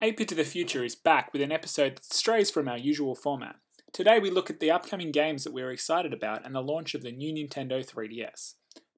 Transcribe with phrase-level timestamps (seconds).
[0.00, 3.16] 8 Bit to the Future is back with an episode that strays from our usual
[3.16, 3.56] format.
[3.92, 7.02] Today we look at the upcoming games that we're excited about and the launch of
[7.02, 8.54] the new Nintendo 3DS.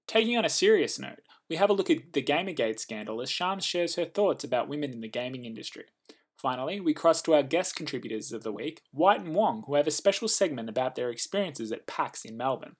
[0.07, 3.65] Taking on a serious note, we have a look at the Gamergate scandal as Shams
[3.65, 5.85] shares her thoughts about women in the gaming industry.
[6.37, 9.87] Finally, we cross to our guest contributors of the week, White and Wong, who have
[9.87, 12.77] a special segment about their experiences at PAX in Melbourne.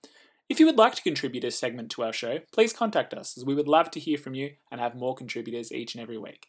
[0.47, 3.47] If you would like to contribute a segment to our show, please contact us, as
[3.47, 6.49] we would love to hear from you and have more contributors each and every week.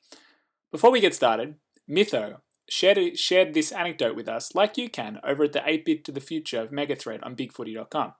[0.72, 1.56] Before we get started,
[1.90, 2.38] Mytho
[2.70, 6.12] shared, shared this anecdote with us, like you can, over at the 8 Bit to
[6.12, 8.14] the Future of Megathread on BigFooty.com.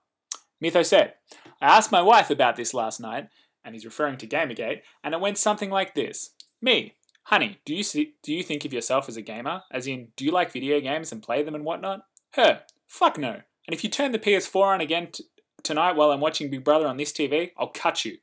[0.62, 1.14] Mytho said,
[1.60, 3.28] I asked my wife about this last night,
[3.64, 7.82] and he's referring to Gamergate, and it went something like this Me, honey, do you,
[7.82, 9.62] see, do you think of yourself as a gamer?
[9.72, 12.02] As in, do you like video games and play them and whatnot?
[12.34, 13.40] Her, fuck no.
[13.66, 15.24] And if you turn the PS4 on again t-
[15.62, 18.18] tonight while I'm watching Big Brother on this TV, I'll cut you.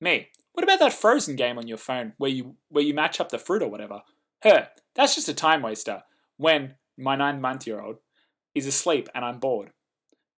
[0.00, 3.30] Me, what about that Frozen game on your phone where you where you match up
[3.30, 4.02] the fruit or whatever?
[4.42, 6.02] Her, that's just a time waster.
[6.36, 7.96] When my nine month year old
[8.54, 9.72] is asleep and I'm bored.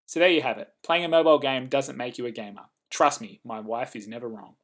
[0.06, 0.68] So there you have it.
[0.82, 2.62] Playing a mobile game doesn't make you a gamer.
[2.90, 4.54] Trust me, my wife is never wrong.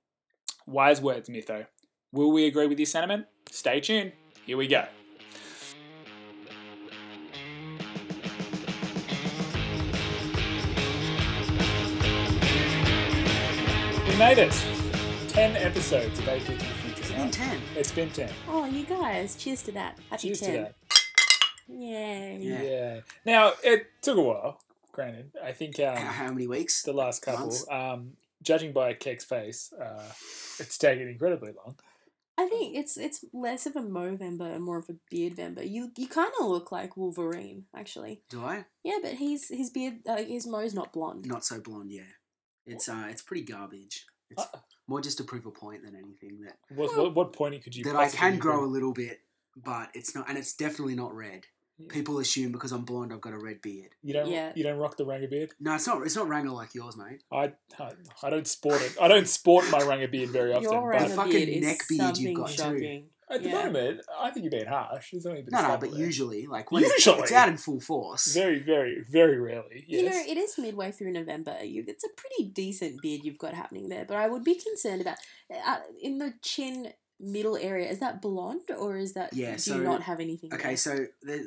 [0.66, 1.66] Wise words, Mytho.
[2.12, 3.26] Will we agree with your sentiment?
[3.50, 4.12] Stay tuned.
[4.46, 4.86] Here we go.
[14.08, 14.81] We made it.
[15.32, 17.00] 10 episodes of 8 Bit to the Future.
[17.00, 17.16] It's now.
[17.22, 17.60] been 10.
[17.74, 18.30] It's been 10.
[18.50, 19.98] Oh, you guys, cheers to that.
[20.10, 20.52] Happy Cheers 10.
[20.52, 20.74] to that.
[21.68, 22.38] Yay.
[22.38, 22.62] Yeah.
[22.62, 23.00] Yeah.
[23.24, 24.60] Now, it took a while,
[24.92, 25.30] granted.
[25.42, 26.82] I think um, How, how many weeks?
[26.82, 28.10] the last couple, um,
[28.42, 30.02] judging by Keck's face, uh,
[30.58, 31.76] it's taken incredibly long.
[32.36, 35.70] I think it's it's less of a Movember and more of a Beard Beardvember.
[35.70, 38.22] You you kind of look like Wolverine, actually.
[38.28, 38.64] Do I?
[38.84, 41.24] Yeah, but he's his beard, uh, his mo's not blonde.
[41.26, 42.02] Not so blonde, yeah.
[42.66, 44.06] It's uh, it's pretty garbage.
[44.32, 47.62] It's Uh, more just to prove a point than anything that What, what, what point
[47.62, 49.20] could you that I can be grow a little bit,
[49.56, 51.46] but it's not, and it's definitely not red.
[51.78, 51.88] Yeah.
[51.88, 53.90] People assume because I'm blonde, I've got a red beard.
[54.02, 54.28] You don't.
[54.30, 54.52] Yeah.
[54.54, 55.50] You don't rock the Ranger beard.
[55.58, 56.02] No, it's not.
[56.02, 57.22] It's not Wrangler like yours, mate.
[57.32, 57.92] I, I
[58.22, 58.96] I don't sport it.
[59.00, 60.64] I don't sport my Ranger beard very often.
[60.64, 63.04] Your but Ranger fucking beard is neck beard you've something got too.
[63.34, 63.64] At the yeah.
[63.64, 65.10] moment, I think you're being harsh.
[65.12, 66.00] There's only a bit No, no, but there.
[66.00, 67.22] usually, like when it's- Usually.
[67.22, 68.32] it's out in full force.
[68.34, 69.84] very, very, very rarely.
[69.86, 70.02] Yes.
[70.02, 71.56] You know, it is midway through November.
[71.64, 75.00] You, it's a pretty decent beard you've got happening there, but I would be concerned
[75.02, 75.16] about
[75.66, 77.88] uh, in the chin middle area.
[77.90, 79.32] Is that blonde or is that?
[79.34, 80.52] Yeah, Do so- you not have anything?
[80.54, 80.76] Okay, there?
[80.76, 81.06] so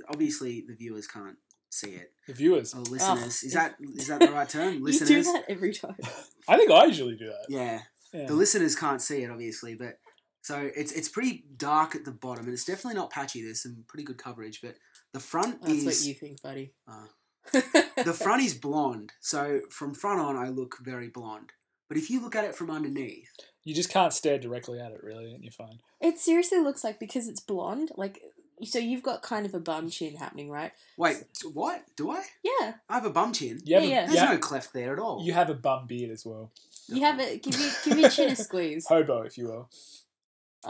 [0.09, 1.38] obviously the viewers can't
[1.69, 2.12] see it.
[2.28, 2.73] the viewers.
[2.73, 4.73] Or listeners, is it's- that is that the right term?
[4.79, 5.09] you Listeners.
[5.09, 5.96] do that every time.
[6.47, 7.46] I think I usually do that.
[7.50, 7.81] Yeah,
[8.13, 8.25] Yeah.
[8.28, 10.00] the listeners can't see it obviously, but
[10.46, 13.42] so it's it's pretty dark at the bottom, and it's definitely not patchy.
[13.42, 14.76] There's some pretty good coverage, but
[15.12, 16.72] the front That's is what you think, buddy.
[16.88, 17.08] uh,
[18.04, 19.12] the front is blonde.
[19.22, 21.54] So from front on, I look very blonde.
[21.90, 23.32] But if you look at it from underneath,
[23.64, 25.80] You just can't stare directly at it, really, and you're fine.
[26.00, 28.22] It seriously looks like because it's blonde, like
[28.62, 30.74] so you've got kind of a bum chin happening, right?
[30.96, 31.24] wait,
[31.56, 32.24] what do I?
[32.44, 33.62] Yeah, I have a bum chin.
[33.64, 34.02] You Yeah, a, yeah.
[34.06, 35.24] There's you, have, no cleft there at all.
[35.26, 36.52] you have a bum beard as well.
[36.88, 37.42] you have it.
[37.42, 38.86] Give you give your chin a squeeze.
[38.88, 39.70] Hobo, if you will.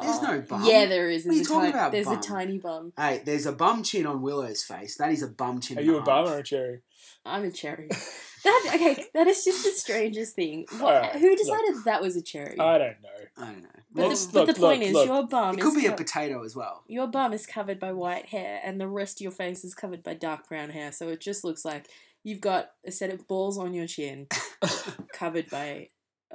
[0.02, 0.64] There's oh, no Oh, bum.
[0.66, 1.26] Yeah, there is.
[1.26, 2.18] What are There's, you a, talking ti- about, there's bum?
[2.18, 2.94] a tiny bum.
[2.98, 4.98] Hey, there's a bum chin on Willow's face.
[4.98, 5.78] That is a bum chin.
[5.78, 6.36] Are you a bum half.
[6.36, 6.82] or a cherry?
[7.26, 7.90] I'm a cherry.
[8.46, 9.04] That okay?
[9.16, 10.68] That is just the strangest thing.
[10.78, 11.38] What, Alright, who look.
[11.40, 12.60] decided that was a cherry?
[12.60, 13.10] I don't know.
[13.40, 13.70] I don't know.
[13.92, 15.08] but, Well, the, look, but the point look, is, look.
[15.08, 16.84] your bum It could is be a co- potato as well.
[16.88, 20.04] your bum is covered by white hair, and the rest of your face is covered
[20.04, 20.92] by dark brown hair.
[20.92, 21.88] So it just looks like
[22.24, 24.28] you've got a set of balls on your chin,
[25.12, 25.90] covered by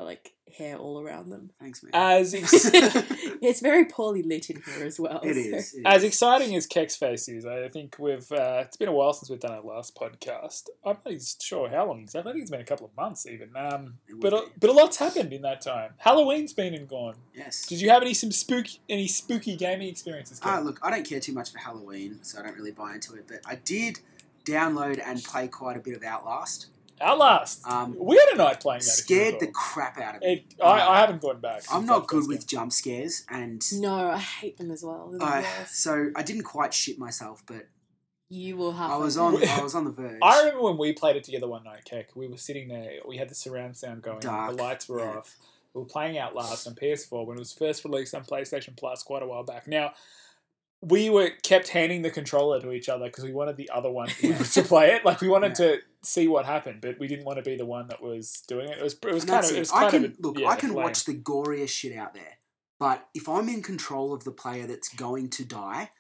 [0.05, 1.50] like hair all around them.
[1.61, 1.91] Thanks, man.
[1.94, 5.21] As ex- it's very poorly lit in here as well.
[5.22, 5.75] it so- is.
[5.75, 6.05] it as is.
[6.09, 8.31] exciting as Keck's face is, I think we've.
[8.33, 10.69] Uh, it's been a while since we've done our last podcast.
[10.84, 12.15] I'm not even sure how long it's.
[12.15, 13.50] I think it's been a couple of months even.
[13.56, 15.93] Um, but a, but a lot's happened in that time.
[15.99, 17.15] Halloween's been and gone.
[17.34, 17.66] Yes.
[17.66, 20.41] Did you have any some spooky any spooky gaming experiences?
[20.41, 20.53] Keck?
[20.53, 23.15] Uh, look, I don't care too much for Halloween, so I don't really buy into
[23.15, 23.27] it.
[23.28, 24.00] But I did
[24.44, 26.66] download and play quite a bit of Outlast.
[27.00, 27.66] Outlast.
[27.66, 28.84] Um, we had a night playing that.
[28.84, 30.44] scared the crap out of me.
[30.49, 31.62] It, I, I haven't gone back.
[31.72, 32.47] I'm not good with game.
[32.47, 35.09] jump scares, and No, I hate them as well.
[35.10, 35.83] They're the I, worst.
[35.83, 37.69] so I didn't quite shit myself, but
[38.28, 38.91] You will have.
[38.91, 40.19] I was on I was on the verge.
[40.22, 42.15] I remember when we played it together one night, Keck.
[42.15, 42.98] We were sitting there.
[43.09, 44.21] We had the surround sound going.
[44.21, 45.16] Dark, The lights were yeah.
[45.19, 45.36] off.
[45.72, 49.22] We were playing Outlast on PS4 when it was first released on PlayStation Plus quite
[49.22, 49.69] a while back.
[49.69, 49.92] Now,
[50.83, 54.09] we were kept handing the controller to each other because we wanted the other one
[54.09, 55.04] to play it.
[55.04, 57.88] Like we wanted to see what happened, but we didn't want to be the one
[57.88, 58.78] that was doing it.
[58.78, 59.58] It was it was And kind of it it.
[59.60, 60.38] was I can of a- look.
[60.38, 60.84] yeah, I can lame.
[60.84, 62.38] watch the goriest shit out there,
[62.78, 65.91] but if I'm in control of the player that's going to die,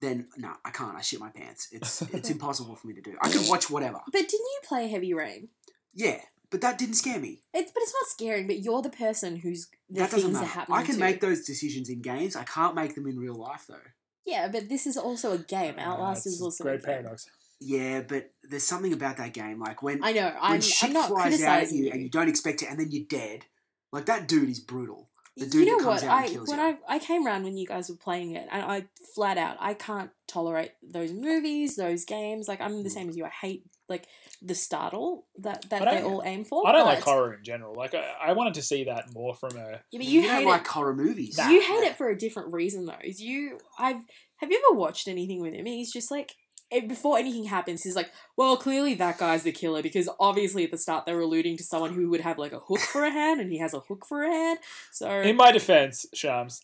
[0.00, 0.96] then no, I can't.
[0.96, 1.68] I shit my pants.
[1.72, 3.16] It's it's impossible for me to do.
[3.20, 4.00] I can watch whatever.
[4.06, 5.48] But didn't you play Heavy Rain?
[5.92, 6.20] Yeah,
[6.50, 7.40] but that didn't scare me.
[7.52, 8.46] It's but it's not scaring.
[8.46, 10.78] But you're the person who's the that doesn't things are happening.
[10.78, 11.00] I can to.
[11.00, 12.36] make those decisions in games.
[12.36, 13.76] I can't make them in real life though.
[14.24, 15.76] Yeah, but this is also a game.
[15.78, 16.84] Uh, Outlast it's is also great a game.
[16.86, 17.26] paradox.
[17.60, 20.26] Yeah, but there's something about that game, like when I know.
[20.26, 21.90] when I'm, shit I'm not flies out at you, you.
[21.90, 23.46] and you don't expect it, and then you're dead.
[23.92, 25.08] Like that dude is brutal.
[25.36, 26.10] The dude you know that comes what?
[26.10, 26.64] out and I kills when you.
[26.88, 29.74] I I came around when you guys were playing it, and I flat out I
[29.74, 32.48] can't tolerate those movies, those games.
[32.48, 32.92] Like I'm the Mm.
[32.92, 33.24] same as you.
[33.24, 34.06] I hate like
[34.42, 36.66] the startle that that they all aim for.
[36.66, 37.74] I don't like horror in general.
[37.74, 39.80] Like I, I wanted to see that more from a.
[39.90, 41.38] Yeah, but you, you, don't hate like horror movies.
[41.38, 41.48] Nah.
[41.48, 42.98] You hate it for a different reason though.
[43.02, 44.02] Is you I've
[44.38, 45.66] have you ever watched anything with him?
[45.66, 46.34] He's just like
[46.70, 50.70] Eh, before anything happens, he's like, well, clearly that guy's the killer because obviously at
[50.70, 53.10] the start they were alluding to someone who would have like a hook for a
[53.10, 54.58] hand, and he has a hook for a hand.
[54.92, 56.62] So In my defense, Shams,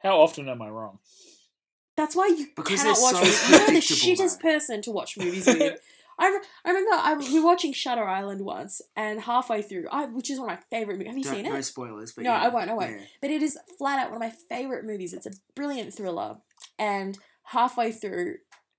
[0.00, 0.98] how often am I wrong?
[1.96, 3.14] that's why you Because cannot watch.
[3.14, 3.48] so movies.
[3.50, 5.80] You're the predictable, shittest person to watch movies with.
[6.18, 10.04] I, re- I remember I we were watching Shutter Island once, and halfway through, I
[10.06, 11.08] which is one of my favorite movies.
[11.08, 11.52] Have you Don't- seen it?
[11.52, 12.90] No spoilers, but No, yeah, I won't, I won't.
[13.00, 13.06] yeah.
[13.20, 15.12] But it is flat out one of my favorite movies.
[15.14, 16.36] It's a brilliant thriller.
[16.78, 18.36] And halfway through,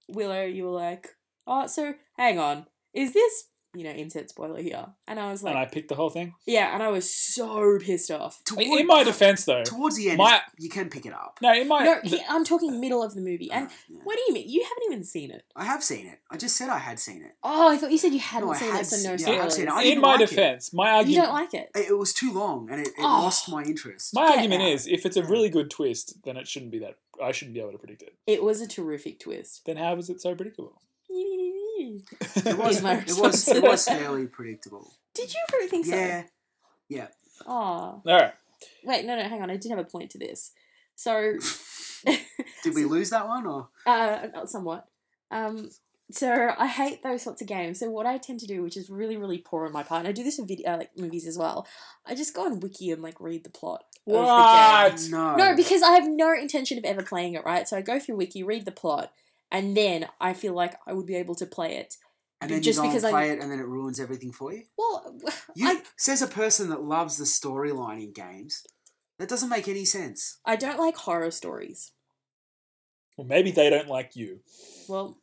[0.10, 1.10] Willow, you were like,
[1.48, 5.52] "Oh, so hang on, is this you know insert spoiler here?" And I was like,
[5.54, 6.34] and I picked the whole thing.
[6.46, 8.42] "Yeah," and I was so pissed off.
[8.46, 11.40] Toward- In my defense, though, towards the end, my- you can pick it up.
[11.42, 13.52] no, in my No, he, I'm talking middle of the movie.
[13.52, 14.00] And Uh, yeah.
[14.06, 14.48] what do you mean?
[14.50, 15.44] You haven't even seen it?
[15.56, 16.20] I have seen it.
[16.32, 17.34] I just said I had seen it.
[17.44, 19.40] Oh, I thought you said you hadn't No, seen had it, so no se- spoilers.
[19.40, 19.72] I have seen it.
[19.74, 20.30] I in my like it.
[20.30, 21.70] defense, my argument you don't like it.
[21.76, 23.04] It, it was too long, and it, it Oh.
[23.04, 24.14] lost my interest.
[24.14, 24.70] my Get argument out.
[24.70, 26.96] is, if it's a really good twist, then it shouldn't be that.
[27.24, 28.16] I shouldn't be able to predict it.
[28.28, 29.66] It was a terrific twist.
[29.66, 30.82] Then how was it so predictable?
[31.10, 34.94] It was, my it was, it was fairly predictable.
[35.14, 35.96] Did you really think so?
[35.96, 36.24] Yeah.
[36.88, 37.08] Yeah,
[37.48, 37.52] Oh.
[37.54, 38.34] All right.
[38.84, 39.50] Wait, no, no, hang on.
[39.50, 40.52] I did have a point to this.
[40.96, 41.34] So,
[42.64, 43.70] did we lose that one or?
[43.86, 44.86] uh, somewhat.
[45.32, 45.70] Um,
[46.12, 47.80] so I hate those sorts of games.
[47.80, 50.08] So what I tend to do, which is really, really poor on my part, and
[50.08, 51.68] I do this with video, uh, like movies as well.
[52.06, 53.84] I just go on Wiki and like read the plot.
[54.08, 54.24] of the game.
[54.24, 55.10] What?
[55.10, 57.44] No, No, because I have no intention of ever playing it.
[57.44, 59.12] Right, so I go through Wiki, read the plot,
[59.52, 61.96] and then I feel like I would be able to play it.
[62.42, 64.32] and then just you go because and I- play it, and then it ruins everything
[64.32, 64.64] for you.
[64.78, 65.18] Well,
[65.56, 68.64] You I says a person that loves the storyline in games.
[69.18, 70.40] That doesn't make any sense.
[70.46, 71.94] I don't like horror stories.
[73.18, 74.42] Well, maybe they don't like you.
[74.90, 75.18] Well,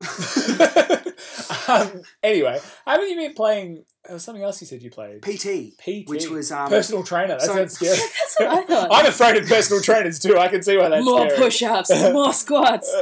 [1.68, 3.84] um, anyway, haven't you been playing?
[4.04, 5.20] There was something else you said you played.
[5.20, 7.34] PT, PT, which was um, personal trainer.
[7.38, 7.96] That so- sounds scary.
[7.98, 8.88] that's what I thought.
[8.90, 10.38] I'm afraid of personal trainers too.
[10.38, 11.36] I can see why that's more scary.
[11.38, 12.94] push-ups, more squats.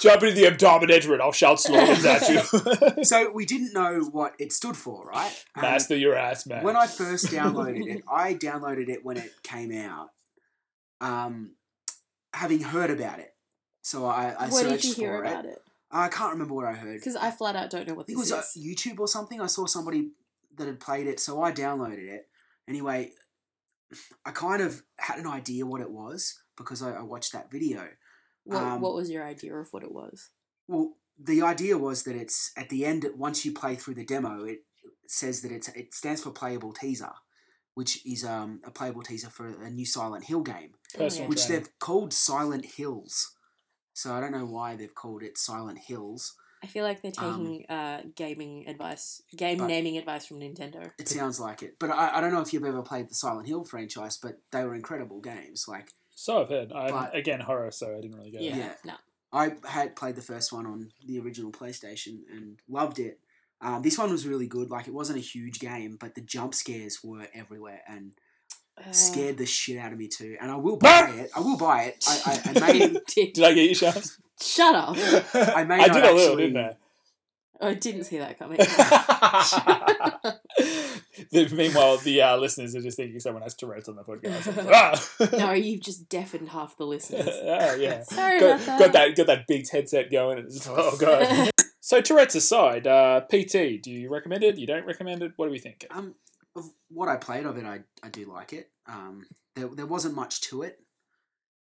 [0.00, 3.04] Jump into the abdominator and I'll shout slogans at you.
[3.04, 5.44] so we didn't know what it stood for, right?
[5.56, 6.62] Um, Master your ass, man.
[6.62, 10.10] when I first downloaded it, I downloaded it when it came out,
[11.00, 11.56] um,
[12.32, 13.30] having heard about it.
[13.82, 15.48] So I, I Where searched did you hear for about it.
[15.48, 15.58] it?
[15.94, 16.98] I can't remember what I heard.
[16.98, 18.66] Because I flat out don't know what I think this it was uh, is.
[18.66, 19.40] YouTube or something.
[19.40, 20.10] I saw somebody
[20.56, 22.28] that had played it, so I downloaded it.
[22.68, 23.12] Anyway,
[24.24, 27.88] I kind of had an idea what it was because I, I watched that video.
[28.44, 30.30] what, um, what was your idea of what it was?
[30.66, 33.06] Well, the idea was that it's at the end.
[33.16, 34.60] Once you play through the demo, it
[35.06, 37.12] says that it's it stands for playable teaser,
[37.74, 41.60] which is um, a playable teaser for a new Silent Hill game, Personal which trainer.
[41.60, 43.33] they've called Silent Hills.
[43.94, 46.34] So I don't know why they've called it Silent Hills.
[46.62, 50.90] I feel like they're um, taking uh, gaming advice, game naming advice from Nintendo.
[50.98, 53.46] It sounds like it, but I, I don't know if you've ever played the Silent
[53.46, 55.66] Hill franchise, but they were incredible games.
[55.68, 56.72] Like So I've heard.
[56.72, 58.56] I'm, But- again, horror, so I didn't really get Yeah, it.
[58.58, 58.74] Yeah.
[58.84, 58.94] no.
[59.32, 63.18] I had played the first one on the original PlayStation and loved it.
[63.60, 64.70] Um, this one was really good.
[64.70, 68.12] Like it wasn't a huge game, but the jump scares were everywhere and
[68.76, 70.36] Uh, scared the shit out of me too.
[70.40, 71.30] And I will buy it.
[71.36, 72.04] I will buy it.
[72.08, 73.34] I, I, I may Dick.
[73.34, 74.18] Did I get you, Shams?
[74.40, 74.96] Shut up!
[75.34, 76.76] I may I not did a little, actually- didn't I?
[77.60, 78.58] I didn't see that coming.
[81.30, 84.68] The- Meanwhile, the uh, listeners are just thinking someone has Tourette's on the podcast.
[84.72, 85.36] Ah!
[85.38, 87.28] no, you've just deafened half the listeners.
[87.28, 88.02] oh, yeah.
[88.02, 88.78] Sorry got, about that.
[88.78, 90.38] got that got that big headset going.
[90.38, 91.50] And it's, oh god.
[91.80, 94.58] so Tourette's aside, uh, PT, do you recommend it?
[94.58, 95.32] You don't recommend it?
[95.36, 95.86] What do we think?
[95.90, 96.14] um,
[96.56, 98.70] of what I played of it, I, I do like it.
[98.86, 100.80] Um, there, there wasn't much to it.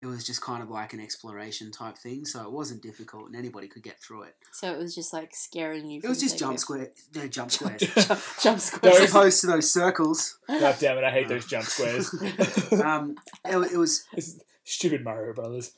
[0.02, 3.34] It was just kind of like an exploration type thing, so it wasn't difficult and
[3.34, 4.34] anybody could get through it.
[4.52, 6.00] So it was just like scaring you.
[6.04, 6.60] It was just jump get-go.
[6.60, 7.80] square, no, jump squares.
[7.80, 9.00] jump, jump Those- squares.
[9.00, 10.38] As opposed to those circles.
[10.46, 11.04] God damn it!
[11.04, 12.14] I hate those jump squares.
[12.84, 15.72] Um, it, it was This is stupid Mario Brothers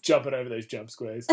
[0.00, 1.26] jumping over those jump squares.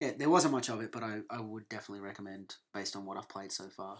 [0.00, 3.16] Yeah, there wasn't much of it, but I, I would definitely recommend based on what
[3.16, 3.96] I've played so far.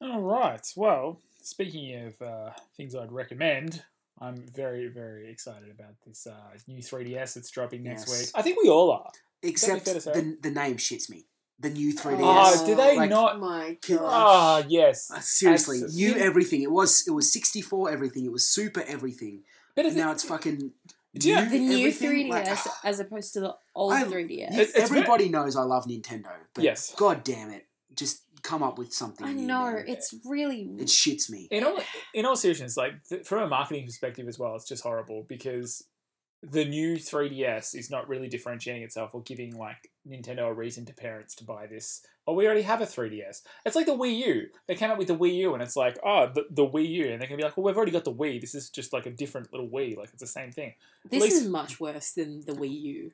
[0.00, 0.66] All right.
[0.76, 3.82] Well, speaking of uh, things I'd recommend,
[4.20, 6.34] I'm very, very excited about this uh,
[6.66, 8.20] new 3DS that's dropping next Yes.
[8.20, 8.30] week.
[8.34, 9.10] I think we all are.
[9.42, 10.12] Except fair to say?
[10.12, 11.24] the, the name shits me.
[11.60, 12.18] The new 3DS.
[12.20, 13.40] Oh, do they Like- not?
[13.40, 15.10] my Kid- Ah, yes.
[15.10, 16.62] Uh, seriously, That's- new everything.
[16.62, 18.24] It was it was 64 everything.
[18.26, 19.44] It was super everything.
[19.74, 20.72] But And if now it's fucking
[21.14, 21.48] Yeah.
[21.48, 22.80] The new 3DS like, ah.
[22.84, 24.30] as opposed to the old I- 3DS.
[24.52, 26.94] It's- it's everybody knows I love Nintendo, but Yes.
[26.96, 29.26] god damn it, just come up with something.
[29.26, 29.84] I new, know man.
[29.88, 31.48] it's really it shits me.
[31.50, 31.80] in all
[32.14, 35.84] in all seriousness, like th- from a marketing perspective as well, it's just horrible because
[36.42, 40.94] the new 3DS is not really differentiating itself or giving like Nintendo a reason to
[40.94, 42.06] parents to buy this.
[42.26, 43.42] Oh, we already have a 3DS.
[43.66, 44.46] It's like the Wii U.
[44.66, 47.08] They came out with the Wii U, and it's like, oh, the, the Wii U,
[47.08, 48.40] and they're gonna be like, well, we've already got the Wii.
[48.40, 49.96] This is just like a different little Wii.
[49.96, 50.74] Like it's the same thing.
[51.10, 53.10] this least- is much worse than the Wii U.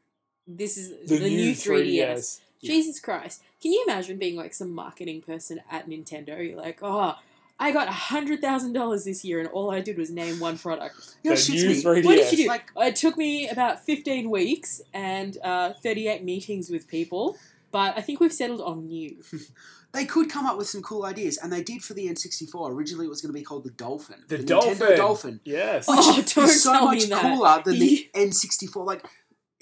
[0.47, 2.40] This is The, the, new 3DS.
[2.61, 2.71] Yeah.
[2.75, 3.43] Jesus Christ.
[3.62, 6.47] Can you imagine being like some marketing person at Nintendo?
[6.47, 7.14] You're like, oh,
[7.58, 11.16] I got $100,000 this year and all I did was name one product.
[11.23, 11.82] You know, The shits me.
[11.82, 12.04] 3DS.
[12.04, 12.49] What did you do?
[12.49, 17.37] Like- it took me about 15 weeks and uh, 38 meetings with people,
[17.70, 19.16] but I think we've settled on new.
[19.92, 22.68] They could come up with some cool ideas, and they did for the N64.
[22.68, 24.16] Originally, it was going to be called the Dolphin.
[24.26, 24.96] The, Nintendo Dolphin.
[24.96, 25.40] Dolphin.
[25.44, 25.84] Yes.
[25.87, 27.23] Oh, Which don't is so tell much me that.
[27.23, 28.84] cooler than the N64.
[28.84, 29.06] Like,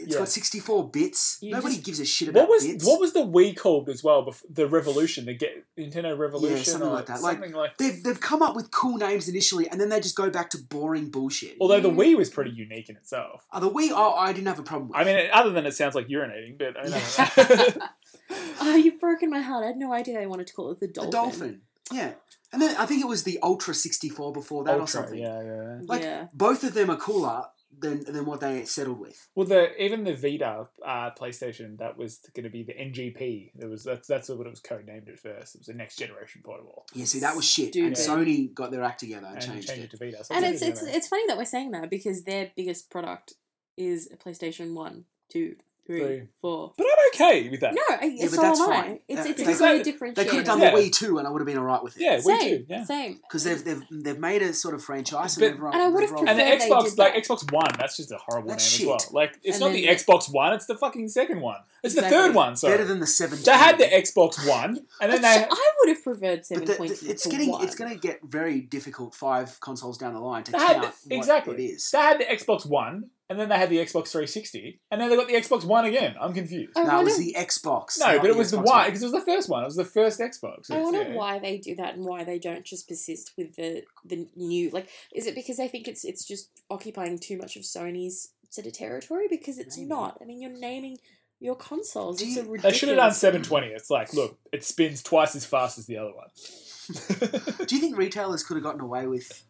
[0.03, 0.19] it's Yeah.
[0.21, 1.39] got 64 bits.
[1.41, 2.85] You Nobody just- gives a shit about What was bits.
[2.87, 4.25] what was the Wii called as well?
[4.27, 7.21] bef- The Revolution, the get Nintendo Revolution, yeah, something or like that.
[7.23, 7.79] Like- Something like.
[7.79, 10.59] They've, they've come up with cool names initially, and then they just go back to
[10.59, 11.57] boring bullshit.
[11.61, 11.91] Although the.
[11.91, 13.45] Wii was pretty unique in itself.
[13.53, 14.97] Oh, the Wii, oh, I didn't have a problem with.
[14.99, 17.87] I mean, other than it sounds like urinating, but I don't know.
[18.61, 19.65] Oh, you've broken my heart.
[19.65, 21.11] I had no idea they wanted to call it the the Dolphin.
[21.11, 21.61] Dolphin.
[21.91, 22.13] Yeah.
[22.53, 25.19] And then I think it was the Ultra 64 before that or Ultra, something.
[25.19, 25.79] yeah, yeah.
[25.85, 26.27] Like- yeah.
[26.33, 27.45] Both of them are cooler
[27.79, 29.29] than, than what they settled with.
[29.35, 33.53] Well, the even the Vita uh, PlayStation that was going to be the NGP.
[33.59, 35.55] It was that's that's what it was codenamed at first.
[35.55, 37.75] It was the next generation portable, Yeah, see, that was shit.
[37.77, 38.49] And Stupid.
[38.49, 39.95] So got their act together and, and changed, changed it.
[39.95, 40.25] it to Vita.
[40.25, 43.35] So And it's it's, it's, it's funny that we're saying that because their biggest product
[43.77, 46.23] is a PlayStation 1, 2, 3, Three.
[46.41, 46.73] 4.
[46.79, 47.75] But I'm okay with that.
[47.75, 48.75] No, I, Yeah, so but that's am I.
[48.83, 48.99] fine.
[49.09, 50.15] It's, it's they- a clear They differentiator.
[50.15, 50.71] They could have done Yeah.
[50.71, 52.03] the Wii too, and I would have been alright with it.
[52.03, 52.67] Yeah, we same, do.
[52.69, 52.85] Yeah.
[52.85, 53.15] same.
[53.17, 55.75] Because they've, they've they've made a sort of franchise But- and everyone.
[55.75, 57.25] And I would've they've rolled And the preferred they Xbox, did like that.
[57.25, 59.23] Xbox One, that's just a horrible That's name as well.
[59.23, 61.59] Like it's And not then the the- Xbox One; it's the fucking second one.
[61.83, 62.55] It's the third one.
[62.57, 63.41] Sorry, better than the seven.
[63.45, 66.75] they had the Xbox One, and then Which they I would have preferred But the,
[66.75, 70.53] the, it's getting it's going to get very difficult five consoles down the line to
[70.53, 71.55] They had count the- what exactly.
[71.57, 71.91] it is.
[71.91, 75.17] they had the Xbox One, and then they had the Xbox 360, and then they
[75.17, 76.15] got the Xbox One again.
[76.21, 76.73] I'm confused.
[76.77, 77.99] I no, it wonder, was the Xbox.
[77.99, 79.63] No, not but it was the Xbox one because it was the first one.
[79.63, 80.71] It was the first Xbox.
[80.71, 81.15] I It's, wonder yeah.
[81.15, 84.89] why they do that and why they don't just persist with the the new like
[85.15, 88.73] is it because they think it's it's just occupying too much of Sony's sort of
[88.75, 89.89] territory because it's Maybe.
[89.89, 90.19] not.
[90.21, 90.99] I mean, you're naming
[91.41, 92.19] your consoles.
[92.19, 92.77] Do it's you- a They ridiculous.
[92.79, 93.67] should have done 720.
[93.69, 96.29] It's like, look, it spins twice as fast as the other one.
[97.67, 99.43] Do you think retailers could have gotten away with like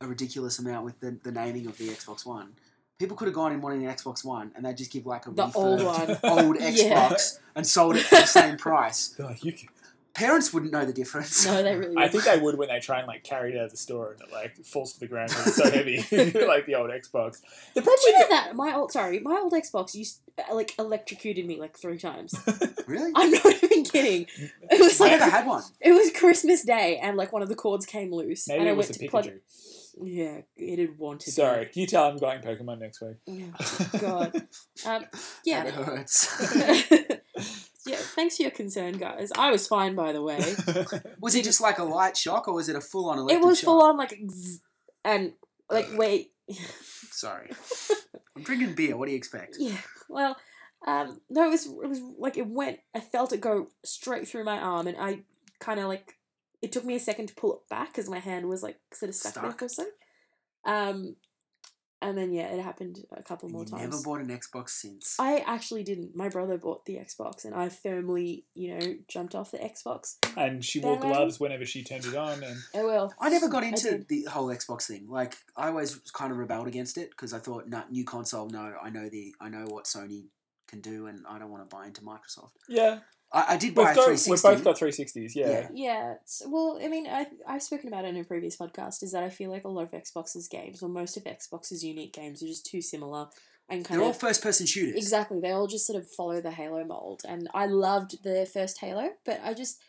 [0.00, 2.52] a ridiculous amount with the, the naming of the Xbox One?
[2.98, 5.30] People could have gone in wanting an Xbox One, and they'd just give like a
[5.30, 6.18] The old one.
[6.24, 7.08] old Yeah.
[7.10, 9.08] Xbox and sold it for the same price.
[9.08, 9.68] They're like, you can-
[10.12, 11.46] Parents wouldn't know the difference.
[11.46, 11.96] No, they really.
[11.96, 14.10] I think they would when they try and like carry it out of the store
[14.12, 15.98] and it like falls to the ground because it's so heavy,
[16.46, 17.40] like the old Xbox.
[17.74, 20.52] The problem Did you know with that my old sorry my old Xbox used uh,
[20.54, 22.34] like electrocuted me like three times.
[22.88, 23.12] Really?
[23.14, 24.26] I'm not even kidding.
[24.68, 25.62] It was like I like never had one.
[25.80, 28.72] it was Christmas Day and like one of the cords came loose maybe and I
[28.72, 29.30] it was went the to plug.
[30.00, 30.06] Pikachu.
[30.06, 31.32] Yeah, it had wanted.
[31.32, 33.16] Sorry, can you tell I'm going Pokemon next week?
[33.26, 33.52] Me.
[33.58, 34.46] Oh, God.
[34.86, 35.04] Um,
[35.44, 35.64] yeah.
[35.64, 36.56] that hurts.
[37.86, 37.96] yeah.
[37.96, 39.30] Thanks for your concern, guys.
[39.36, 40.38] I was fine, by the way.
[41.20, 43.58] was it just like a light shock, or was it a full-on electric it was
[43.58, 43.66] shock?
[43.66, 44.60] full on like, zzz,
[45.04, 45.34] and
[45.68, 46.32] like wait.
[47.10, 47.50] Sorry,
[48.34, 48.96] I'm drinking beer.
[48.96, 49.56] What do you expect?
[49.58, 49.76] Yeah.
[50.08, 50.36] Well,
[50.86, 52.78] um, no, it was it was like it went.
[52.94, 55.20] I felt it go straight through my arm, and I
[55.58, 56.16] kind of like
[56.62, 59.08] it took me a second to pull it back because my hand was like sort
[59.08, 59.58] of stuck, there Stuck.
[59.58, 59.92] for a second.
[60.64, 61.16] Um,
[62.02, 63.82] and then yeah, it happened a couple And more you times.
[63.82, 65.16] never bought an Xbox since.
[65.18, 66.16] I actually didn't.
[66.16, 70.16] My brother bought the Xbox, and I firmly, you know, jumped off the Xbox.
[70.34, 71.12] and she wore Batman?
[71.12, 73.12] gloves whenever she turned it on, and I will.
[73.20, 75.08] I never got into the whole Xbox thing.
[75.10, 78.48] Like I always kind of rebelled against it because I thought, nah, new console.
[78.48, 80.28] No, I know the I know what Sony
[80.68, 82.52] can do, and I don't want to buy into Microsoft.
[82.66, 83.00] yeah,
[83.32, 85.32] I, I did we've, buy a got, we've both got 360s.
[85.34, 85.68] Yeah, Yeah.
[85.72, 86.14] Yeah.
[86.46, 89.02] well, I mean, I I've spoken about it in a previous podcast.
[89.02, 92.12] Is that I feel like a lot of Xbox's games, or most of Xbox's unique
[92.12, 93.28] games, are just too similar
[93.68, 94.96] and kind They're all first-person shooters.
[94.96, 95.40] exactly.
[95.40, 99.10] They all just sort of follow the Halo mold, and I loved the first Halo,
[99.24, 99.80] but I just.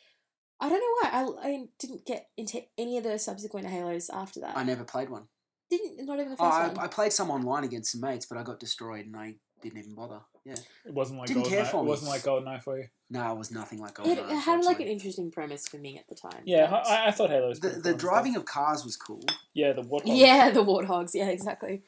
[0.63, 1.09] I don't know why
[1.43, 4.55] I, I didn't get into any of the subsequent Halos after that.
[4.55, 5.23] I never played one.
[5.71, 6.77] didn't not even the Oh, first I, one.
[6.77, 9.95] I played some online against some mates, but I got destroyed and I didn't even
[9.95, 10.19] bother.
[10.43, 10.55] Yeah.
[10.85, 11.67] it wasn't like Didn't care GoldenEye.
[11.71, 11.89] for It me.
[11.89, 12.85] wasn't like GoldenEye for you.
[13.11, 14.31] No, it was nothing like it, GoldenEye.
[14.31, 16.41] it had like an interesting premise for me at the time.
[16.45, 18.43] Yeah, but- I, I thought Halo was The, pretty the driving stuff.
[18.43, 19.23] of cars was cool.
[19.53, 20.01] Yeah, the Warthog.
[20.05, 21.11] Yeah, the warthogs.
[21.13, 21.83] Yeah, exactly.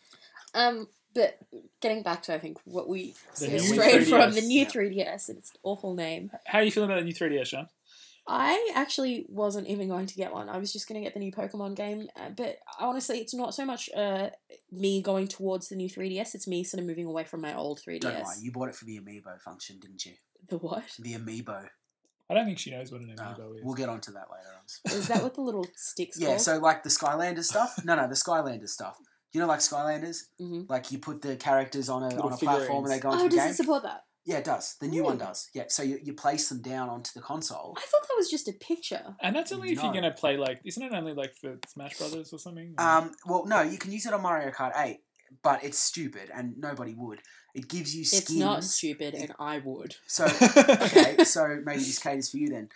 [0.53, 1.38] Um, but
[1.82, 4.70] getting back to I think what we The new strayed from the new yeah.
[4.70, 6.32] 3DS and its awful name.
[6.46, 7.68] How are you feeling about the new 3DS, Sean?
[8.27, 10.48] I actually wasn't even going to get one.
[10.48, 12.08] I was just going to get the new Pokemon game.
[12.15, 14.30] Uh, but honestly, it's not so much uh,
[14.72, 16.34] me going towards the new 3DS.
[16.34, 18.00] It's me sort of moving away from my old 3DS.
[18.00, 18.36] Don't lie.
[18.42, 20.13] You bought it for the amiibo function, didn't you?
[20.48, 20.84] The what?
[21.00, 21.68] The amiibo.
[22.30, 23.62] I don't think she knows what an Uh, amiibo is.
[23.63, 24.98] we'll get onto that later on.
[24.98, 26.42] Is that what the little sticks Yeah, called?
[26.42, 27.75] so like the Skylanders stuff.
[27.84, 28.98] No, no, the Skylanders stuff.
[29.34, 30.70] You know, like Skylanders, Mhm.
[30.70, 33.25] like you put the characters on a Little on a platform and they go into
[33.25, 34.03] Oh, the does it support that?
[34.25, 34.75] Yeah, it does.
[34.80, 35.50] The new one does.
[35.53, 37.74] Yeah, so you, you place them down onto the console.
[37.77, 39.15] I thought that was just a picture.
[39.22, 42.32] and that's only if you're gonna play like, isn't it only like for Smash Brothers
[42.32, 42.74] or something?
[42.77, 45.00] Um, well, no, you can use it on Mario Kart Eight,
[45.42, 47.20] but it's stupid and nobody would.
[47.56, 48.24] It gives you skins.
[48.24, 49.96] It's not stupid, and I would.
[50.08, 50.25] So
[50.62, 52.70] okay, so maybe this caters for you then.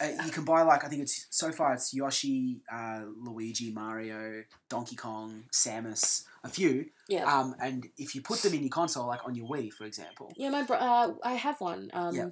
[0.00, 4.42] Uh, you can buy like I think it's so far it's Yoshi, uh, Luigi, Mario,
[4.70, 6.86] Donkey Kong, Samus, a few.
[7.10, 7.24] Yeah.
[7.24, 10.32] Um, and if you put them in your console, like on your Wii, for example,
[10.36, 11.90] Yeah, my bro- uh, I have one.
[11.92, 12.30] Um, Yeah.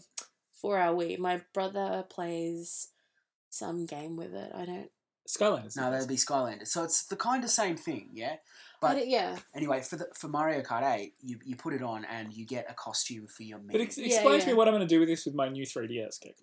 [0.55, 2.89] for our Wii, my brother plays
[3.51, 4.51] some game with it.
[4.55, 4.91] I don't.
[5.29, 5.77] Skylanders.
[5.77, 6.69] no, that'd be Skylanders.
[6.69, 8.37] So it's the kind of same thing, yeah.
[8.81, 11.83] But I don't- yeah, anyway, for the for Mario Kart Eight, you, you put it
[11.83, 13.83] on and you get a costume for your But Mii.
[13.83, 16.19] ex- Yeah, explain to me what I'm gonna do with this with my new 3DS
[16.21, 16.37] kick.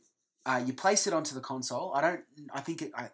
[0.46, 1.94] uh, you place it onto the console.
[1.96, 2.22] I don't.
[2.54, 2.92] I think it.
[2.96, 3.10] I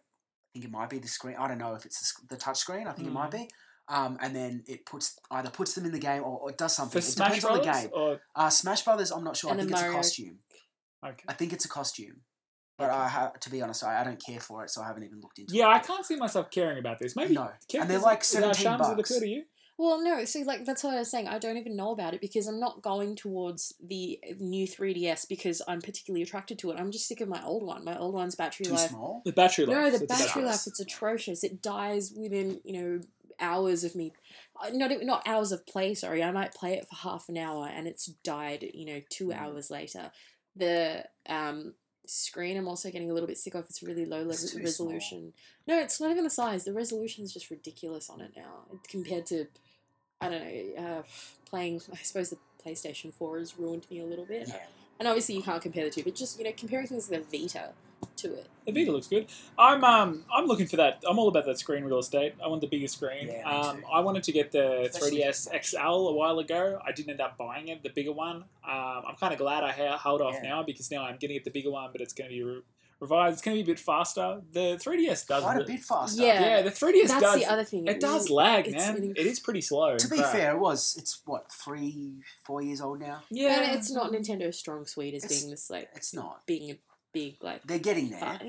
[0.53, 1.35] think it might be the screen.
[1.37, 2.85] I don't know if it's the, the touch screen.
[2.87, 3.47] I think it might Mm.
[3.47, 3.49] be.
[3.87, 7.01] Um, and then it puts either puts them in the game or, or does something.
[7.01, 7.89] For it Smash depends on the game.
[7.93, 9.51] Or Uh, Smash Brothers, I'm not sure.
[9.51, 10.39] And I then think it's a costume.
[11.05, 11.23] okay.
[11.27, 12.21] I think it's a costume.
[12.77, 15.03] But I ha- to be honest, I, I don't care for it, so I haven't
[15.03, 15.69] even looked into Yeah, it.
[15.69, 17.15] Yeah, I can't see myself caring about this.
[17.15, 19.19] Maybe No, Kev, and they're does like it- is 17 Shams, does it bucks.
[19.19, 19.43] to you?
[19.77, 21.27] Well, no, see, like that's what I was saying.
[21.27, 25.61] I don't even know about it because I'm not going towards the new 3DS because
[25.67, 26.79] I'm particularly attracted to it.
[26.79, 27.83] I'm just sick of my old one.
[27.83, 28.89] My old one's battery Too life.
[28.91, 29.23] small.
[29.25, 29.75] The battery life.
[29.75, 31.43] No, the it's battery about- life it's atrocious.
[31.43, 33.01] It dies within you know
[33.39, 34.13] hours of me.
[34.63, 35.95] uh, Not even not hours of play.
[35.95, 38.69] Sorry, I might play it for half an hour and it's died.
[38.75, 39.37] You know, two Mm.
[39.41, 40.11] hours later.
[40.55, 41.73] The um
[42.05, 43.65] screen I'm also getting a little bit sick of.
[43.65, 45.33] It's really low It's level too resolution.
[45.67, 46.65] No, it's not even the size.
[46.65, 49.47] The resolution is just ridiculous on it now compared to
[50.21, 50.83] I don't know.
[50.83, 51.03] Uh,
[51.45, 54.47] playing, I suppose the PlayStation Four has ruined me a little bit.
[54.47, 54.59] Yeah.
[54.99, 57.39] And obviously you can't compare the two, but just you know comparing things like the
[57.39, 57.71] Vita
[58.17, 58.47] to it.
[58.65, 59.27] The Vita looks good.
[59.57, 61.03] I'm um I'm looking for that.
[61.07, 62.35] I'm all about that screen real estate.
[62.43, 63.27] I want the bigger screen.
[63.27, 63.83] Yeah, um.
[63.91, 66.79] I wanted to get the Especially 3DS XL a while ago.
[66.85, 68.37] I didn't end up buying it, the bigger one.
[68.65, 70.49] Um, I'm kind of glad I ha- held off Yeah.
[70.49, 72.61] now because now I'm getting it the bigger one, but it's going to be re-
[73.01, 73.33] revised.
[73.33, 74.39] It's going to be a bit faster.
[74.53, 75.43] The 3DS does.
[75.43, 76.21] Quite a re- bit faster.
[76.23, 76.39] Yeah.
[76.41, 77.35] Yeah, the 3DS That's does.
[77.41, 77.85] the other thing.
[77.85, 78.95] It does really- lag, it's man.
[78.95, 79.97] an It is pretty slow.
[79.97, 80.31] To be crap.
[80.31, 80.95] fair, it was.
[80.97, 82.13] It's what three,
[82.45, 83.23] four years old now.
[83.29, 86.45] yeah, And it's not Nintendo's strong suite as It's- being this like It's not.
[86.45, 86.77] being a
[87.13, 88.39] big like They're getting there fa-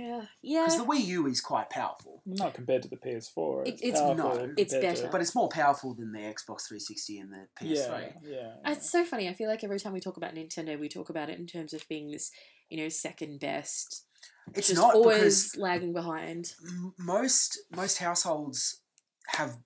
[0.43, 3.67] yeah because the Wii U is quite powerful, Not compared to the PS4.
[3.69, 5.09] It- it's- powerful no, compared it's to- better.
[5.13, 8.15] but it's more powerful than the Xbox 360 and the PS3.
[8.23, 8.31] Yeah,
[8.65, 8.73] yeah.
[8.73, 9.29] It's so funny.
[9.29, 11.73] I feel like every time we talk about Nintendo, we talk about it in terms
[11.75, 12.31] of being this,
[12.71, 14.07] you know, second best.
[14.55, 15.19] It's just not always
[15.53, 16.55] because lagging behind.
[16.67, 18.81] m- most most households
[19.29, 19.59] have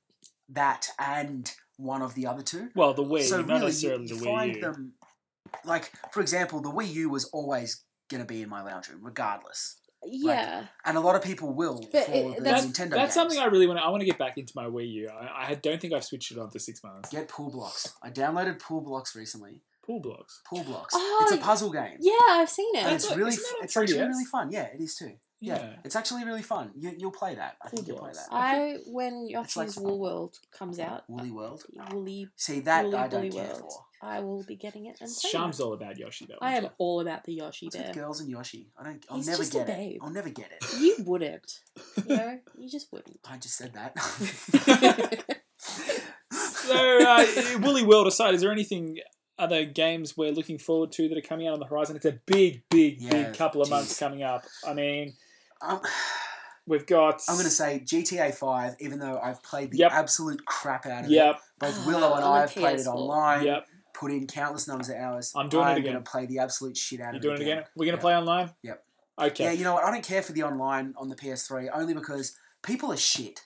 [0.48, 2.70] that and one of the other two.
[2.74, 4.60] Well, the Wii, so not really, you, you the Wii find U.
[4.60, 4.92] them
[5.64, 9.00] like, for example, the Wii U was always going to be in my lounge room,
[9.02, 12.90] regardless, Yeah, and a lot of people will But for it- the that's- Nintendo.
[12.90, 13.14] That's games.
[13.14, 13.78] something I really want.
[13.80, 13.84] to...
[13.84, 15.08] I want to get back into my Wii U.
[15.10, 17.10] I, I don't think I've switched it on for six months.
[17.10, 17.92] Get Pullblox.
[18.02, 19.62] I downloaded Pullblox recently.
[19.88, 20.40] Pullblox.
[20.46, 20.94] Pool Blocks.
[20.94, 21.96] Oh, it's a oh, puzzle game.
[22.00, 22.82] yeah, I've seen it.
[22.82, 22.94] And it.
[22.96, 24.50] it's That's- really, isn't that f- on it's actually really fun.
[24.52, 25.12] Yeah, it is too.
[25.40, 25.76] Yeah, Yeah.
[25.84, 26.72] it's actually really fun.
[26.76, 27.56] You, you'll play that.
[27.62, 28.26] I think you'll play that.
[28.32, 29.84] I when It's like Yoshi's fun.
[29.84, 31.64] Wool World comes out, Woolly World.
[31.92, 33.84] Woolly See that Woolly I don't Bully care World, for.
[34.00, 35.62] I will be getting it and Shams it.
[35.62, 36.38] all about Yoshi though.
[36.40, 37.94] I am all about the Yoshi What's with bear.
[38.04, 38.68] girls and Yoshi?
[38.78, 39.04] I don't.
[39.08, 39.98] I'll He's never just a get it.
[40.02, 40.64] I'll never get it.
[40.80, 41.60] You wouldn't,
[42.08, 43.18] you know, you just wouldn't.
[43.28, 45.24] I just said that.
[46.30, 47.24] So, uh,
[47.62, 48.98] Woolly World aside, is there anything
[49.38, 51.96] other games we're looking forward to that are coming out on the horizon?
[51.96, 53.70] It's a big, big, Yeah, big couple of jeez.
[53.70, 54.44] months coming up.
[54.66, 55.14] I mean,
[55.60, 55.80] um,
[56.66, 57.22] we've got.
[57.28, 59.92] I'm going to say GTA 5, even though I've played the Yep.
[59.92, 61.14] absolute crap out of it.
[61.14, 63.66] Yep, Both Ah, Willow and on the I have played it online, yep.
[63.94, 65.32] put in countless numbers of hours.
[65.36, 65.92] I'm doing it I'm again.
[65.94, 67.64] going to play the absolute shit out You're of doing it it again?
[67.76, 68.00] We're going to Yep.
[68.02, 68.50] play online?
[68.62, 68.84] Yep.
[69.20, 69.44] Okay.
[69.44, 69.84] Yeah, you know what?
[69.84, 73.40] I don't care for the online on the PS3 only because people are shit.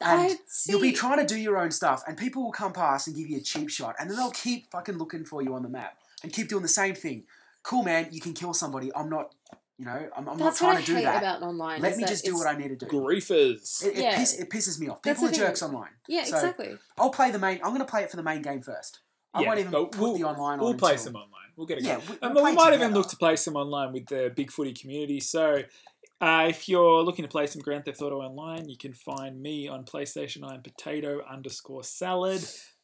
[0.00, 0.70] And I see.
[0.70, 3.28] You'll be trying to do your own stuff, and people will come past and give
[3.28, 5.98] you a cheap shot, and then they'll keep fucking looking for you on the map
[6.22, 7.24] and keep doing the same thing.
[7.64, 8.92] Cool, man, you can kill somebody.
[8.94, 9.34] I'm not,
[9.78, 11.18] you know, I'm, I'm not trying what I to do hate that.
[11.22, 11.80] about online.
[11.80, 12.86] Let me just do what I need to do.
[12.86, 13.84] Griefers.
[13.84, 14.16] It, it, Yeah.
[14.18, 15.00] piss, it pisses me off.
[15.02, 15.46] That's People are the thing.
[15.46, 15.90] jerks online.
[16.08, 16.76] Yeah, So, exactly.
[16.98, 17.56] I'll play the main.
[17.62, 19.00] I'm going to play it for the main game first.
[19.32, 20.78] I Yeah, won't even but put we'll- the online We'll on.
[20.78, 21.32] play until- some online.
[21.56, 22.02] We'll get a Yeah, go.
[22.10, 22.94] we, And we'll we play might even together.
[22.94, 25.20] look to play some online with the Big Footy community.
[25.20, 25.62] So,
[26.20, 29.68] uh, if you're looking to play some Grand Theft Auto online, you can find me
[29.68, 30.42] on PlayStation.
[30.48, 32.42] I'm potato underscore salad.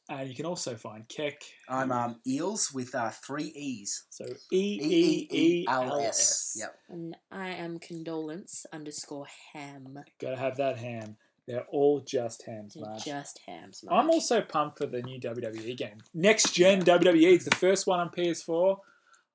[0.08, 1.42] And you can also find Keck.
[1.68, 4.04] I'm um, Eels with uh, three E's.
[4.10, 6.56] So E E E L S.
[6.58, 6.78] Yep.
[6.90, 10.00] And I am condolence underscore ham.
[10.20, 11.16] Gotta have that ham.
[11.46, 13.04] They're all just hams, They're Marge.
[13.04, 13.84] Just hams.
[13.90, 15.98] I'm also pumped for the new WWE game.
[16.14, 17.34] Next gen WWE.
[17.34, 18.78] It's the first one on PS4.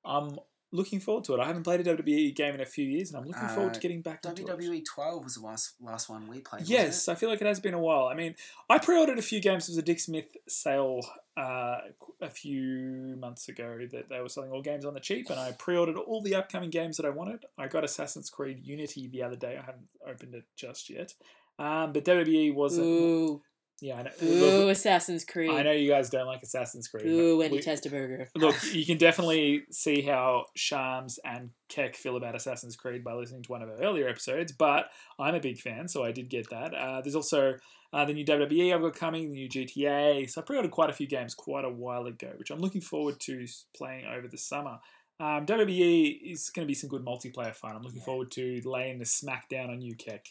[0.04, 0.38] I'm
[0.72, 1.40] looking forward to it.
[1.40, 3.78] I haven't played a WWE game in a few years, and I'm looking forward to
[3.78, 4.48] Uh, getting back into it.
[4.48, 6.62] WWE 12 was the last, last one we played.
[6.68, 7.08] Yes?
[7.08, 8.06] I feel like it has been a while.
[8.06, 8.36] I mean,
[8.68, 9.68] I pre-ordered a few games.
[9.68, 11.00] It was a Dick Smith sale
[11.36, 11.78] uh,
[12.20, 15.52] a few months ago that they were selling all games on the cheap, and I
[15.52, 17.46] pre-ordered all the upcoming games that I wanted.
[17.58, 19.56] I got Assassin's Creed Unity the other day.
[19.56, 21.14] I haven't opened it just yet,
[21.58, 22.86] um, but WWE wasn't.
[22.86, 23.42] Ooh,
[23.82, 24.10] Yeah, I know.
[24.22, 24.26] ooh,
[24.66, 25.50] Look, Assassin's Creed.
[25.50, 27.06] I know you guys don't like Assassin's Creed.
[27.06, 28.26] Ooh, Wendy we- Testerberger.
[28.36, 33.42] Look, you can definitely see how Shams and Keck feel about Assassin's Creed by listening
[33.44, 36.50] to one of our earlier episodes, but I'm a big fan, so I did get
[36.50, 36.74] that.
[36.74, 37.54] Uh, there's also
[37.92, 40.28] uh, the new WWE I've got coming, the new GTA.
[40.30, 42.80] So I pre ordered quite a few games quite a while ago, which I'm looking
[42.82, 44.78] forward to playing over the summer.
[45.18, 47.76] Um, WWE is going to be some good multiplayer fun.
[47.76, 48.04] I'm looking Yeah.
[48.04, 50.26] forward to laying the smackdown on you, Keck.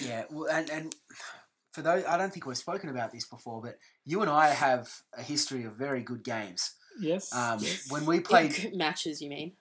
[0.00, 0.94] Yeah, well, and, and
[1.74, 4.88] for those, I don't think we've spoken about this before, but you and I have
[5.16, 6.74] a history of very good games.
[7.00, 7.34] Yes.
[7.34, 7.90] Um, yes.
[7.90, 9.52] when we Like played matches, you mean?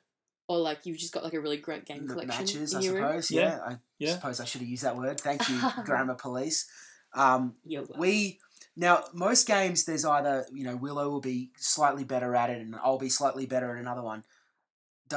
[0.48, 2.94] Or like you've just got like a really great game collection matches, in I your
[2.94, 3.04] room?
[3.08, 3.32] suppose.
[3.32, 3.42] Yeah.
[3.42, 4.14] Yeah, I Yeah.
[4.14, 5.20] suppose I should have used that word.
[5.20, 6.70] Thank you, grammar police.
[7.16, 8.40] Um, You're we
[8.76, 12.76] now most games there's either you know Willow will be slightly better at it and
[12.76, 14.24] I'll be slightly better at another one.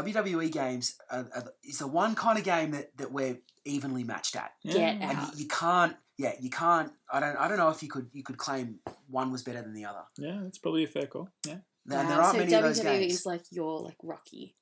[0.02, 4.36] WWE games are, are, is the one kind of game that, that we're evenly matched
[4.36, 4.76] at, Yeah.
[5.00, 5.96] and you, you can't.
[6.18, 6.92] Yeah, you can't.
[7.12, 7.36] I don't.
[7.36, 8.08] I don't know if you could.
[8.12, 8.78] You could claim
[9.08, 10.02] one was better than the other.
[10.18, 11.28] Yeah, that's probably a fair call.
[11.46, 11.58] Yeah.
[11.88, 13.12] And there aren't so many WWE of those games.
[13.12, 14.54] is like your like Rocky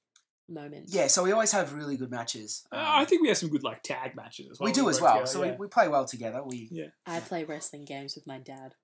[0.48, 0.86] moment.
[0.88, 2.64] Yeah, so we always have really good matches.
[2.72, 4.66] Uh, Um, I think we have some good like tag matches as well.
[4.66, 5.14] we do as well.
[5.14, 5.52] together, So yeah.
[5.52, 6.42] we, we play well together.
[6.44, 6.88] We Yeah.
[7.06, 8.74] I play wrestling games with my dad.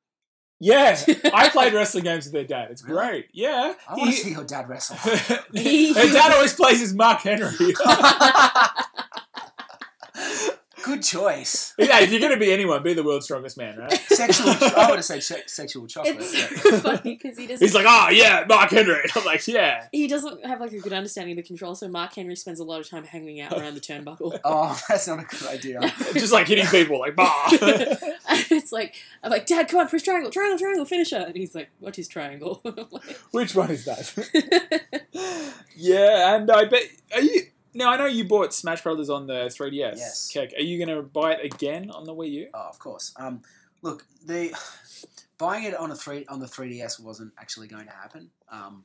[0.62, 1.01] Yeah,
[1.35, 2.70] I played wrestling games with their dad.
[2.70, 3.01] It's Really?
[3.09, 3.29] great.
[3.33, 3.73] Yeah.
[3.88, 4.96] I want to see your dad wrestle.
[4.96, 7.49] Her dad always plays as Mark Henry.
[11.01, 11.75] good choice.
[11.79, 13.93] yeah, if you're going to be anyone, be the world's strongest man, right?
[14.09, 14.49] Sexual.
[14.51, 16.17] I would have said se- sexual chocolate.
[16.19, 17.65] It's but- funny because he doesn't.
[17.65, 19.01] He's like, oh, yeah, Mark Henry.
[19.17, 19.89] I'm like, yeah.
[19.93, 22.65] he doesn't have like a good understanding of the control, so Mark Henry spends a
[22.65, 24.39] lot of time hanging out around the turnbuckle.
[24.45, 25.81] Oh, that's not a good idea.
[26.13, 27.49] Just like hitting people, like, bah.
[27.51, 31.19] and it's like I'm like, Dad, come on, press triangle, triangle, triangle, finisher.
[31.19, 32.61] And he's like, What is triangle?
[32.65, 34.83] Like, Which one is that?
[35.77, 36.83] yeah, and I bet.
[37.15, 37.43] Are you.
[37.75, 39.97] Now, I know you bought Smash Brothers on the 3DS.
[39.97, 40.31] Yes.
[40.33, 40.53] Keck.
[40.57, 42.49] Are you going to buy it again on the Wii U?
[42.55, 43.13] Oh, of course.
[43.17, 43.43] Um,
[43.83, 44.53] look, the
[45.39, 48.31] buying it on a three on the 3DS wasn't actually going to happen.
[48.51, 48.85] Um,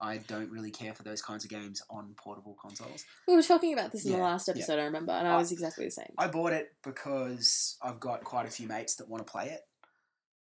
[0.00, 3.04] I don't really care for those kinds of games on portable consoles.
[3.26, 4.54] we were talking about this in the Yeah, last yeah.
[4.54, 6.12] episode, I remember, and I was exactly the same.
[6.16, 9.62] I bought it because I've got quite a few mates that want to play it.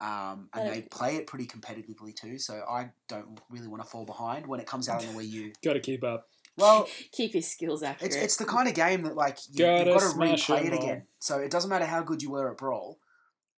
[0.02, 4.04] Um, and they play it pretty competitively too, so I don't really want to fall
[4.06, 5.52] behind when it comes out on the Wii U.
[5.64, 6.28] Got to keep up.
[6.60, 8.12] Well, Keep his skills accurate.
[8.14, 10.60] it's it's the kind of game that like you, Gotta you've got to smash replay
[10.60, 10.82] 'em it all.
[10.84, 11.02] again.
[11.18, 12.98] So it doesn't matter how good you were at Brawl.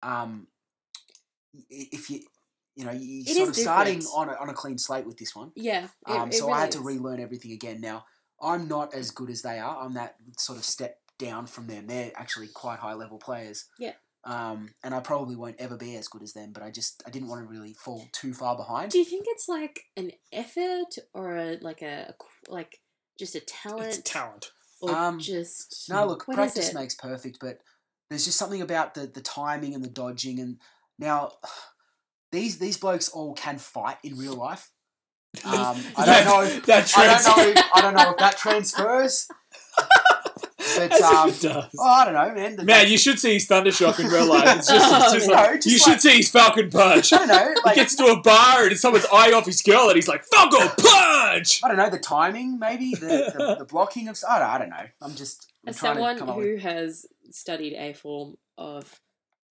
[0.02, 0.46] Um,
[1.68, 2.20] if you
[2.76, 5.34] you know you're sort is of starting on a, on a clean slate with this
[5.34, 5.52] one.
[5.56, 5.88] yeah.
[6.08, 6.84] It, Um, it so really I had to is.
[6.84, 7.80] relearn everything again.
[7.80, 8.04] Now
[8.40, 9.82] I'm not as good as they are.
[9.84, 11.86] I'm that sort of step down from them.
[11.86, 13.66] They're actually quite high level players.
[13.78, 13.92] Yeah.
[14.24, 16.52] Um, and I probably won't ever be as good as them.
[16.52, 18.92] But I just I didn't want to really fall too far behind.
[18.92, 22.14] Do you think it's like an effort or a like a
[22.48, 22.80] like
[23.20, 24.50] just a talent It's talent.
[24.80, 27.61] or Um, just No, look, practice makes perfect, but
[28.09, 30.59] there's just something about the the timing and the dodging and
[30.98, 31.33] now
[32.33, 34.70] these these blokes all can fight in real life.
[35.44, 36.42] Um, I don't know.
[36.42, 37.52] If, that I don't know.
[37.52, 39.28] If, I don't know if that transfers.
[40.88, 41.70] But As if um, it does.
[41.78, 42.56] oh, I don't know, man.
[42.56, 44.58] The- Man, you should see his thunder shock in real life.
[44.58, 47.12] It's just, it's just No, like, just you like- should see his Falcon punch.
[47.12, 47.54] I don't know.
[47.70, 50.24] He gets to a bar and it's someone's eye off his girl, and he's like,
[50.24, 54.18] "Falcon punch!" I don't know the timing, maybe the, the, the blocking of.
[54.28, 54.86] I don't, I don't know.
[55.02, 56.62] I'm just I'm As trying someone to come up who with.
[56.62, 59.00] has studied a form of,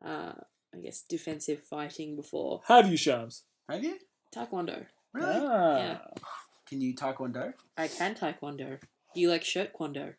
[0.06, 0.34] uh,
[0.74, 3.44] I guess, defensive fighting before, Have you, Shams?
[3.70, 3.98] Have you
[4.36, 4.86] taekwondo.
[5.14, 5.32] really?
[5.48, 5.78] Ah.
[5.78, 5.98] Yeah.
[6.68, 7.54] Can you taekwondo?
[7.78, 8.80] I can taekwondo.
[9.14, 10.16] Do you like shirt kwando?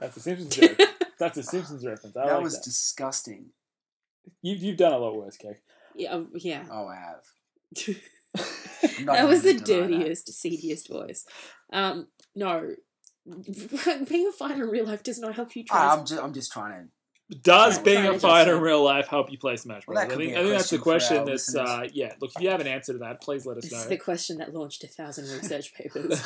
[0.00, 0.78] That's a Simpsons joke.
[1.18, 2.16] That's a Simpsons reference.
[2.16, 2.64] I that like was that.
[2.64, 3.46] disgusting.
[4.42, 5.56] You've, you've done a lot worse, Kay.
[5.94, 6.64] yeah, um, yeah.
[6.70, 7.96] Oh, I have.
[9.06, 9.66] That was the gonna that.
[9.66, 11.24] dirtiest, seediest voice.
[11.72, 12.74] Um, no,
[14.08, 15.64] being a fighter in real life does not help you.
[15.70, 16.88] Ah, Trans- I'm just, I'm just trying
[17.30, 17.36] to.
[17.42, 20.08] Does Yeah, being a fighter in real life help you play Smash Well, Bros?
[20.08, 21.88] that I think, be I a think that's the question for our question that's uh,
[21.94, 22.12] yeah.
[22.20, 23.88] Look, if you have an answer to that, please let us this is know.
[23.88, 26.20] the question that launched a thousand research papers.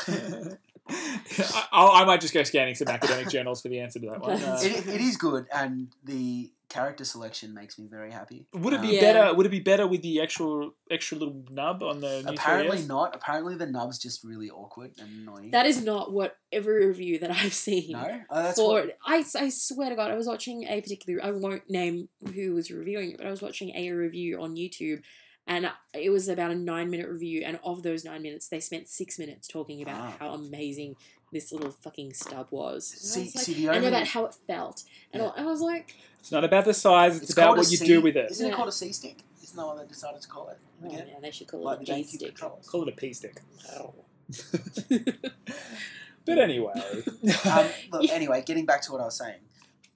[0.90, 4.42] I, I might just go scanning some academic journals for the answer to that one.
[4.42, 8.46] Uh, it, it is good, and the character selection makes me very happy.
[8.52, 9.00] would it be Um, Yeah.
[9.00, 9.34] better?
[9.34, 12.86] Would it be better with the actual extra little nub on the new Apparently 3DS?
[12.88, 13.14] not.
[13.14, 15.50] Apparently the nub's just really awkward and annoying.
[15.50, 17.92] That is not what every review that I've seen.
[17.92, 18.98] no, oh, that's for what.
[19.06, 21.24] I, I swear to God, I was watching a particular.
[21.24, 25.00] I won't name who was reviewing it, but I was watching a review on YouTube,
[25.48, 27.42] and it was about a nine minute review.
[27.44, 30.16] And of those nine minutes, they spent six minutes talking about Ah.
[30.20, 30.94] how amazing
[31.32, 32.92] this little fucking stub was.
[32.92, 35.30] And, I See, was like- see the and about how it felt, and Yeah.
[35.36, 37.14] I was like, It's not about the size.
[37.16, 38.30] It's, it's about what you C- do with it.
[38.30, 38.56] Isn't it Yeah.
[38.56, 39.18] called a C stick?
[39.42, 40.58] Isn't that what they decided to call it?
[40.84, 41.06] oh Again?
[41.06, 42.28] man, they should call Like it the a G stick.
[42.36, 42.68] controllers.
[42.68, 43.40] Call it a P stick.
[43.72, 43.94] Oh.
[46.24, 46.72] but anyway,
[47.46, 49.40] Um, look, anyway, getting back to what I was saying,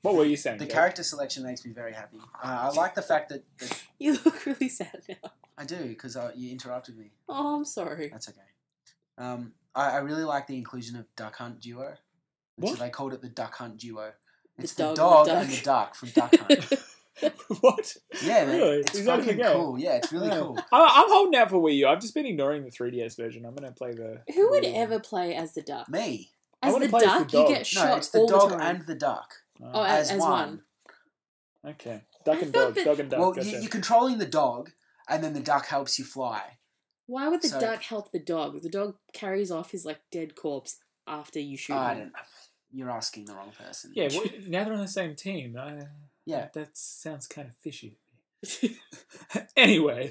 [0.02, 0.58] what were you saying?
[0.58, 0.72] the Joe?
[0.74, 2.18] character selection makes me very happy.
[2.42, 5.30] Uh, I like the fact that, that You look really sad now.
[5.56, 7.10] I do because uh, you interrupted me.
[7.28, 8.08] Oh, I'm sorry.
[8.08, 8.38] That's okay.
[9.18, 11.94] Um, I, I really like the inclusion of Duck Hunt Duo.
[12.56, 12.78] Which What?
[12.80, 14.12] they called it the Duck Hunt Duo.
[14.56, 15.64] The It's dog the and dog the and the duck.
[15.64, 16.72] duck from Duck Hunt.
[17.60, 17.96] what?
[18.24, 18.76] Yeah, man, Really?
[18.80, 19.78] it's Is that a fucking good cool.
[19.78, 20.40] Yeah, it's really Yeah.
[20.40, 20.58] cool.
[20.72, 21.86] I- I'm holding out for Wii U.
[21.88, 23.44] I've just been ignoring the 3DS version.
[23.44, 24.22] I'm going to play the.
[24.34, 24.76] Who would Wii U.
[24.80, 25.88] ever play as the duck?
[25.88, 26.30] Me.
[26.62, 27.48] As wanna the play as the duck, you dog.
[27.48, 28.76] get No, shot it's the all dog the time.
[28.76, 30.30] and the duck Uh, oh, as, as one.
[30.30, 30.62] one.
[31.66, 32.02] Okay.
[32.24, 32.74] Duck I and dog.
[32.74, 33.20] that- Dog and duck.
[33.20, 33.48] Well, gotcha.
[33.48, 34.70] you, you're controlling the dog,
[35.08, 36.58] and then the duck helps you fly.
[37.06, 38.60] Why would the So- duck help the dog?
[38.62, 41.98] The dog carries off his like dead corpse after you shoot I him.
[41.98, 42.12] don't.
[42.74, 43.92] You're asking the wrong person.
[43.94, 45.56] Yeah, well, now they're on the same team.
[45.58, 45.86] I,
[46.24, 46.48] Yeah.
[46.54, 47.98] That sounds kind of fishy.
[49.56, 50.10] anyway,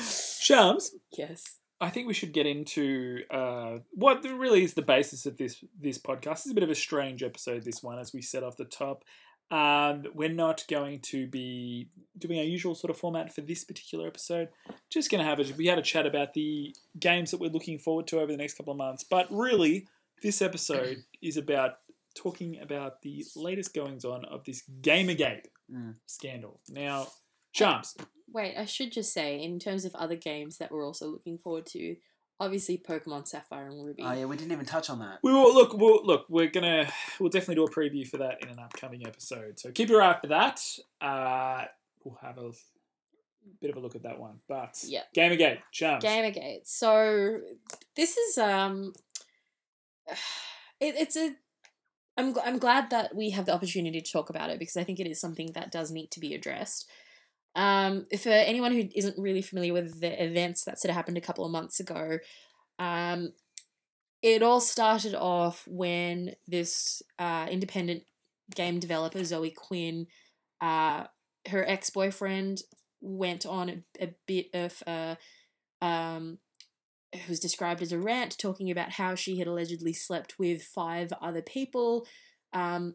[0.00, 1.56] Shams, yes.
[1.80, 5.98] I think we should get into uh, what really is the basis of this this
[5.98, 6.40] podcast.
[6.40, 9.04] It's a bit of a strange episode, this one, as we said off the top.
[9.50, 11.88] Um, we're not going to be
[12.18, 14.48] doing our usual sort of format for this particular episode.
[14.90, 17.78] Just going to have a we had a chat about the games that we're looking
[17.78, 19.04] forward to over the next couple of months.
[19.04, 19.86] But really,
[20.22, 21.76] this episode is about
[22.14, 25.96] talking about the latest goings on of this Gamergate Mm.
[26.06, 26.60] scandal.
[26.70, 27.08] Now,
[27.52, 27.94] Chance,
[28.32, 31.66] Wait, I should just say, in terms of other games that we're also looking forward
[31.66, 31.96] to,
[32.40, 34.02] obviously Pokemon Sapphire and Ruby.
[34.04, 35.18] Oh yeah, we didn't even touch on that.
[35.22, 35.72] we will look.
[35.74, 36.26] We'll look.
[36.28, 36.90] We're gonna.
[37.18, 39.58] We'll definitely do a preview for that in an upcoming episode.
[39.58, 40.60] So keep your eye out for that.
[41.00, 41.64] Uh,
[42.04, 42.52] we'll have a
[43.60, 44.40] bit of a look at that one.
[44.48, 45.02] But Yeah.
[45.16, 46.04] Gamergate, Chance.
[46.04, 46.66] Gamergate.
[46.66, 47.40] So
[47.96, 48.92] this is um,
[50.80, 51.34] it, it's a.
[52.16, 54.82] I'm gl- I'm glad that we have the opportunity to talk about it because I
[54.84, 56.88] think it is something that does need to be addressed.
[57.58, 61.20] Um, for anyone who isn't really familiar with the events that sort of happened a
[61.20, 62.18] couple of months ago,
[62.78, 63.32] um,
[64.22, 68.04] it all started off when this uh, independent
[68.54, 70.06] game developer Zoe Quinn,
[70.60, 71.04] uh,
[71.48, 72.62] her ex boyfriend
[73.00, 75.16] went on a, a bit of a
[75.82, 76.38] um,
[77.12, 81.12] it was described as a rant talking about how she had allegedly slept with five
[81.20, 82.06] other people,
[82.52, 82.94] um,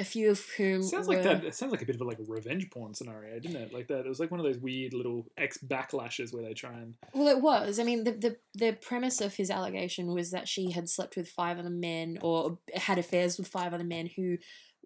[0.00, 1.44] a few of whom Sounds were, like that.
[1.44, 3.72] It sounds like a bit of a like a revenge porn scenario, didn't it?
[3.72, 4.06] Like that.
[4.06, 6.94] It was like one of those weird little ex backlashes where they try and.
[7.14, 7.78] Well, it was.
[7.78, 11.28] I mean, the, the the premise of his allegation was that she had slept with
[11.28, 14.38] five other men or had affairs with five other men who,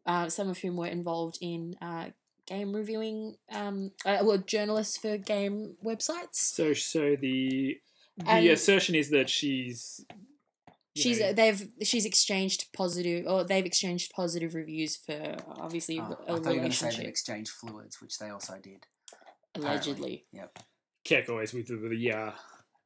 [0.06, 2.06] uh, some of whom were involved in uh,
[2.46, 6.34] game reviewing, um, uh, well, journalists for game websites.
[6.36, 7.78] So so the
[8.16, 10.04] the And- assertion is that she's.
[10.94, 16.02] You She's know, they've she's exchanged positive or they've exchanged positive reviews for obviously Oh,
[16.02, 18.86] a I thought you were going to say they've exchanged fluids, which they also did.
[19.54, 20.26] allegedly.
[20.32, 20.58] Yep.
[21.04, 22.30] Keck always with the, the uh,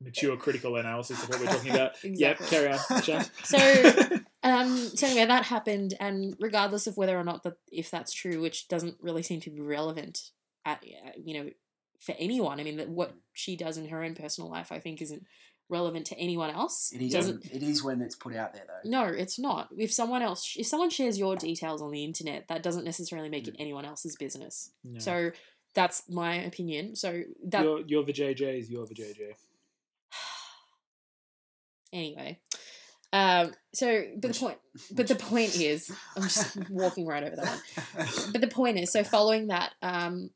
[0.00, 1.92] mature critical analysis of what we're talking about.
[2.04, 2.18] Exactly.
[2.18, 3.30] Yep, carry on, Chance.
[3.44, 4.76] So- Um.
[4.76, 8.68] So anyway, that happened, and regardless of whether or not that if that's true, which
[8.68, 10.30] doesn't really seem to be relevant,
[10.64, 11.50] at uh, you know,
[12.00, 12.60] for anyone.
[12.60, 15.24] I mean, that what she does in her own personal life, I think, isn't
[15.68, 16.92] relevant to anyone else.
[16.94, 17.12] It is.
[17.12, 17.44] doesn't.
[17.46, 18.88] It is when it's put out there, though.
[18.88, 19.68] No, it's not.
[19.76, 23.48] If someone else, if someone shares your details on the internet, that doesn't necessarily make
[23.48, 24.70] it anyone else's business.
[24.84, 24.98] No.
[25.00, 25.30] So
[25.74, 26.96] that's my opinion.
[26.96, 29.32] So that your your vajayjay is your vajayjay.
[31.92, 32.38] anyway.
[33.12, 33.52] Um.
[33.72, 34.58] So, but the Which- point,
[34.90, 37.46] but the point is, I'm just walking right over that
[37.94, 38.08] one.
[38.32, 40.30] But the point is, so following that, um,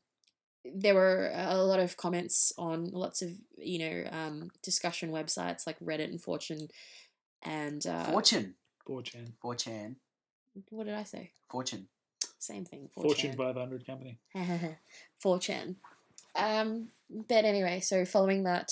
[0.64, 5.78] there were a lot of comments on lots of you know um discussion websites like
[5.80, 6.68] Reddit and Fortune,
[7.42, 8.54] and uh, Fortune.
[8.88, 9.32] 4chan.
[9.44, 9.96] 4chan.
[10.70, 11.30] what did I say?
[11.48, 11.86] Fortune.
[12.38, 12.88] Same thing.
[12.92, 14.18] Fortune 500 company.
[15.24, 15.76] 4chan.
[16.34, 18.68] Um, but anyway, so following that,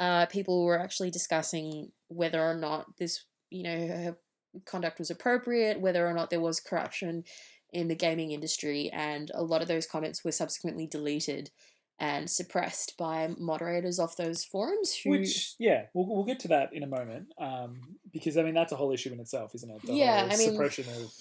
[0.00, 4.16] uh, people were actually discussing whether or not this, you know, her
[4.64, 7.24] conduct was appropriate, whether or not there was corruption
[7.72, 11.50] in the gaming industry, and a lot of those comments were subsequently deleted
[11.98, 16.72] and suppressed by moderators off those forums who Which, yeah, we'll, we'll get to that
[16.72, 17.26] in a moment.
[17.38, 17.80] Um,
[18.10, 19.82] because, I mean, that's a whole issue in itself, isn't it?
[19.84, 21.12] The Yeah, I mean, suppression of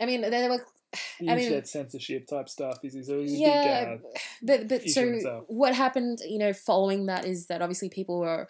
[0.00, 0.64] I mean there were
[1.20, 4.08] the I mean- internet censorship type stuff is, is a, is a yeah big, uh,
[4.42, 8.46] but but so what happened you know following that is that obviously people were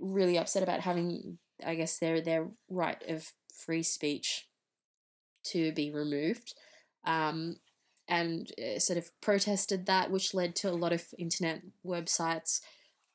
[0.00, 4.48] really upset about having i guess their their right of free speech
[5.44, 6.54] to be removed
[7.04, 7.56] um
[8.08, 12.60] and uh, sort of protested that which led to a lot of internet websites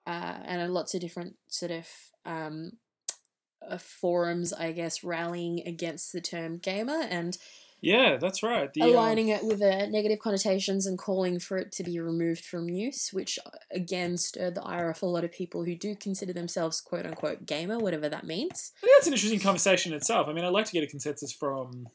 [0.05, 1.87] uh, and lots of different sort of
[2.25, 2.71] um,
[3.69, 7.37] uh, forums i guess rallying against the term gamer and
[7.79, 8.73] Yeah, that's right.
[8.73, 12.43] The, um, aligning it with the negative connotations and calling for it to be removed
[12.43, 15.95] from use, which uh, again stirred the ire of a lot of people who do
[15.95, 18.71] consider themselves quote unquote gamer, whatever that means.
[18.77, 20.27] I think that's an interesting conversation in itself.
[20.27, 21.87] I mean, I'd like to get a consensus from.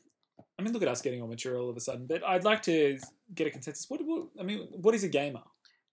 [0.59, 2.63] I mean, look at us getting all mature all of a sudden, but I'd like
[2.65, 2.99] to
[3.35, 3.87] get a consensus.
[3.89, 5.41] What, what I mean, what is a gamer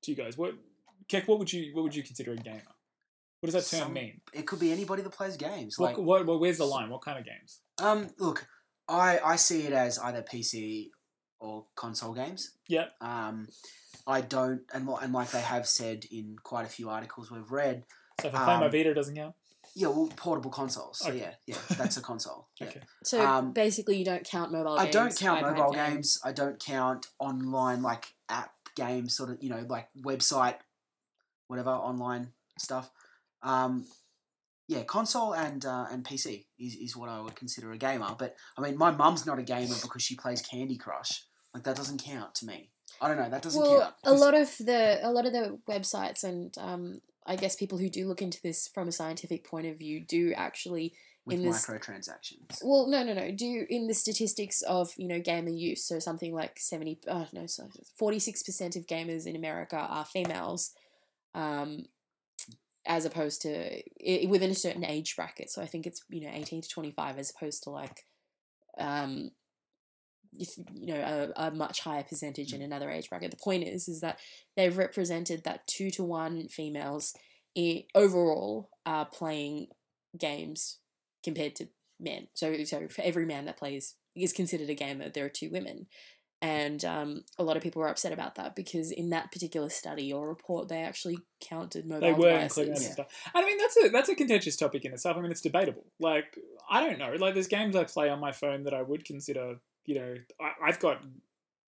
[0.03, 0.37] to you guys?
[0.37, 0.53] What,
[1.07, 2.61] Keck, what would you what would you consider a gamer?
[3.39, 4.21] What does that term Some- mean?
[4.33, 5.79] It could be anybody that plays games.
[5.79, 6.89] What, Like, what, what, where's the line?
[6.89, 7.61] What kind of games?
[7.81, 8.45] um, look,
[8.87, 10.89] I I see it as either PC
[11.39, 12.51] or console games.
[12.67, 12.87] Yeah.
[12.99, 13.47] Um,
[14.05, 17.85] I don't, and and like they have said in quite a few articles we've read,
[18.21, 19.35] So if I play my Um, Vita, it doesn't count.
[19.79, 20.99] Yeah, well, portable consoles.
[20.99, 21.19] So Okay.
[21.19, 22.49] yeah, yeah, that's a console.
[22.59, 22.67] Yeah.
[22.67, 22.81] Okay.
[23.05, 24.81] So Um, basically, you don't count mobile games.
[24.81, 24.93] I games.
[24.93, 26.19] don't count iPad mobile games.
[26.23, 30.57] I don't count online like app games, sort of you know like website,
[31.47, 32.91] whatever online stuff.
[33.41, 33.85] Um,
[34.67, 38.13] yeah, console and uh, and PC is, is what I would consider a gamer.
[38.19, 41.23] But I mean, my mum's not a gamer because she plays Candy Crush.
[41.53, 42.71] Like that doesn't count to me.
[43.01, 43.29] I don't know.
[43.29, 43.95] That doesn't Well, count.
[44.03, 47.89] a lot of the a lot of the websites and um, I guess people who
[47.89, 50.93] do look into this from a scientific point of view do actually
[51.25, 52.61] with in this- microtransactions.
[52.63, 53.29] Well, no, no, no.
[53.31, 57.45] Do in the statistics of you know gamer use, so something like seventy, uh, no,
[57.45, 60.71] sorry, forty six percent of gamers in America are females,
[61.35, 61.85] um,
[62.85, 65.51] as opposed to i- within a certain age bracket.
[65.51, 68.05] So I think it's you know eighteen to twenty five, as opposed to like,
[68.79, 69.31] um,
[70.31, 73.31] you know a, a much higher percentage in another age bracket.
[73.31, 74.19] The point is, is that
[74.55, 77.13] they've represented that two to one females
[77.57, 79.67] i- overall are playing
[80.17, 80.79] games
[81.23, 81.67] compared to
[81.99, 82.27] men.
[82.33, 85.87] So so for every man that plays is considered a gamer, there are two women.
[86.41, 90.13] And um, a lot of people were upset about that because in that particular study
[90.13, 92.67] or report, they actually counted mobile They were devices.
[92.69, 93.07] and stuff.
[93.35, 95.17] And I mean, that's a that's a contentious topic in itself.
[95.17, 95.85] I mean, it's debatable.
[95.99, 96.37] Like,
[96.69, 97.11] I don't know.
[97.19, 99.55] Like, there's games I play on my phone that I would consider.
[99.89, 101.01] You know, I, I've got.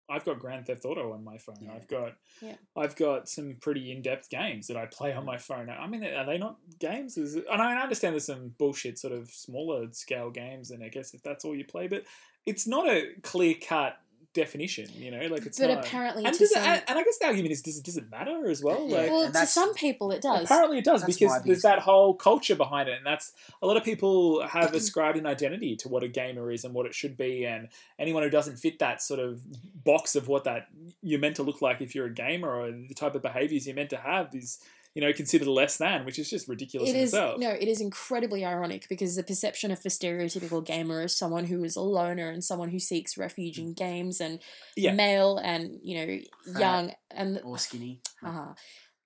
[0.10, 1.58] I've got Grand Theft Auto on my phone.
[1.60, 1.73] Yeah.
[1.75, 2.56] I've got, Yeah.
[2.77, 5.25] I've got some pretty in-depth games that I play on mm.
[5.34, 5.69] my phone.
[5.69, 7.17] I mean, are they not games?
[7.17, 10.88] Is it, and I understand there's some bullshit sort of smaller scale games, and I
[10.88, 12.03] guess if that's all you play, but
[12.45, 13.97] it's not a clear cut
[14.38, 14.88] definition.
[14.95, 15.86] You know, like it's but not.
[15.86, 17.97] apparently, and, to does some, and and I guess the argument is, does it, does
[17.97, 18.88] it matter as well?
[18.88, 18.97] Yeah.
[18.97, 20.45] Like, well, to some people it does.
[20.45, 23.76] Apparently, it does That's because there's that whole culture behind it, and that's a lot
[23.76, 27.17] of people have ascribed an identity to what a gamer is and what it should
[27.17, 27.69] be, and
[28.00, 29.41] anyone who doesn't fit that sort of
[29.84, 30.67] box of what that
[31.02, 33.76] you're meant to look like if you're a gamer or the type of behaviors you're
[33.76, 34.60] meant to have is
[34.97, 37.38] you know considered less than, which is just ridiculous It in is itself.
[37.39, 41.63] no, it is incredibly ironic because the perception of the stereotypical gamer is someone who
[41.63, 44.39] is a loner and someone who seeks refuge in games and
[44.75, 44.93] Yeah.
[44.93, 46.17] male and you know
[46.51, 46.60] Fat.
[46.60, 48.01] young and Or skinny.
[48.25, 48.53] Uh-huh.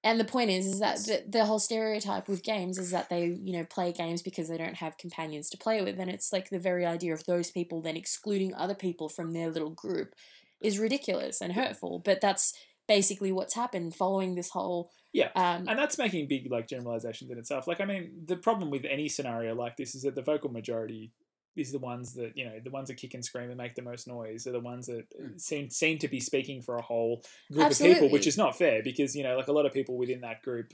[0.04, 3.38] And the point is, is that the, the whole stereotype with games is that they,
[3.48, 6.50] you know, play games because they don't have companions to play with, and it's like
[6.50, 10.16] the very idea of those people then excluding other people from their little group
[10.60, 12.00] is ridiculous and hurtful.
[12.00, 12.54] But that's
[12.88, 14.90] basically what's happened following this whole.
[15.14, 17.68] Yeah, Um, and that's making big like generalizations in itself.
[17.68, 21.12] Like, I mean, the problem with any scenario like this is that the vocal majority
[21.58, 23.82] is the ones that you know the ones that kick and scream and make the
[23.82, 25.40] most noise are the ones that Mm.
[25.42, 28.82] seem seem to be speaking for a whole group of people, which is not fair
[28.82, 30.74] because you know like a lot of people within that group.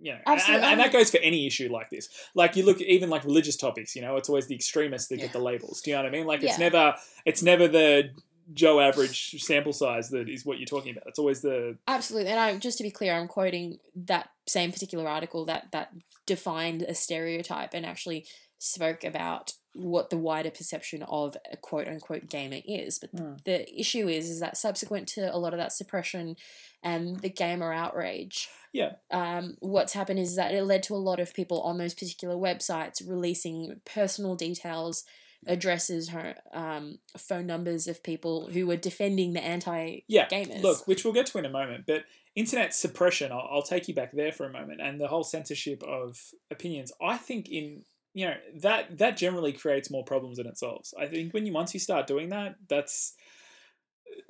[0.00, 0.66] You know, and, and, Absolutely.
[0.68, 2.08] and that goes for any issue like this.
[2.34, 3.94] Like you look even like religious topics.
[3.96, 5.24] You know, it's always the extremists that Yeah.
[5.26, 5.80] get the labels.
[5.80, 6.26] Do you know what I mean?
[6.26, 8.10] Like it's never it's never the
[8.52, 11.06] Joe average sample size that is what you're talking about.
[11.06, 15.08] It's always the Absolutely, and I just to be clear, I'm quoting that same particular
[15.08, 15.92] article that that
[16.26, 18.26] defined a stereotype and actually
[18.58, 22.98] spoke about what the wider perception of a quote unquote gamer is.
[22.98, 23.34] But Hmm.
[23.44, 26.36] the issue is is that subsequent to a lot of that suppression
[26.82, 28.92] and the gamer outrage, Yeah.
[29.10, 32.34] um, what's happened is that it led to a lot of people on those particular
[32.36, 35.04] websites releasing personal details.
[35.46, 40.62] Addresses, her um, phone numbers of people who were defending the anti Yeah, gamers.
[40.62, 43.94] Look, which we'll get to in a moment, but internet suppression, I'll, I'll take you
[43.94, 46.18] back there for a moment, and the whole censorship of
[46.50, 46.92] opinions.
[47.02, 47.82] I think in
[48.14, 50.94] you know that that generally creates more problems than it solves.
[50.98, 53.14] I think when you once you start doing that, that's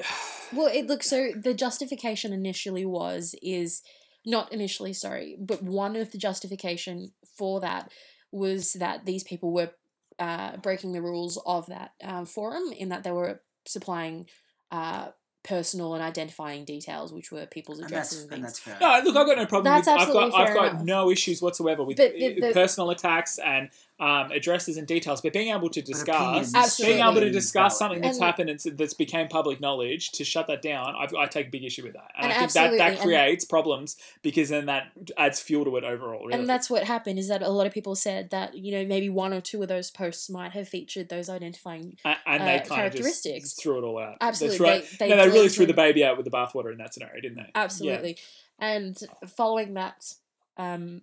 [0.53, 3.83] Well, it looks so the justification initially was is
[4.25, 7.91] not initially, sorry, but one of the justification for that
[8.31, 9.71] was that these people were
[10.19, 14.27] uh, breaking the rules of that um, forum in that they were supplying
[14.71, 15.09] uh,
[15.45, 18.59] personal and identifying details, which were people's And addresses that's, and and things.
[18.65, 18.79] that's fair.
[18.81, 19.65] No, look, I've got no problem.
[19.75, 20.85] That's with, I've got, absolutely I've got enough.
[20.85, 23.69] no issues whatsoever with But the- uh, the- personal attacks and
[24.01, 25.20] um, addresses and details.
[25.20, 28.95] But being able to discuss, being able to discuss something that's And- happened and that's
[28.95, 32.11] became public knowledge, to shut that down, I, I take a big issue with that.
[32.16, 35.64] And, And I think that, that absolutely, and- creates problems because then that adds fuel
[35.66, 36.26] to it overall.
[36.26, 36.38] Really.
[36.40, 39.09] And that's what happened is that a lot of people said that, you know, maybe
[39.09, 41.97] one or two of those posts might have featured those identifying.
[42.05, 43.51] A- and they uh, kind of characteristics.
[43.51, 44.16] just threw it all out.
[44.20, 44.59] Absolutely.
[44.59, 46.72] They, threw it- They, no, they really deliberately- threw the baby out with the bathwater
[46.72, 47.51] in that scenario, didn't they?
[47.55, 48.16] Absolutely.
[48.59, 48.99] And
[49.36, 50.14] following that
[50.57, 51.03] um,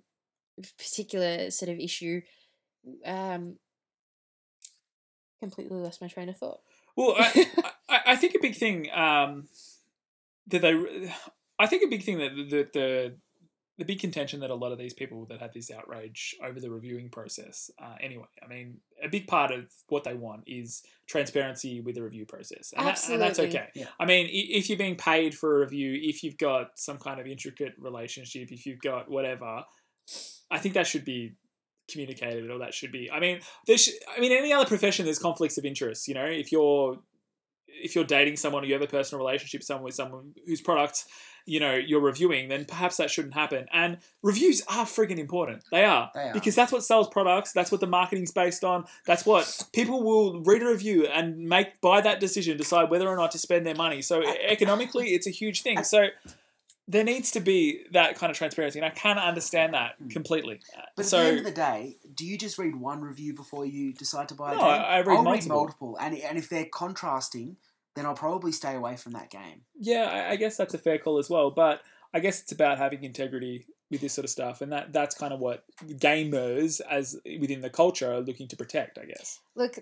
[0.78, 2.22] particular sort of issue,
[3.06, 3.58] um,
[5.40, 6.60] completely lost my train of thought.
[6.96, 7.48] Well, I,
[7.88, 9.48] I, I think a big thing um,
[10.48, 11.12] that they,
[11.58, 13.16] I think a big thing that the, the
[13.80, 16.70] the big contention that a lot of these people that had this outrage over the
[16.70, 17.72] reviewing process.
[17.82, 22.04] Uh, anyway, I mean, a big part of what they want is transparency with the
[22.04, 23.70] review process, and, that, and that's okay.
[23.74, 23.86] Yeah.
[23.98, 27.26] I mean, if you're being paid for a review, if you've got some kind of
[27.26, 29.64] intricate relationship, if you've got whatever,
[30.52, 31.36] I think that should be
[31.92, 33.10] communicated or that should be.
[33.12, 36.26] I mean there's i mean any other profession there's conflicts of interest you know?
[36.26, 37.00] If you're
[37.68, 40.62] if you're dating someone or you have a personal relationship with someone with someone whose
[40.62, 41.06] product
[41.46, 43.66] you know you're reviewing then perhaps that shouldn't happen.
[43.72, 45.64] And reviews are friggin' important.
[45.72, 46.12] They are.
[46.14, 46.34] They are.
[46.34, 50.42] because that's what sells products that's what the marketing's based on that's what people will
[50.42, 53.76] read a review and make by that decision decide whether or not to spend their
[53.76, 54.02] money.
[54.02, 55.84] So economically it's a huge thing.
[55.84, 56.08] So
[56.90, 60.08] there needs to be that kind of transparency and i can understand that hmm.
[60.08, 60.60] completely
[60.98, 63.66] But so at the end of the day, do you just read one review before
[63.66, 64.68] you decide to buy a No, game?
[64.70, 65.32] I- I read I'll multiple.
[65.32, 67.56] read multiple, and and if they're contrasting,
[67.96, 69.62] then I'll probably stay away from that game.
[69.80, 71.52] Yeah, I- I guess that's a fair call as well.
[71.52, 71.82] But
[72.14, 75.34] I guess it's about having integrity with this sort of stuff, and that that's kind
[75.34, 75.64] of what
[76.04, 78.98] gamers, as within the culture, are looking to protect.
[78.98, 79.40] I guess.
[79.56, 79.80] Look,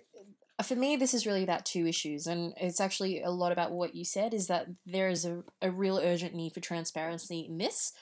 [0.65, 3.93] for me, this is really about two issues, and it's actually a lot about what
[3.95, 7.93] you said is that there is a, a real urgent need for transparency in this.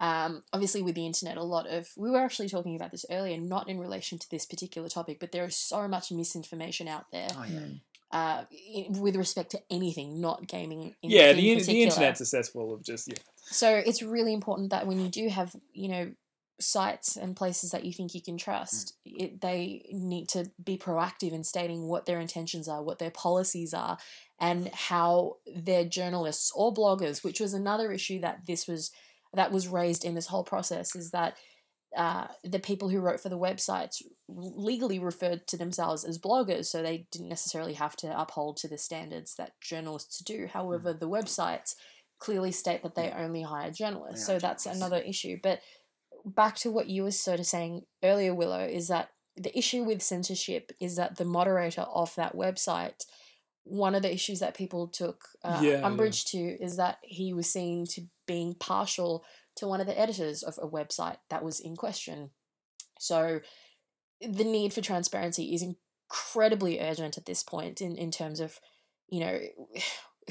[0.00, 3.36] Um, obviously, with the internet, a lot of we were actually talking about this earlier,
[3.38, 7.28] not in relation to this particular topic, but there is so much misinformation out there
[7.36, 7.66] Oh yeah.
[8.12, 8.44] uh,
[8.90, 10.94] with respect to anything, not gaming.
[11.02, 13.16] In, yeah, in the, in- the internet's of just yeah.
[13.50, 16.12] So it's really important that when you do have, you know,
[16.60, 21.32] sites and places that you think you can trust, it, they need to be proactive
[21.32, 23.98] in stating what their intentions are, what their policies are,
[24.40, 28.90] and how their journalists or bloggers, which was another issue that this was
[29.34, 31.36] that was raised in this whole process, is that
[31.96, 36.82] uh, the people who wrote for the websites legally referred to themselves as bloggers, so
[36.82, 40.48] they didn't necessarily have to uphold to the standards that journalists do.
[40.52, 41.74] However, the websites
[42.18, 44.86] clearly state that they only hire journalists, so that's journalists.
[44.86, 45.38] another issue.
[45.42, 45.60] But
[46.24, 50.02] back to what you were sort of saying earlier, Willow, is that the issue with
[50.02, 53.04] censorship is that the moderator of that website.
[53.64, 55.86] One of the issues that people took uh, Yeah, yeah.
[55.86, 59.24] umbrage to is that he was seen to being partial
[59.56, 62.30] to one of the editors of a website that was in question.
[62.98, 63.40] So
[64.20, 68.58] the need for transparency is incredibly urgent at this point in, in terms of,
[69.08, 69.38] you know,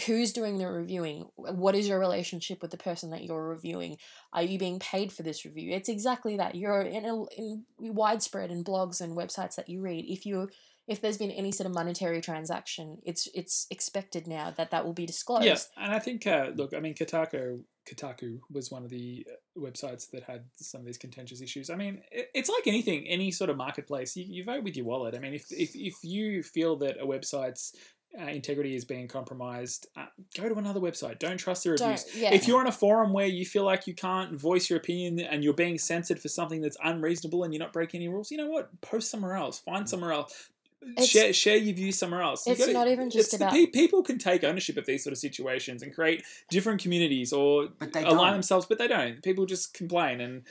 [0.06, 1.28] who's doing the reviewing?
[1.36, 3.98] What is your relationship with the person that you're reviewing?
[4.34, 5.72] Are you being paid for this review?
[5.72, 6.56] It's exactly that.
[6.56, 10.06] You're in, a, in widespread in blogs and websites that you read.
[10.08, 10.50] If you
[10.88, 14.94] if there's been any sort of monetary transaction, it's it's expected now that that will
[14.94, 15.44] be disclosed.
[15.44, 19.60] Yeah, and I think uh, look, I mean, Kotaku Kotaku was one of the uh,
[19.60, 21.70] websites that had some of these contentious issues.
[21.70, 24.16] I mean, it's like anything, any sort of marketplace.
[24.16, 25.14] You, you vote with your wallet.
[25.14, 27.76] I mean, if if if you feel that a website's
[28.20, 30.06] uh, integrity is being compromised, uh,
[30.36, 31.20] go to another website.
[31.20, 32.06] Don't trust the reviews.
[32.16, 32.34] Yeah.
[32.34, 35.44] If you're in a forum where you feel like you can't voice your opinion and
[35.44, 38.48] you're being censored for something that's unreasonable and you're not breaking any rules, you know
[38.48, 38.82] what?
[38.82, 39.60] Post somewhere else.
[39.60, 40.50] Find somewhere else.
[40.82, 42.46] It's- share, share your views somewhere else.
[42.48, 45.04] You it's gotta- not even just it's the about- people can take ownership of these
[45.04, 48.32] sort of situations and create different communities or align don't.
[48.34, 49.22] themselves, but they don't.
[49.22, 50.44] People just complain and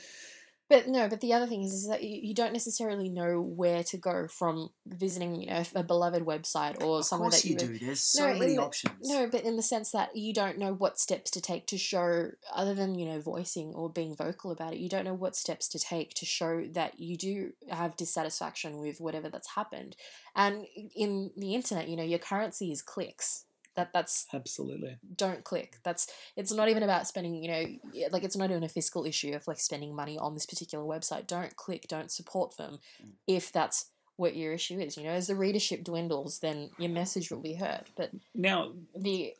[0.69, 3.83] But no, but the other thing is, is that you, you don't necessarily know where
[3.85, 7.53] to go from visiting, you know, a beloved website or Of somewhere course that you
[7.53, 7.85] you do.
[7.85, 8.93] There's so No, many the- options.
[9.09, 12.31] No, but in the sense that you don't know what steps to take to show,
[12.53, 15.69] other than, you know, voicing or being vocal about it, you don't know what steps
[15.69, 19.95] to take to show that you do have dissatisfaction with whatever that's happened.
[20.35, 20.65] And
[20.95, 23.45] in the internet, you know, your currency is clicks.
[23.77, 24.97] That that's absolutely.
[25.15, 25.77] don't click.
[25.83, 27.65] That's it's not even about spending, you know,
[28.11, 31.27] like it's not even a fiscal issue of like spending money on this particular website.
[31.27, 33.11] Don't click, don't support them Mm.
[33.27, 34.97] if that's what your issue is.
[34.97, 37.83] You know, as the readership dwindles, then your message will be heard.
[37.95, 39.33] But Now, the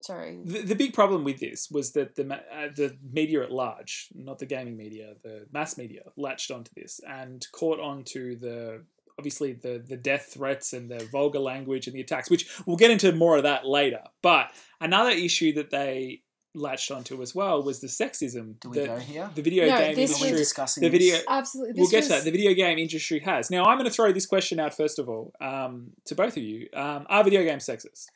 [0.00, 0.40] sorry.
[0.44, 4.40] The, the big problem with this was that the uh, the media at large, not
[4.40, 8.84] the gaming media, the mass media, latched onto this and caught onto the
[9.18, 12.90] obviously the the death threats and the vulgar language and the attacks, which we'll get
[12.90, 14.02] into more of that later.
[14.22, 14.50] But
[14.80, 16.22] another issue that they
[16.54, 19.30] latched onto as well was the sexism Do we that go here?
[19.34, 20.38] the video No, game this Are we was- industry.
[20.38, 20.98] discussing the this?
[21.12, 21.74] video- Absolutely.
[21.76, 22.24] We'll This get to that.
[22.24, 23.50] The video game industry has.
[23.50, 26.42] Now, I'm going to throw this question out first of all um, to both of
[26.42, 26.68] you.
[26.74, 28.06] Um, are video games sexist?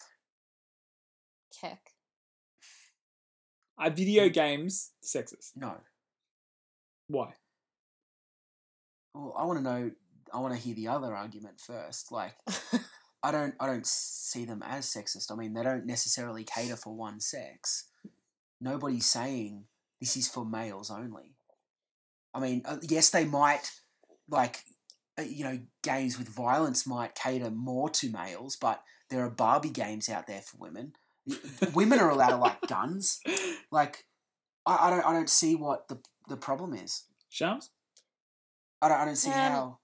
[1.61, 1.91] Heck.
[3.79, 5.51] Are video games sexist?
[5.57, 5.75] No.
[7.09, 7.35] Why?
[9.15, 9.91] Well, I want to know.
[10.33, 12.11] I want to hear the other argument first.
[12.13, 12.35] Like,
[13.23, 13.55] I don't.
[13.61, 15.31] I don't see them as sexist.
[15.31, 17.89] I mean, they don't necessarily cater for one sex.
[18.61, 19.65] Nobody's saying
[20.01, 21.35] this is for males only.
[22.35, 23.71] I mean, uh, yes, they might
[24.29, 24.63] like.
[25.19, 29.71] uh, You know, games with violence might cater more to males, but there are Barbie
[29.71, 30.93] games out there for women.
[31.75, 33.21] Women are allowed to like guns.
[33.71, 34.05] Like,
[34.67, 35.05] I, I don't.
[35.07, 37.05] I don't see what the the problem is.
[37.29, 37.71] Shams?
[38.81, 38.99] I don't.
[39.01, 39.79] I don't see Um, how.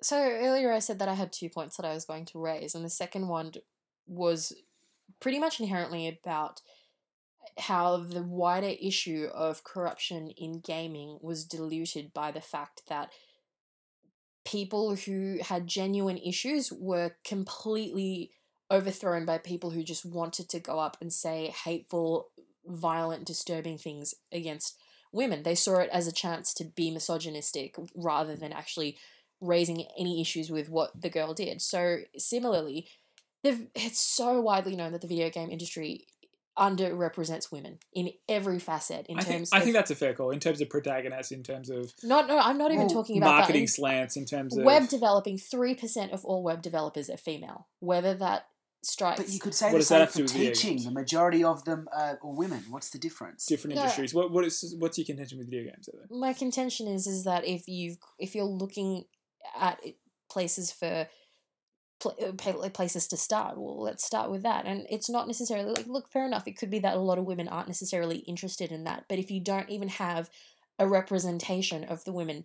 [0.00, 2.74] So earlier I said that I had two points that I was going to raise,
[2.74, 3.52] and the second one
[4.06, 4.52] was
[5.20, 6.60] pretty much inherently about
[7.58, 13.10] how the wider issue of corruption in gaming was diluted by the fact that
[14.44, 18.30] people who had genuine issues were completely
[18.70, 22.28] overthrown by people who just wanted to go up and say hateful,
[22.66, 24.76] violent, disturbing things against
[25.12, 25.42] women.
[25.42, 28.98] They saw it as a chance to be misogynistic rather than actually
[29.40, 31.60] raising any issues with what the girl did.
[31.62, 32.88] So similarly,
[33.42, 36.06] it's so widely known that the video game industry
[36.58, 40.30] underrepresents women in every facet in I think, terms I think that's a fair call
[40.32, 43.36] in terms of protagonists, in terms of not no I'm not even Well, talking about
[43.38, 43.70] marketing that.
[43.70, 47.68] slants, in terms of web developing 3% of all web developers are female.
[47.78, 48.48] Whether that
[48.82, 50.82] strikes But you could say What the same for do with video teaching.
[50.84, 52.64] The majority of them are, are women.
[52.70, 53.46] What's the difference?
[53.46, 53.82] different No.
[53.82, 54.12] industries.
[54.14, 55.88] What what is what's your contention with video games?
[55.92, 56.16] Though?
[56.16, 59.04] my contention is is that if you if you're looking
[59.58, 59.92] at eh,
[60.30, 64.66] places for eh, pa- places to start well let's start with that.
[64.66, 67.24] And it's not necessarily like look fair enough it could be that a lot of
[67.24, 70.30] women aren't necessarily interested in that but if you don't even have
[70.78, 72.44] a representation of the women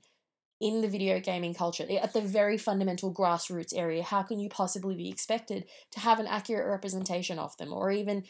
[0.60, 4.50] in the video gaming culture eh, at the very fundamental grassroots area how can you
[4.50, 7.74] possibly be expected to have an accurate representation of them?
[7.74, 8.24] Or even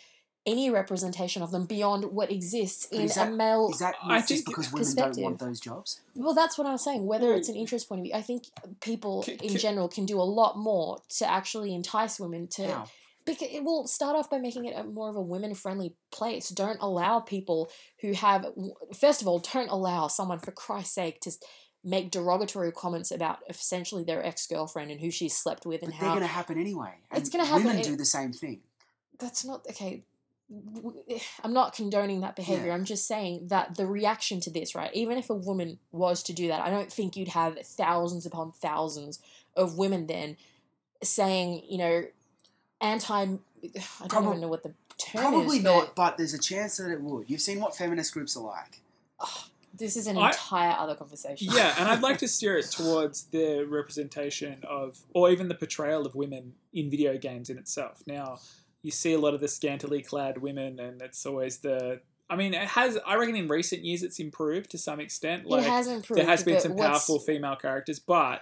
[0.46, 4.28] any representation of them beyond what exists in is a male Is that I just
[4.28, 6.02] think because women don't want those jobs?
[6.16, 7.06] well, that's what I was saying.
[7.06, 7.38] Whether mm.
[7.38, 8.44] it's an interest point of view, I think
[8.82, 12.68] people Ca- in ca- general can do a lot more to actually entice women to.
[12.68, 12.86] How?
[13.26, 16.50] Because it will start off by making it a more of a women-friendly place.
[16.50, 17.72] Don't allow people
[18.02, 18.46] who have,
[18.94, 21.32] first of all, don't allow someone for Christ's sake to
[21.86, 26.02] make derogatory comments about essentially their ex-girlfriend and who she's slept with and But and
[26.02, 26.96] they're going to happen anyway.
[27.14, 28.60] It's gonna happen Women do the same thing.
[29.20, 30.04] that's not okay.
[30.76, 31.04] W-
[31.44, 32.68] I'm not condoning that behavior.
[32.68, 32.74] Yeah.
[32.74, 34.94] I'm just saying that the reaction to this, right?
[34.94, 38.52] Even if a woman was to do that, I don't think you'd have thousands upon
[38.52, 39.20] thousands
[39.56, 40.38] of women then
[41.02, 42.04] saying, you know,
[42.82, 43.14] anti.
[43.16, 45.30] I don't Probab- even know what the term is.
[45.30, 45.64] Probably is.
[45.64, 47.30] not, but there's a chance that it would.
[47.30, 48.82] You've seen what feminist groups are like.
[49.20, 49.30] But
[49.74, 51.48] this is an I- entire other conversation.
[51.54, 56.06] Yeah, and I'd like to steer it towards the representation of, or even the portrayal
[56.06, 58.04] of women in video games in itself.
[58.06, 58.40] Now,
[58.84, 62.02] you see a lot of the scantily clad women, and it's always the.
[62.30, 62.98] I mean, it has.
[63.06, 65.46] I reckon in recent years it's improved to some extent.
[65.46, 66.20] Like it has improved.
[66.20, 68.42] there has been but some what's- powerful female characters, but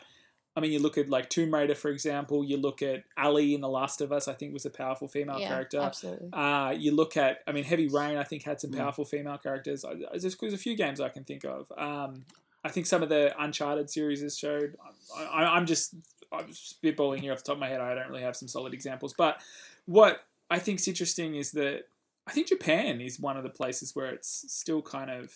[0.55, 2.43] I mean, you look at like Tomb Raider, for example.
[2.43, 4.27] You look at Ellie in The Last of Us.
[4.27, 5.79] I think was a powerful female yeah, character.
[5.79, 6.29] Absolutely.
[6.33, 8.17] Uh, you look at, I mean, Heavy Rain.
[8.17, 8.77] I think had some Mm.
[8.77, 9.85] powerful female characters.
[9.85, 11.71] I- I- There's, there's a few games I can think of.
[11.77, 12.25] Um,
[12.63, 14.75] I think some of the Uncharted series has showed.
[15.17, 15.95] I, I, I'm just
[16.33, 17.81] I'm spitballing here off the top of my head.
[17.81, 19.41] I don't really have some solid examples, but
[19.85, 21.83] what I think think's interesting is that
[22.27, 25.33] I think Japan is one of the places where it's still kind of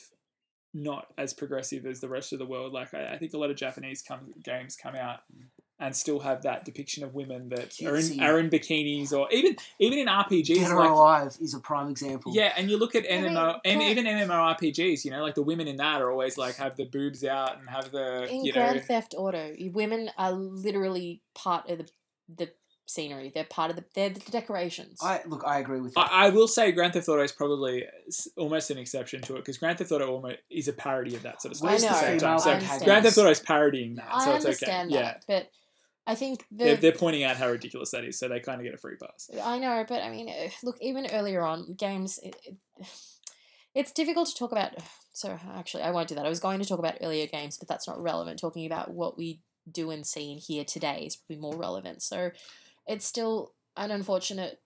[0.73, 2.73] not as progressive as the rest of the world.
[2.73, 5.21] Like I, I think a lot of Japanese come, games come out
[5.79, 9.55] and still have that depiction of women that are in, are in bikinis or even
[9.79, 10.55] even in RPGs.
[10.55, 12.33] Dead or like, Alive is a prime example.
[12.33, 15.35] yeah, and you look at I mean, MMO, and Grand- even MMORPGs, you know, like
[15.35, 18.45] the women in that are always like have the boobs out and have the, in
[18.45, 21.89] you know, Grand Theft Auto, women are literally part of the
[22.37, 22.49] the
[22.85, 23.31] scenery.
[23.33, 24.99] They're part of the they're the decorations.
[25.01, 25.43] I look.
[25.45, 26.11] I agree with that.
[26.11, 27.85] I, I will say Grand Theft Auto is probably
[28.37, 31.41] almost an exception to it because Grand Theft Auto almost is a parody of that
[31.41, 31.71] sort of stuff.
[31.71, 31.87] I know.
[31.87, 32.39] at the same time.
[32.39, 32.79] So I.
[32.83, 35.01] Grand Theft Auto is parodying that, I so it's understand okay.
[35.01, 35.49] that, but
[36.07, 38.65] I think the they're, they're pointing out how ridiculous that is, so they kind of
[38.65, 39.29] get a free pass.
[39.43, 42.19] I know, but I mean, uh, look, even earlier on, games.
[42.21, 42.55] It, it,
[43.73, 44.71] it's difficult to talk about.
[45.15, 46.25] So actually, I won't do that.
[46.25, 48.37] I was going to talk about earlier games, but that's not relevant.
[48.37, 49.39] Talking about what we
[49.71, 52.01] do and see and hear today is probably more relevant.
[52.01, 52.31] So
[52.87, 54.59] it's still an unfortunate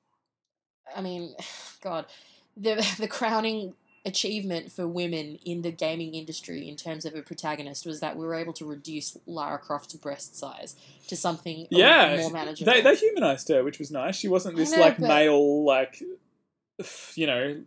[0.95, 1.35] I mean,
[1.81, 2.05] God,
[2.55, 3.73] the the crowning
[4.05, 8.25] achievement for women in the gaming industry in terms of a protagonist was that we
[8.25, 12.71] were able to reduce Lara Croft's breast size to something Yeah, more manageable.
[12.71, 14.15] They they humanized her, which was nice.
[14.15, 16.01] She wasn't this know, like but- male like,
[17.15, 17.61] you know.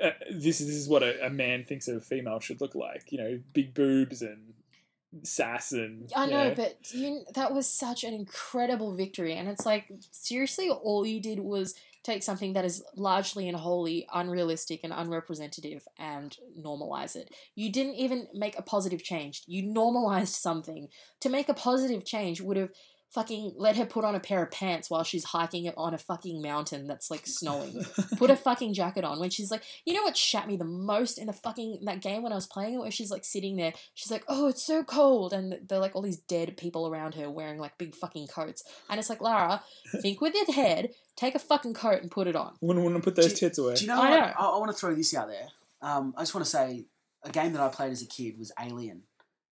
[0.00, 3.10] Uh, this is this is what a, a man thinks a female should look like.
[3.10, 4.54] You know, big boobs and
[5.22, 6.10] sass and.
[6.14, 11.06] I know, but you, that was such an incredible victory, and it's like seriously, all
[11.06, 17.16] you did was take something that is largely and wholly unrealistic and unrepresentative and normalize
[17.16, 17.34] it.
[17.54, 19.42] You didn't even make a positive change.
[19.46, 20.88] You normalized something.
[21.20, 22.70] To make a positive change would have
[23.14, 25.98] fucking let her put on a pair of pants while she's hiking it on a
[25.98, 27.84] fucking mountain that's like snowing.
[28.18, 31.18] Put a fucking jacket on when she's like, you know what shat me the most
[31.18, 33.72] in the fucking that game when I was playing it, where she's like sitting there,
[33.94, 37.30] she's like, oh, it's so cold, and they're like all these dead people around her
[37.30, 39.62] wearing like big fucking coats, and it's like Lara,
[40.02, 42.54] think with your head, take a fucking coat and put it on.
[42.60, 43.74] Wouldn't want to put those Do- tits away.
[43.74, 44.20] Do you know I what?
[44.20, 44.32] know.
[44.38, 45.48] I, I want to throw this out there.
[45.80, 46.86] Um, I just want to say
[47.24, 49.02] a game that I played as a kid was Alien.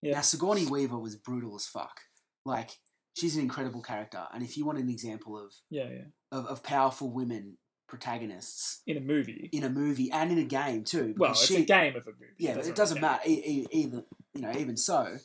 [0.02, 0.14] Yeah.
[0.14, 2.02] Now Sigourney Weaver was brutal as fuck.
[2.46, 2.72] Like
[3.16, 6.02] she's an incredible character, and if you want an example of yeah, yeah.
[6.32, 7.58] of, of powerful women
[7.88, 9.50] protagonists In a movie.
[9.52, 12.12] in a movie and in a game too, Well, it's she, a game of a
[12.12, 12.34] movie.
[12.40, 13.24] yeah, That's it doesn't I'm matter.
[13.28, 14.04] E- e- even
[14.34, 15.18] you know, even so,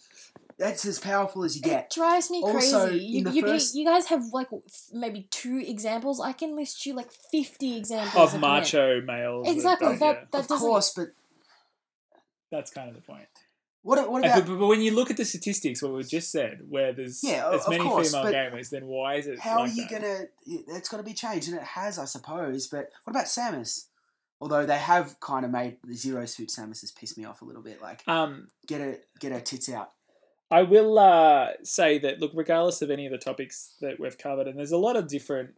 [0.59, 1.91] that's as powerful as you It get.
[1.93, 3.05] drives me Also, crazy.
[3.05, 4.49] You, you, first- you guys have like
[4.93, 6.21] maybe two examples.
[6.21, 8.27] I can list you like fifty examples saying.
[8.27, 8.41] Of men.
[8.41, 9.47] macho males.
[9.49, 11.09] Exactly, That, that- that of doesn't- course, but
[12.51, 13.29] That's kind of the point.
[13.87, 16.61] What what about But, but when you look at the statistics, what we just said,
[16.69, 19.75] where there's Yeah, as many course, female gamers, then why is it how like are
[19.75, 20.01] you that?
[20.01, 20.25] gonna?
[20.77, 22.67] It's got to be changed, and it has, I suppose.
[22.67, 23.87] But what about Samus?
[24.41, 27.45] Although they have kind of made the zero suit Samus has pissed me off a
[27.45, 27.81] little bit.
[27.81, 29.93] Like Um, get her get her tits out.
[30.51, 34.49] I will uh, say that look, regardless of any of the topics that we've covered,
[34.49, 35.55] and there's a lot of different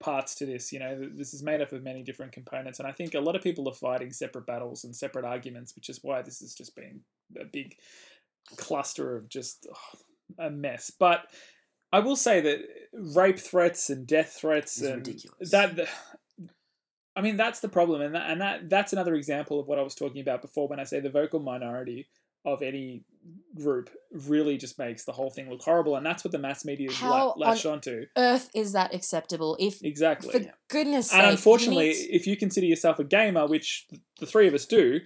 [0.00, 0.72] parts to this.
[0.72, 3.36] You know, this is made up of many different components, and I think a lot
[3.36, 6.74] of people are fighting separate battles and separate arguments, which is why this has just
[6.76, 7.00] been
[7.40, 7.76] a big
[8.56, 10.90] cluster of just oh, a mess.
[10.90, 11.26] But
[11.92, 12.60] I will say that
[12.92, 15.50] rape threats and death threats It's and ridiculous.
[15.50, 15.88] that.
[17.14, 19.82] I mean that's the problem, and that, and that that's another example of what I
[19.82, 22.08] was talking about before when I say the vocal minority
[22.46, 23.02] of any
[23.56, 26.88] group really just makes the whole thing look horrible, and that's what the mass media
[26.88, 28.06] is la- latched onto.
[28.16, 29.56] Earth is that acceptable?
[29.58, 30.30] If Exactly.
[30.30, 33.86] for goodness sake, and you unfortunately, need- if you consider yourself a gamer, which
[34.20, 35.00] the three of us do,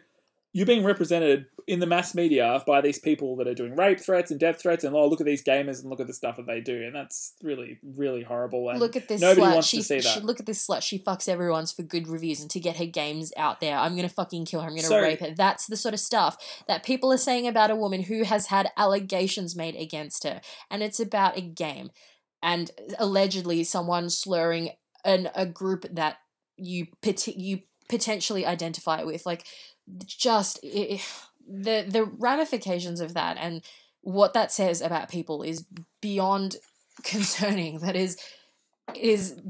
[0.52, 4.32] you're being represented in the mass media by these people that are doing rape threats
[4.32, 6.46] and death threats, and oh, look at these gamers and look at the stuff that
[6.46, 8.68] they do, and that's really, really horrible.
[8.68, 9.52] And look at this nobody slut.
[9.52, 10.82] wants she, to see she look at this slut.
[10.82, 13.76] She fucks everyone's for good reviews and to get her games out there.
[13.76, 14.68] I'm gonna fucking kill her.
[14.68, 15.34] I'm gonna So- rape her.
[15.36, 16.36] That's the sort of stuff
[16.66, 20.82] that people are saying about a woman who has had allegations made against her, and
[20.82, 21.90] it's about a game,
[22.42, 24.70] and allegedly someone slurring
[25.04, 26.18] an a group that
[26.56, 26.88] you
[27.26, 29.44] you potentially identify with, like
[30.06, 31.00] just i
[31.48, 33.62] the the ramifications of that and
[34.02, 35.64] what that says about people is
[36.00, 36.56] beyond
[37.02, 37.80] concerning.
[37.80, 38.16] That is
[38.94, 39.40] is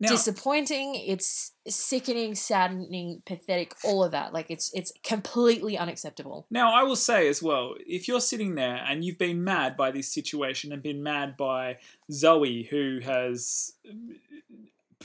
[0.00, 0.94] Now, disappointing.
[0.94, 3.74] It's sickening, saddening, pathetic.
[3.84, 6.46] All of that, like it's it's completely unacceptable.
[6.50, 9.90] Now, I will say as well, if you're sitting there and you've been mad by
[9.90, 11.78] this situation and been mad by
[12.10, 13.72] Zoe, who has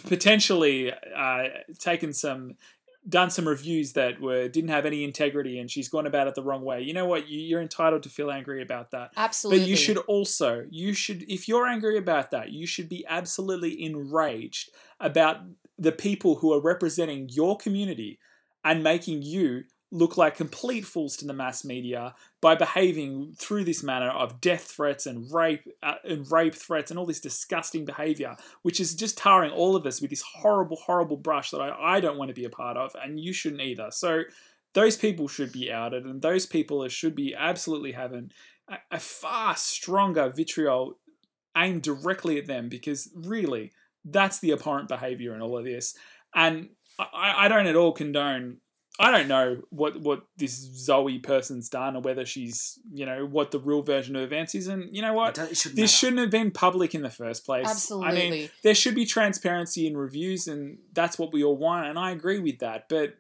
[0.07, 1.43] potentially uh,
[1.79, 2.55] taken some,
[3.07, 6.43] done some reviews that were didn't have any integrity, and she's gone about it the
[6.43, 6.81] wrong way.
[6.81, 7.27] You know what?
[7.27, 9.11] You, you're entitled to feel angry about that.
[9.17, 9.61] Absolutely.
[9.61, 13.83] But you should also, you should, if you're angry about that, you should be absolutely
[13.83, 15.37] enraged about
[15.79, 18.19] the people who are representing your community
[18.63, 23.83] and making you look like complete fools to the mass media by behaving through this
[23.83, 28.35] manner of death threats and rape uh, and rape threats and all this disgusting behavior
[28.61, 31.99] which is just tarring all of us with this horrible horrible brush that I, I
[31.99, 33.89] don't want to be a part of and you shouldn't either.
[33.91, 34.23] So
[34.73, 38.31] those people should be outed and those people should be absolutely having
[38.69, 40.97] a, a far stronger vitriol
[41.57, 43.71] aimed directly at them because really
[44.05, 45.95] that's the abhorrent behavior in all of this.
[46.33, 48.57] And I, I don't at all condone
[49.01, 53.51] I don't know what what this Zoe person's done or whether she's you know what
[53.51, 55.87] the real version of events is and you know what shouldn't this matter.
[55.87, 58.09] shouldn't have been public in the first place Absolutely.
[58.09, 61.97] I mean there should be transparency in reviews and that's what we all want and
[61.97, 63.15] I agree with that but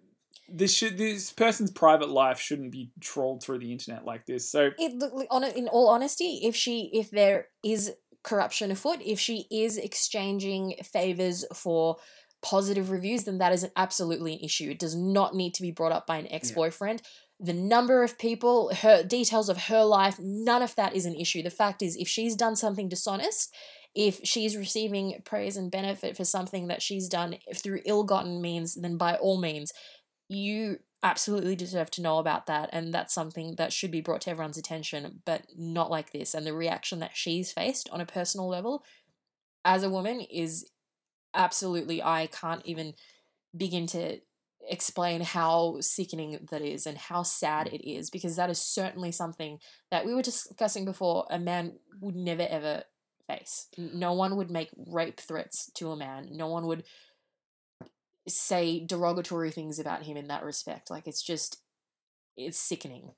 [0.47, 4.71] this should this person's private life shouldn't be trolled through the internet like this so
[4.77, 9.77] it on in all honesty, if she if there is corruption afoot, if she is
[9.77, 11.97] exchanging favors for
[12.41, 14.69] positive reviews, then that is an absolutely an issue.
[14.69, 17.01] It does not need to be brought up by an ex boyfriend.
[17.39, 21.41] The number of people, her details of her life, none of that is an issue.
[21.41, 23.53] The fact is, if she's done something dishonest,
[23.95, 28.97] if she's receiving praise and benefit for something that she's done through ill-gotten means, then
[28.97, 29.73] by all means,
[30.29, 34.29] you absolutely deserve to know about that and that's something that should be brought to
[34.29, 38.47] everyone's attention but not like this and the reaction that she's faced on a personal
[38.47, 38.83] level
[39.65, 40.69] as a woman is
[41.33, 42.93] absolutely i can't even
[43.55, 44.19] begin to
[44.69, 47.73] explain how sickening that is and how sad mm.
[47.73, 49.57] it is because that is certainly something
[49.89, 52.83] that we were discussing before a man would never ever
[53.27, 56.83] face no one would make rape threats to a man no one would
[58.27, 60.89] say derogatory things about him in that respect.
[60.89, 61.61] Like it's just
[62.37, 63.11] it's sickening.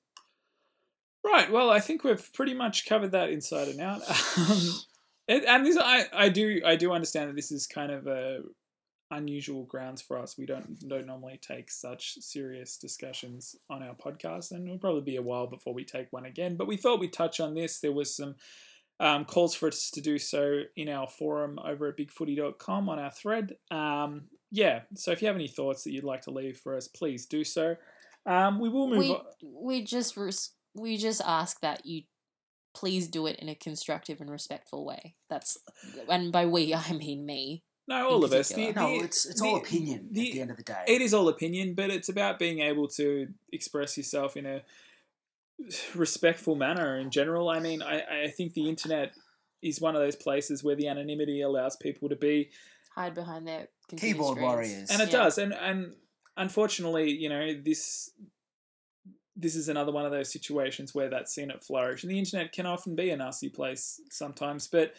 [1.23, 1.51] Right.
[1.51, 4.01] Well, I think we've pretty much covered that inside and out.
[4.37, 4.59] Um,
[5.27, 8.39] It, and this, I, I do, I do understand that this is kind of a
[9.11, 10.37] unusual grounds for us.
[10.37, 15.17] We don't don't normally take such serious discussions on our podcast, and it'll probably be
[15.17, 16.55] a while before we take one again.
[16.55, 17.79] But we thought we'd touch on this.
[17.79, 18.35] There was some
[18.99, 23.11] um, calls for us to do so in our forum over at bigfooty.com on our
[23.11, 23.55] thread.
[23.71, 26.87] Um, yeah, so if you have any thoughts that you'd like to leave for us,
[26.87, 27.75] please do so.
[28.25, 29.25] Um, we will move we, on.
[29.43, 30.17] We just
[30.75, 32.03] we just ask that you
[32.73, 35.15] please do it in a constructive and respectful way.
[35.29, 35.57] That's
[36.09, 37.63] and by we I mean me.
[37.87, 38.49] No, all of us.
[38.49, 40.83] The, no, it's it's the, all opinion the, at the end of the day.
[40.87, 44.61] It is all opinion, but it's about being able to express yourself in a
[45.95, 47.49] respectful manner in general.
[47.49, 49.13] I mean, I, I think the internet
[49.61, 52.49] is one of those places where the anonymity allows people to be
[52.95, 54.41] hide behind their keyboard screens.
[54.41, 55.23] warriors, and it Yeah.
[55.23, 55.37] does.
[55.37, 55.93] And and
[56.37, 58.11] unfortunately, you know this.
[59.35, 62.51] This is another one of those situations where that's seen it flourish, and the internet
[62.51, 64.67] can often be a nasty place sometimes.
[64.67, 64.93] But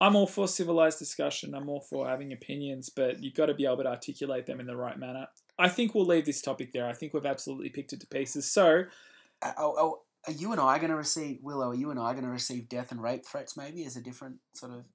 [0.00, 1.54] I'm all for civilized discussion.
[1.54, 4.66] I'm all for having opinions, but you've got to be able to articulate them in
[4.66, 5.26] the right manner.
[5.58, 6.86] I think we'll leave this topic there.
[6.86, 8.50] I think we've absolutely picked it to pieces.
[8.50, 8.84] So,
[9.42, 11.70] oh, oh, are you and I going to receive Willow?
[11.70, 13.56] Are you and I going to receive death and rape threats?
[13.56, 14.86] Maybe as a different sort of.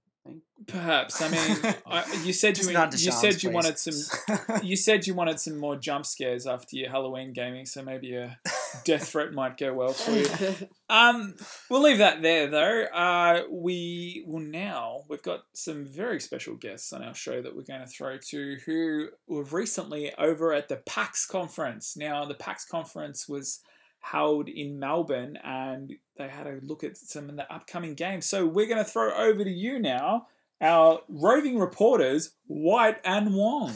[0.67, 3.53] Perhaps I mean, I, you said you you said you please.
[3.53, 7.83] wanted some you said you wanted some more jump scares after your Halloween gaming, so
[7.83, 8.37] maybe a
[8.85, 10.67] death threat might go well for you.
[10.89, 11.33] Um,
[11.71, 12.83] we'll leave that there though.
[12.83, 15.05] Uh, we will now.
[15.09, 18.57] We've got some very special guests on our show that we're going to throw to
[18.63, 21.97] who were recently over at the PAX conference.
[21.97, 23.61] Now, the PAX conference was
[24.03, 28.25] held in Melbourne, and they had a look at some of the upcoming games.
[28.25, 30.27] So we're going to throw over to you now,
[30.61, 33.73] our roving reporters, White and Wong.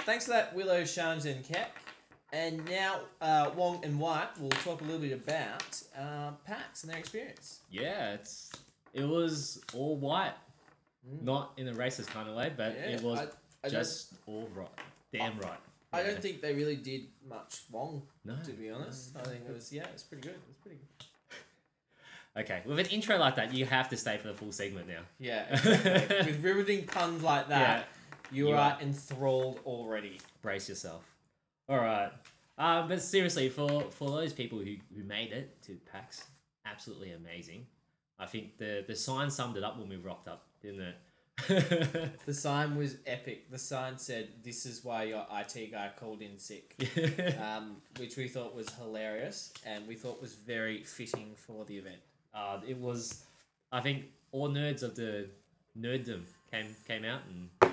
[0.00, 1.70] Thanks for that, Willow, Shams, and Keck.
[2.32, 6.92] And now uh, Wong and White will talk a little bit about uh, PAX and
[6.92, 7.60] their experience.
[7.70, 8.50] Yeah, it's
[8.92, 10.34] it was all white,
[11.22, 13.26] not in a racist kind of way, but Yeah, it was I,
[13.66, 14.68] I just all right,
[15.12, 15.42] damn right.
[15.42, 15.52] don't,
[15.92, 16.10] I Yeah.
[16.10, 18.36] don't think they really did much wrong, No.
[18.44, 19.16] to be honest.
[19.16, 20.36] I think it was, yeah, it's pretty good.
[20.50, 21.06] It's pretty good.
[22.42, 25.00] Okay, with an intro like that, you have to stay for the full segment now.
[25.18, 26.16] Yeah, exactly.
[26.32, 27.88] with riveting puns like that,
[28.30, 28.78] you, You are, are.
[28.82, 30.18] enthralled already.
[30.42, 31.02] Brace yourself.
[31.68, 32.10] All right,
[32.58, 36.24] um, but seriously, for for those people who, who made it to PAX,
[36.66, 37.66] absolutely amazing.
[38.18, 40.94] I think the the sign summed it up when we rocked up, didn't it?
[42.26, 43.50] The sign was epic.
[43.50, 46.74] The sign said, "This is why your IT guy called in sick,"
[47.40, 52.00] um, which we thought was hilarious and we thought was very fitting for the event.
[52.34, 53.24] uh, it was,
[53.70, 55.28] I think, all nerds of the
[55.78, 57.72] nerddom came came out and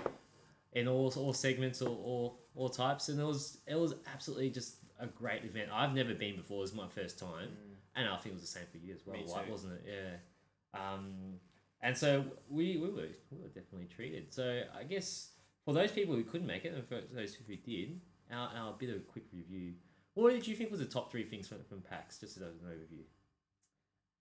[0.74, 4.76] in all all segments, all, all all types, and it was it was absolutely just
[4.99, 5.70] a great event.
[5.74, 7.49] I've never been before; it was my first time,
[7.95, 9.43] and I think it was the same for you as well.
[9.45, 9.51] Too.
[9.51, 9.86] wasn't it?
[9.88, 10.80] Yeah.
[10.80, 11.39] Um,
[11.84, 14.34] and so we, we were we were definitely treated.
[14.34, 15.32] So I guess
[15.66, 18.00] for those people who couldn't make it, and for those who did,
[18.32, 19.74] our, our bit of a quick review.
[20.16, 22.54] What did you think was the top three things from, from PAX, just as an
[22.68, 23.04] overview?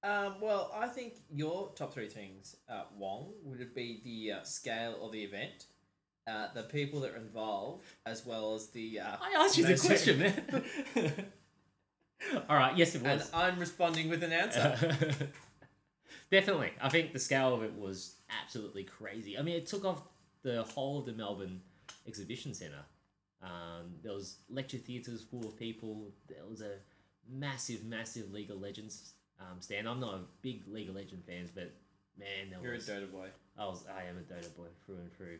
[0.04, 4.96] Um, well, I think your top three things, uh, Wong, would be the uh, scale
[5.04, 5.66] of the event,
[6.26, 9.00] uh, the people that are involved, as well as the.
[9.00, 10.64] Uh, I asked you the question, man.
[12.48, 12.76] All right.
[12.76, 13.30] Yes, it was.
[13.32, 13.42] And.
[13.42, 15.28] I'm responding with an answer.
[16.32, 19.38] Definitely, I think the scale of it was absolutely crazy.
[19.38, 20.00] I mean, it took off
[20.42, 21.60] the whole of the Melbourne
[22.08, 22.86] Exhibition Centre.
[23.42, 26.10] Um, there was lecture theatres full of people.
[26.30, 26.76] There was a
[27.30, 29.86] massive, massive League of Legends um, stand.
[29.86, 31.70] I'm not a big League of Legends fans, but
[32.18, 33.28] man, there was You're a Dota boy.
[33.58, 35.38] I was I am a Dota boy through and through.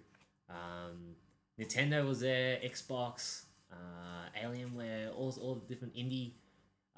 [0.51, 1.16] Um,
[1.59, 6.32] Nintendo was there, Xbox, uh, Alienware, all all the different indie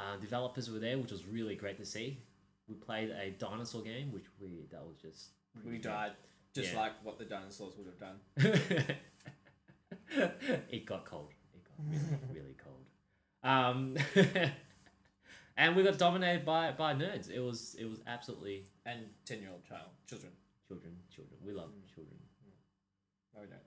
[0.01, 2.19] uh, developers were there, which was really great to see.
[2.69, 5.31] We played a dinosaur game, which we that was just
[5.65, 6.13] We died
[6.55, 6.81] just Yeah.
[6.81, 8.21] like what the dinosaurs would have done.
[10.71, 11.31] it got cold.
[11.55, 12.85] It got really, really cold.
[13.43, 13.97] Um,
[15.57, 17.31] and we got dominated by by nerds.
[17.31, 20.33] It was it was absolutely And 10 year old child, children.
[20.69, 21.39] children, children.
[21.45, 22.17] We love children.
[23.35, 23.63] No, we don't.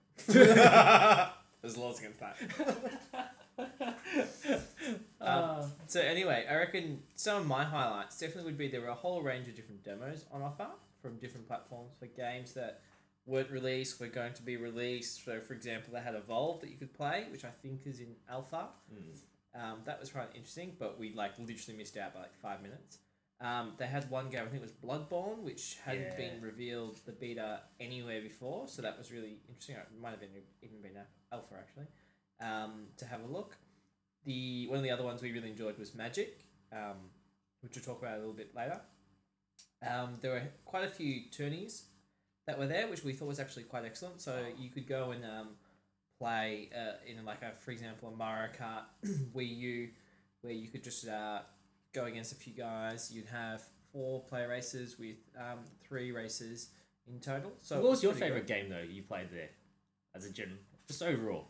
[1.62, 2.36] There's laws against that.
[5.20, 8.94] Um, so anyway, I reckon some of my highlights definitely would be there were a
[8.94, 10.68] whole range of different demos on offer
[11.02, 12.80] from different platforms for games that
[13.26, 15.24] weren't released, were going to be released.
[15.24, 18.14] So, for example, they had Evolve that you could play, which I think is in
[18.30, 18.68] alpha.
[19.54, 22.98] Um, that was quite interesting, but we like literally missed out by like five minutes.
[23.40, 26.16] Um, they had one game, I think it was Bloodborne, which hadn't Yeah.
[26.16, 29.76] been revealed the beta anywhere before, so that was really interesting.
[29.76, 30.30] It might have been
[30.62, 30.96] even been
[31.30, 31.86] alpha actually.
[32.40, 33.56] Um, to have a look.
[34.24, 36.96] The one of the other ones we really enjoyed was Magic, um,
[37.62, 38.80] which we'll talk about a little bit later.
[39.86, 41.84] Um, there were quite a few tourneys
[42.46, 44.20] that were there, which we thought was actually quite excellent.
[44.20, 45.48] So you could go and um,
[46.20, 48.84] play uh, in like a, for example, a Mario Kart
[49.34, 49.88] Wii U,
[50.42, 51.40] where you could just uh,
[51.94, 53.10] go against a few guys.
[53.12, 53.62] You'd have
[53.92, 56.70] four player races with um, three races
[57.06, 57.52] in total.
[57.60, 58.54] So what was your favorite good.
[58.54, 59.50] game though you played there,
[60.14, 61.48] as a general, just overall?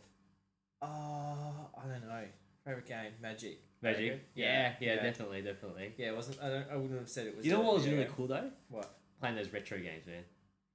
[0.81, 2.23] Oh, I don't know.
[2.65, 3.61] Favorite game, Magic.
[3.81, 4.11] Magic.
[4.11, 4.21] Good.
[4.35, 5.93] Yeah, yeah, definitely, definitely.
[5.97, 6.41] Yeah, it wasn't.
[6.41, 7.45] I, don't, I wouldn't have said it was.
[7.45, 7.93] You know what was yeah.
[7.93, 8.49] really cool though?
[8.69, 8.97] What?
[9.19, 10.23] Playing those retro games, man.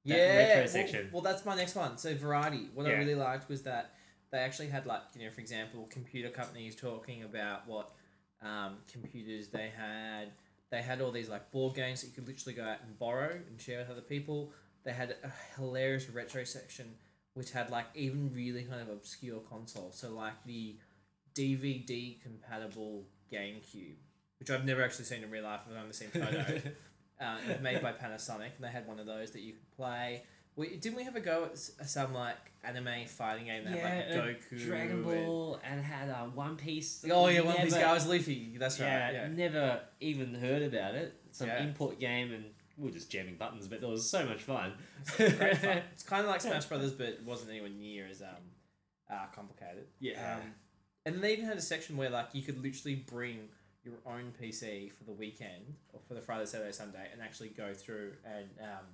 [0.07, 1.11] That Yeah, retro section.
[1.13, 1.99] Well, that's my next one.
[1.99, 2.69] So variety.
[2.75, 3.93] What I really liked was that
[4.31, 7.93] they actually had like you know, for example, computer companies talking about what
[8.43, 10.33] um, computers they had.
[10.71, 13.31] They had all these like board games that you could literally go out and borrow
[13.33, 14.53] and share with other people.
[14.85, 16.95] They had a hilarious retro section
[17.35, 19.97] which had like even really kind of obscure consoles.
[19.97, 20.77] So like the
[21.35, 23.97] DVD compatible GameCube,
[24.39, 25.61] which I've never actually seen in real life.
[25.71, 26.63] I've only seen photos.
[27.21, 30.23] uh, made by Panasonic, and they had one of those that you could play.
[30.57, 34.27] We, didn't we have a go at some like anime fighting game that yeah, had
[34.27, 34.67] like uh, Goku?
[34.67, 37.05] Dragon Ball, and had uh, One Piece.
[37.11, 38.57] Oh yeah, One Piece Never- guy was Luffy.
[38.57, 39.15] That's yeah, right.
[39.15, 39.29] Yeah.
[39.29, 41.15] never even heard about it.
[41.33, 41.65] Some Yeah.
[41.65, 42.45] import game, and
[42.77, 44.73] we were just jamming buttons, but it was so much fun.
[45.17, 45.83] Great fun.
[45.93, 48.29] It's kind of like Smash Brothers, but it wasn't anywhere near as um,
[49.11, 49.87] uh, complicated.
[50.01, 50.37] Yeah.
[50.37, 50.53] Um,
[51.07, 53.49] and they even had a section where like you could literally bring
[53.85, 57.75] your own PC for the weekend or for the Friday, Saturday, Sunday, and actually go
[57.75, 58.87] through and um,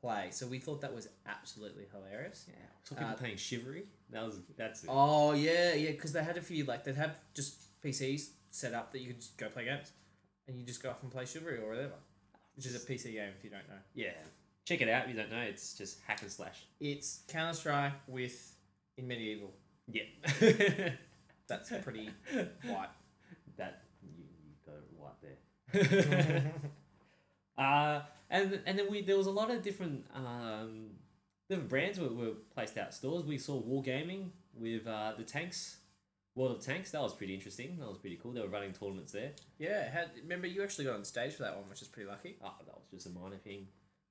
[0.00, 0.28] play.
[0.32, 2.46] So we thought that was absolutely hilarious.
[2.48, 3.84] Yeah, saw people Uh, playing Chivalry.
[4.10, 4.90] That was that's it.
[4.92, 8.92] Oh yeah, yeah, because they had a few like they'd have just PCs set up
[8.92, 9.92] that you could just go play games,
[10.48, 11.94] and you just go off and play Chivalry or whatever,
[12.56, 13.80] which is a PC game if you don't know.
[13.94, 14.10] Yeah,
[14.64, 15.04] check it out.
[15.04, 16.66] if You don't know, it's just hack and slash.
[16.80, 18.54] It's Counter Strike with
[18.96, 19.52] in medieval.
[19.86, 20.04] Yeah,
[21.46, 22.08] That's pretty
[22.64, 22.88] white.
[23.56, 25.88] that you, you got it right
[26.32, 26.52] there.
[27.58, 28.00] uh,
[28.30, 30.86] and and then we there was a lot of different um,
[31.48, 33.24] different brands were, were placed out stores.
[33.26, 35.76] We saw Wargaming with uh, the tanks,
[36.34, 36.90] World of Tanks.
[36.90, 37.78] That was pretty interesting.
[37.78, 38.32] That was pretty cool.
[38.32, 39.30] They were running tournaments there.
[39.58, 42.36] Yeah, had, remember you actually got on stage for that one, which is pretty lucky.
[42.42, 43.66] Oh, that was just a minor thing.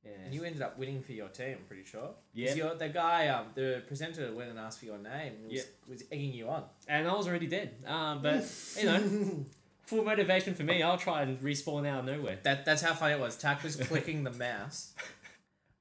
[0.05, 0.11] Yeah.
[0.25, 2.09] And you ended up winning for your team, I'm pretty sure.
[2.33, 2.73] Yeah.
[2.77, 5.61] the guy, um, the presenter went and asked for your name and was, Yeah.
[5.87, 6.63] was egging you on.
[6.87, 7.75] and I was already dead.
[7.85, 8.43] Um, but
[8.77, 9.45] you know,
[9.85, 10.81] full motivation for me.
[10.83, 12.37] I'll try and respawn out of nowhere.
[12.43, 13.37] That, that's how funny it was.
[13.37, 14.93] Tak was clicking the mouse.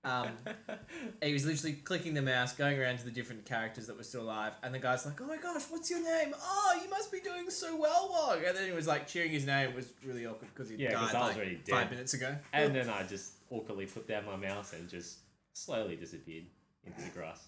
[0.04, 0.28] Um,
[1.22, 4.22] he was literally clicking the mouse, going around to the different characters that were still
[4.22, 6.34] alive, and the guy's like, "Oh my gosh, what's your name?
[6.40, 9.46] Oh, you must be doing so well, Wog." And then he was like cheering his
[9.46, 9.70] name.
[9.70, 12.36] It was really awkward because he Yeah, died like five minutes ago.
[12.52, 15.18] And then I just awkwardly put down my mouse and just
[15.52, 16.44] slowly disappeared
[16.84, 17.46] into the grass.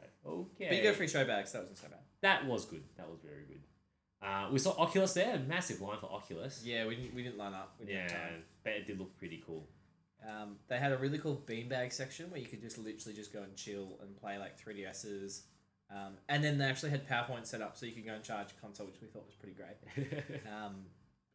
[0.00, 0.66] Like, okay.
[0.68, 1.52] But you got free show bags.
[1.52, 2.00] That wasn't so bad.
[2.22, 2.82] That was good.
[2.96, 3.60] That was very good.
[4.22, 5.38] Uh, we saw Oculus there.
[5.48, 6.62] Massive line for Oculus.
[6.64, 7.74] Yeah, we didn't we didn't line up.
[7.78, 8.28] We didn't Yeah,
[8.64, 9.66] but it did look pretty cool.
[10.28, 13.42] Um, they had a really cool beanbag section where you could just literally just go
[13.42, 15.42] and chill and play like 3DSs.
[15.90, 18.48] Um, and then they actually had PowerPoint set up so you could go and charge
[18.56, 20.12] a console, which we thought was pretty great.
[20.46, 20.84] Um,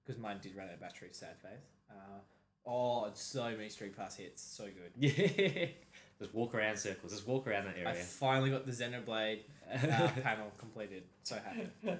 [0.06, 1.66] because mine did run out of battery, sad face.
[1.90, 2.20] Uh,
[2.66, 4.92] oh, it's so many Street Pass hits, so good.
[4.96, 5.66] yeah.
[6.20, 7.12] Just walk around circles.
[7.12, 7.90] Just walk around that area.
[7.90, 9.40] I finally got the Xenoblade
[9.74, 11.04] uh, panel completed.
[11.24, 11.98] So happy.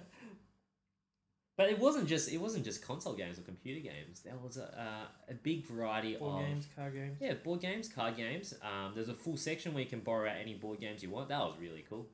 [1.58, 4.22] But it wasn't just it wasn't just console games or computer games.
[4.22, 7.18] There was a, uh, a big variety Board of games, card games.
[7.22, 8.54] yeah board games, card games.
[8.62, 11.30] Um, there's a full section where you can borrow out any board games you want.
[11.30, 12.08] That was really cool.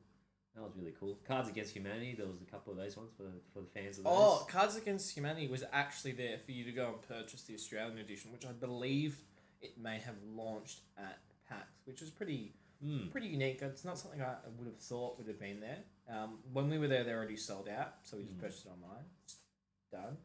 [0.56, 1.18] That was really cool.
[1.26, 2.14] Cards Against Humanity.
[2.16, 3.24] There was a couple of those ones for
[3.54, 4.14] for the fans of those.
[4.16, 7.98] Oh, Cards Against Humanity was actually there for you to go and purchase the Australian
[7.98, 9.22] edition, which I believe
[9.62, 12.54] it may have launched at PAX, which was pretty
[12.84, 13.12] Mm.
[13.12, 13.62] pretty unique.
[13.62, 15.80] It's not something I would have thought would have been there.
[16.10, 18.42] Um, when we were there, they already sold out, so we just Mm.
[18.42, 19.06] purchased it online.
[19.92, 20.18] Done.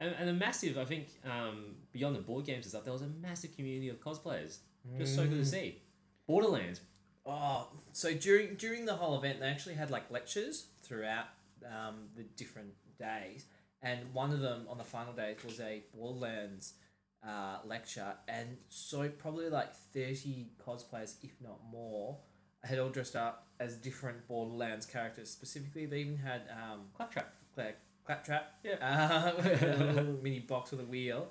[0.00, 3.02] And, and a massive, I think, um, beyond the board games and stuff, there was
[3.02, 4.58] a massive community of cosplayers.
[4.98, 5.80] Just so good to see.
[6.26, 6.80] Borderlands.
[7.24, 11.26] Oh, so during during the whole event, they actually had like lectures throughout
[11.64, 13.44] um, the different days,
[13.80, 16.74] and one of them on the final day was a Borderlands
[17.26, 22.18] uh, lecture, and so probably like thirty cosplayers, if not more,
[22.64, 25.30] had all dressed up as different Borderlands characters.
[25.30, 27.32] Specifically, they even had um, Claptrap.
[27.54, 28.76] Claire Claptrap, Yeah.
[28.80, 31.28] uh, a little mini box with a wheel.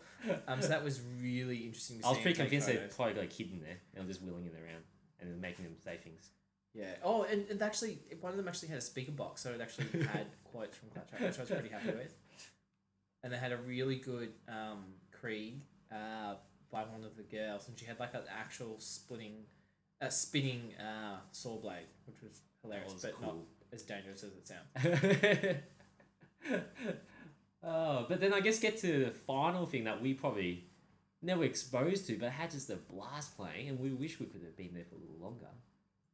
[0.48, 2.00] Um, so that was really interesting.
[2.00, 2.96] To I was see pretty and take convinced they photos.
[2.96, 4.84] probably got a kid in there and just wheeling it around
[5.20, 6.30] and then making them say things.
[6.74, 6.86] Yeah.
[7.04, 9.88] Oh, and, and actually, one of them actually had a speaker box, so it actually
[10.06, 12.16] had quotes from Claptrap, which I was pretty happy with.
[13.24, 15.62] And they had a really good um, Krieg
[15.92, 16.36] uh,
[16.72, 19.44] by one of the girls, and she had like an actual splitting,
[20.02, 23.36] uh, spinning uh, saw blade, which was hilarious, was but not
[23.74, 25.58] as dangerous as it sounds.
[27.64, 30.66] oh, but then I guess get to the final thing that we probably
[31.22, 34.56] never exposed to, but had just a blast playing, and we wish we could have
[34.58, 35.48] been there for a little longer.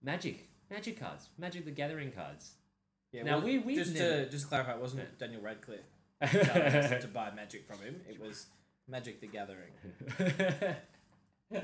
[0.03, 2.51] Magic, Magic cards, Magic the Gathering cards.
[3.11, 3.23] Yeah.
[3.23, 5.79] Now, well, we- we've just never- to just clarify, it wasn't Daniel Radcliffe
[6.21, 8.01] to buy magic from him.
[8.09, 8.47] It was
[8.89, 9.71] Magic the Gathering.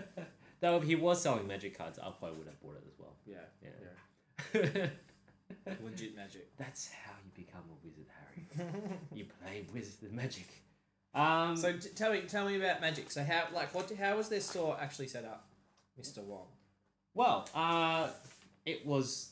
[0.61, 3.15] Though if he was selling Magic cards, I probably would have bought it as well.
[3.25, 3.37] Yeah.
[3.61, 4.69] Yeah.
[4.75, 4.87] yeah.
[5.83, 6.55] Legit magic.
[6.57, 8.97] That's how you become a wizard, Harry.
[9.13, 10.47] you play wizard magic.
[11.13, 13.11] Um, So t- tell me, tell me about magic.
[13.11, 15.47] So how, like, what, how was their store actually set up,
[15.97, 16.47] Mister Wong?
[17.13, 18.07] well, uh,
[18.65, 19.29] it was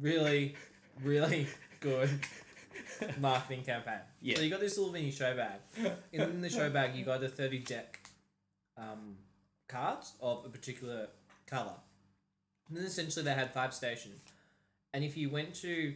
[0.00, 0.54] Really,
[1.02, 1.46] really
[1.80, 2.08] good
[3.20, 4.00] marketing campaign.
[4.20, 4.36] Yeah.
[4.36, 5.92] So you got this little mini show bag.
[6.12, 8.00] In the show bag, you got the thirty deck,
[8.76, 9.16] um,
[9.68, 11.08] cards of a particular
[11.46, 11.74] color.
[12.68, 14.20] And then essentially they had five stations,
[14.94, 15.94] and if you went to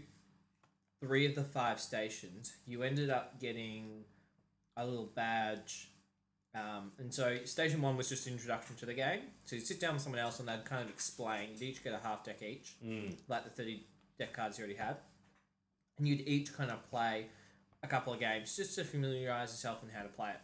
[1.01, 4.05] three of the five stations, you ended up getting
[4.77, 5.89] a little badge.
[6.55, 9.21] Um, and so station one was just introduction to the game.
[9.45, 11.51] So you sit down with someone else and they'd kind of explain.
[11.53, 13.85] You'd each get a half deck each mm, like the 30
[14.19, 14.97] deck cards you already had.
[15.99, 17.27] And you'd each kind of play
[17.83, 20.41] a couple of games just to familiarize yourself on how to play it.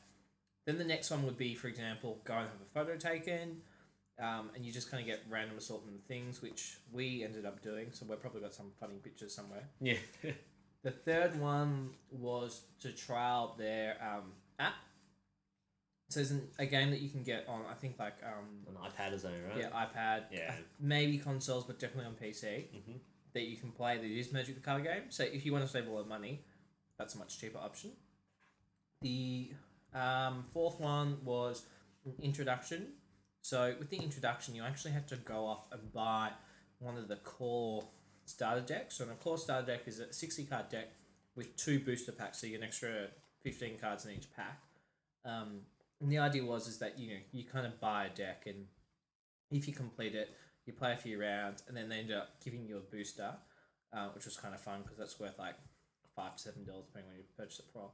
[0.67, 3.61] Then the next one would be, for example, go and have a photo taken,
[4.23, 7.63] um, and you just kind of get random assortment of things, which we ended up
[7.63, 7.89] doing.
[7.91, 9.65] So we've probably got some funny pictures somewhere.
[9.81, 9.95] yeah.
[10.85, 14.75] The third one was to trial their um, app.
[16.11, 18.75] So there's an, a game that you can get on, I think, like um, An
[18.75, 19.59] iPad or something, right?
[19.59, 20.55] yeah, iPad, Yeah.
[20.81, 22.99] maybe consoles, but definitely on PC Mhm.
[23.35, 25.05] That you can play that is Magic the Card game.
[25.09, 26.45] So if you want to save a lot of money,
[26.99, 27.93] that's a much cheaper option.
[29.01, 29.53] The
[29.95, 31.65] um, fourth one was
[32.21, 32.89] introduction.
[33.41, 36.31] So with the introduction, you actually have to go off and buy
[36.79, 37.85] one of the core
[38.25, 38.97] starter decks.
[38.97, 40.89] So a core starter deck is a sixty card deck
[41.35, 43.09] with two booster packs, so you get an extra
[43.43, 44.61] fifteen cards in each pack.
[45.25, 45.61] Um,
[46.01, 48.67] and the idea was is that you know you kind of buy a deck, and
[49.51, 50.35] if you complete it,
[50.67, 53.33] you play a few rounds, and then they end up giving you a booster,
[53.93, 55.55] uh, which was kind of fun because that's worth like
[56.15, 57.91] five to seven dollars depending on you purchase it for.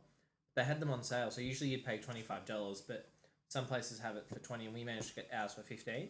[0.55, 3.09] They had them on sale, so usually you'd pay twenty five dollars, but
[3.49, 6.09] some places have it for twenty, and we managed to get ours for fifteen.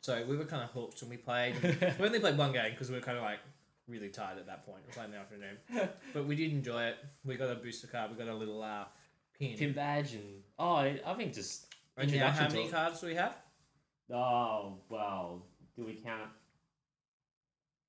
[0.00, 1.54] So we were kind of hooked, and we played.
[1.98, 3.40] we only played one game because we were kind of like
[3.88, 4.80] really tired at that point.
[4.84, 6.96] It was like in the afternoon, but we did enjoy it.
[7.24, 8.10] We got a booster card.
[8.10, 8.84] We got a little uh,
[9.38, 9.56] pin.
[9.56, 11.66] Pin badge and oh, I think just
[11.96, 13.36] And now, how many cards do we have?
[14.12, 15.46] Oh well,
[15.78, 16.28] do we count?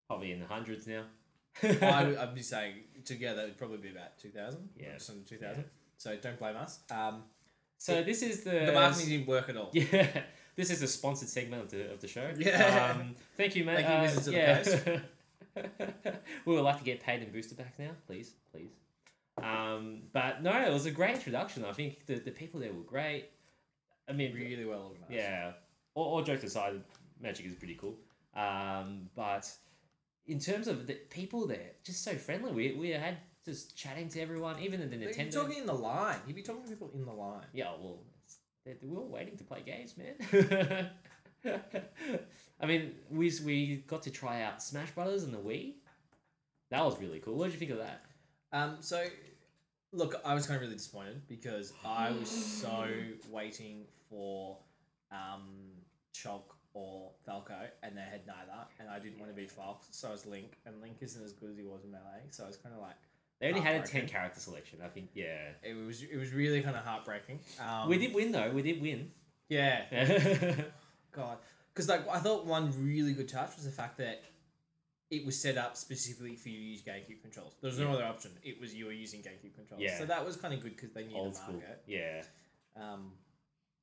[0.08, 1.04] Probably in the hundreds now.
[1.64, 4.70] I would, I'd be saying together it'd probably be about two thousand.
[4.78, 4.94] Yeah.
[4.94, 5.66] just under two thousand.
[5.98, 6.80] So don't blame us.
[6.92, 7.24] Um,
[7.78, 9.70] so this is the the marketing didn't work at all.
[9.74, 10.08] Yeah,
[10.56, 12.32] this is a sponsored segment of the of the show.
[12.38, 12.96] Yeah.
[13.00, 13.84] Um, thank you, mate.
[13.86, 14.28] Thank you, Uh, Wizards
[14.86, 15.00] yeah.
[16.46, 18.72] we would like to get paid in booster packs now, please, please.
[19.42, 21.66] Um, but no, it was a great introduction.
[21.66, 23.30] I think the, the people there were great.
[24.08, 25.12] I mean, Really well organized.
[25.12, 25.52] yeah.
[25.96, 26.82] All, all jokes aside,
[27.22, 27.97] Magic is pretty cool.
[28.36, 29.51] Um, but
[30.28, 32.51] in terms of the people there, just so friendly.
[32.51, 35.34] We, we had just chatting to everyone, even in the Nintendo.
[35.34, 36.20] You're talking in the line.
[36.28, 37.45] You'd be talking to people in the line.
[37.53, 40.89] Yeah, well, it's, they, we were waiting to play games, man.
[42.61, 45.74] I mean, we we got to try out Smash Brothers and the Wii.
[46.70, 47.36] That was really cool.
[47.36, 48.01] What did you think of that?
[48.51, 49.03] Um, so,
[49.93, 52.88] look, I was kind of really disappointed because I was so
[53.32, 54.57] waiting for
[55.11, 55.47] um,
[56.13, 60.09] Chalk or Falco, and they had neither, and I didn't want to be Fox, so
[60.09, 62.47] I was Link, and Link isn't as good as he was in Melee, so I
[62.47, 62.95] was kind of like,
[63.39, 64.80] They only had a ten character selection.
[64.84, 65.09] I think.
[65.13, 65.49] Yeah.
[65.63, 67.39] it was it was really kind of heartbreaking.
[67.59, 68.51] Um, we did win though.
[68.51, 69.11] We did win.
[69.49, 69.84] yeah.
[71.11, 71.38] God,
[71.74, 74.22] because like I thought one really good touch was the fact that
[75.09, 77.55] it was set up specifically for you to use GameCube controls.
[77.61, 77.93] There was no Yeah.
[77.95, 78.32] other option.
[78.43, 79.82] It was you were using GameCube controls.
[79.82, 79.97] Yeah.
[79.97, 81.53] So that was kind of good because they knew Old the school.
[81.55, 81.82] market.
[81.88, 82.22] Yeah.
[82.76, 83.13] Um,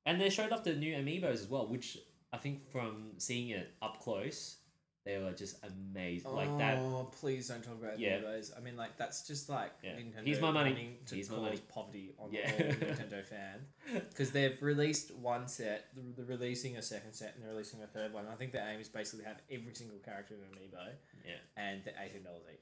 [0.05, 1.97] And they showed off the new amiibos as well, which
[2.33, 4.57] I think from seeing it up close,
[5.05, 6.33] They were just amazing.
[6.33, 6.79] Like that.
[6.79, 8.19] Oh, please don't talk about Yeah.
[8.19, 8.51] those.
[8.53, 9.91] I mean, like that's just like Yeah.
[9.95, 10.99] Nintendo Here's my money.
[11.05, 11.57] to Here's my money.
[11.69, 12.51] poverty on Yeah.
[12.51, 12.59] all
[12.91, 13.69] Nintendo fans
[14.09, 17.87] because they've released one set, they're, they're releasing a second set, and they're releasing a
[17.87, 18.27] third one.
[18.27, 20.91] I think the aim is basically to have every single character in Amiibo,
[21.25, 21.35] Yeah.
[21.55, 22.59] and they're eighteen dollars each.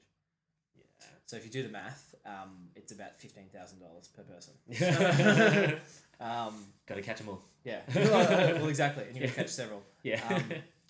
[1.26, 1.30] Yeah.
[1.30, 4.54] So if you do the math, um, it's about fifteen thousand dollars per person.
[6.20, 6.54] um,
[6.86, 7.42] Gotta catch them all.
[7.64, 9.34] yeah, well, exactly, and you can Yeah.
[9.34, 9.82] catch several.
[10.02, 10.22] Yeah.
[10.30, 10.42] Um,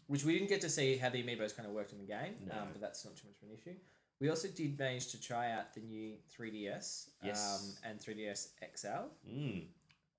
[0.09, 2.35] which we didn't get to see how the amiibos kind of worked in the game,
[2.47, 2.55] No.
[2.55, 3.75] um, but that's not too much of an issue.
[4.21, 7.77] We also did manage to try out the new 3DS Yes.
[7.85, 8.89] um, and 3DS XL.
[9.29, 9.65] mm.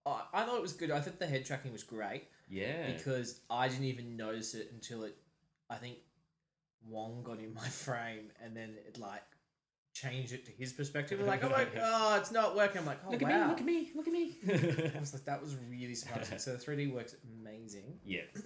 [0.05, 0.91] I, I thought it was good.
[0.91, 2.91] I thought the head tracking was great Yeah.
[2.91, 5.15] because I didn't even notice it until it,
[5.69, 5.97] I think,
[6.85, 9.23] Wong got in my frame and then it like
[10.01, 11.19] changed it to his perspective.
[11.19, 12.79] I'm like, oh my god, it's not working.
[12.79, 13.47] I'm like, oh look at me!
[13.47, 13.91] Look at me!
[13.95, 14.37] Look at me!
[14.95, 16.39] I was like, that was really surprising.
[16.39, 17.99] so the 3D works amazing.
[18.05, 18.21] yeah.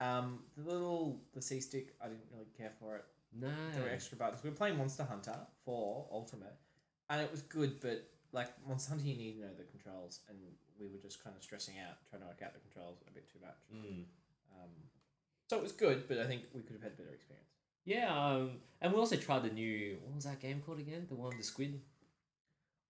[0.00, 3.04] Um, the little the C stick, I didn't really care for it.
[3.32, 3.48] No.
[3.72, 4.42] There were extra buttons.
[4.42, 6.56] We were playing Monster Hunter 4 Ultimate,
[7.08, 10.36] and it was good, but like Monster Hunter, you need to know the controls, and
[10.78, 13.30] we were just kind of stressing out trying to work out the controls a bit
[13.30, 13.56] too much.
[13.72, 14.04] Mm.
[14.58, 14.70] Um,
[15.48, 17.53] so it was good, but I think we could have had a better experience.
[17.84, 18.14] Yeah.
[18.14, 18.52] Um.
[18.80, 19.96] And we also tried the new.
[20.04, 21.06] What was that game called again?
[21.08, 21.80] The one with the squid.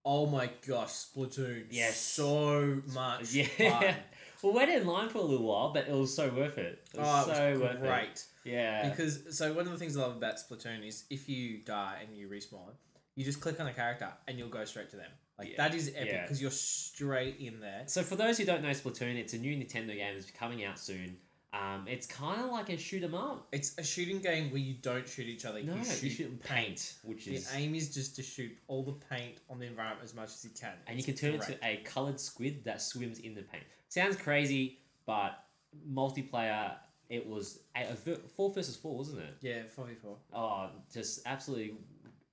[0.07, 1.65] Oh my gosh, Splatoon!
[1.71, 1.97] Yes.
[1.99, 3.45] so much Yeah.
[3.47, 3.95] fun.
[4.43, 6.87] well, we waited in line for a little while, but it was so worth it.
[6.93, 7.81] It was Oh, it so was worth it.
[7.81, 8.25] great.
[8.43, 8.87] Yeah.
[8.89, 12.15] Because so one of the things I love about Splatoon is if you die and
[12.15, 12.73] you respawn,
[13.15, 15.09] you just click on a character and you'll go straight to them.
[15.39, 15.57] Like Yeah.
[15.57, 16.21] that is epic Yeah.
[16.21, 17.83] because you're straight in there.
[17.87, 20.77] So for those who don't know Splatoon, it's a new Nintendo game that's coming out
[20.77, 21.17] soon.
[21.55, 23.47] Um, it's kind of like a shoot 'em up.
[23.53, 25.63] It's a shooting game where you don't shoot each other.
[25.63, 28.83] No, you shoot, you shoot paint, which The is aim is just to shoot all
[28.83, 30.73] the paint on the environment as much as you can.
[30.87, 33.63] and you can turn it to a coloured squid that swims in the paint.
[33.87, 35.43] Sounds crazy, but
[35.89, 36.73] multiplayer.
[37.07, 39.35] It was a, a four versus four, wasn't it?
[39.41, 40.17] yeah, four v four.
[40.33, 41.75] Oh, just absolutely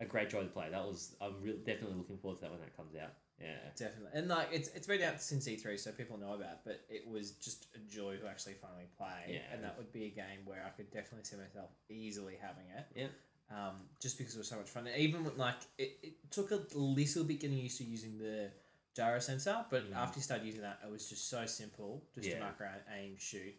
[0.00, 0.68] a great joy to play.
[0.70, 3.12] That was I'm re- definitely looking forward to that when that comes out.
[3.42, 3.56] Yeah.
[3.76, 6.52] Definitely, and like it's it's been out since E three, so people know about.
[6.52, 9.34] it, But it was just a joy to actually finally play.
[9.34, 9.40] Yeah.
[9.52, 12.86] and that would be a game where I could definitely see myself easily having it.
[12.94, 13.08] Yeah.
[13.50, 14.86] Um, just because it was so much fun.
[14.86, 18.50] And even with, like it, it took a little bit getting used to using the
[18.94, 19.96] gyro sensor, but Mm.
[19.96, 22.34] after you started using that, it was just so simple, just Yeah.
[22.34, 23.54] to mark around, aim, shoot,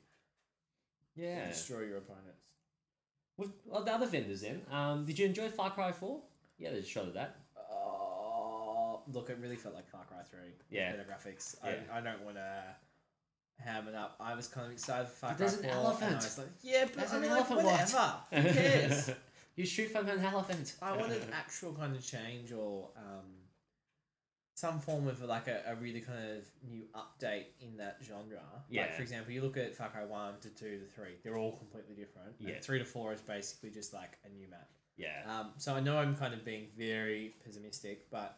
[1.15, 1.47] and Yeah.
[1.49, 2.39] destroy your opponents.
[3.37, 6.23] With well, the other vendors then, um, did you enjoy Far Cry Four?
[6.57, 7.35] Yeah, there's a shot of that.
[9.11, 10.39] Look, it really felt like Far Cry 3.
[10.69, 10.91] Yeah.
[10.91, 11.55] Better graphics.
[11.63, 11.73] Yeah.
[11.93, 12.63] I, I don't want to
[13.59, 14.15] ham it up.
[14.19, 15.69] I was kind of excited for Far But Cry there's an 4.
[15.71, 16.15] And I elephant.
[16.15, 17.93] was like, yeah, but There's I an mean, like, elephant what?
[17.93, 18.13] whatever.
[18.49, 19.09] Who cares?
[19.55, 20.73] you shoot from an elephant.
[20.81, 23.25] I wanted actual kind of change or um,
[24.55, 28.41] some form of like a, a really kind of new update in that genre.
[28.69, 28.81] Yeah.
[28.83, 31.53] Like, for example, you look at Far Cry 1 to 2 to 3, they're all
[31.57, 32.35] completely different.
[32.39, 32.59] And Yeah.
[32.61, 34.69] 3 to 4 is basically just like a new map.
[34.97, 35.21] yeah.
[35.27, 38.37] Um, so I know I'm kind of being very pessimistic, but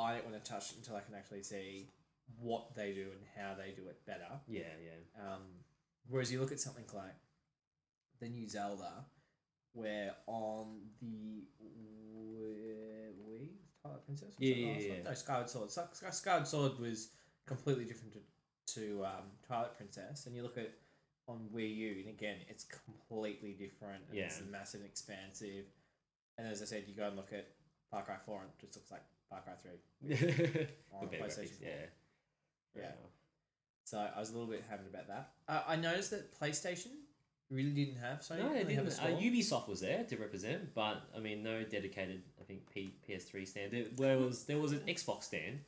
[0.00, 1.88] I don't want to touch it until I can actually see
[2.38, 4.40] what they do and how they do it better.
[4.48, 5.22] Yeah, yeah.
[5.34, 5.42] Um,
[6.08, 7.14] whereas you look at something like
[8.20, 9.04] the new Zelda,
[9.72, 13.48] where on the Wii, Wii
[13.82, 15.02] Twilight Princess, Yeah, yeah, yeah.
[15.04, 15.70] no Skyward Sword.
[15.70, 17.10] Sky- Sky- Skyward Sword was
[17.46, 18.20] completely different to,
[18.80, 20.72] to um, Twilight Princess, and you look at
[21.28, 24.02] on Wii U, and again, it's completely different.
[24.10, 24.46] And It's Yeah.
[24.50, 25.66] massive and expansive.
[26.38, 27.46] And as I said, you go and look at
[27.90, 30.66] Far Cry Four, and it just looks like Far Cry Three.
[30.92, 31.68] On PlayStation graphics, 4.
[31.68, 31.86] yeah.
[32.76, 32.90] Yeah.
[33.84, 35.30] So I was a little bit happy about that.
[35.48, 36.88] Uh, I noticed that PlayStation
[37.50, 38.38] really didn't have Sony.
[38.40, 38.88] No, they didn't.
[38.98, 39.18] a Uh.
[39.20, 42.22] Ubisoft was there to represent, but I mean, no dedicated.
[42.40, 43.72] I think P- PS3 stand.
[43.72, 45.60] There, where was there was an Xbox stand.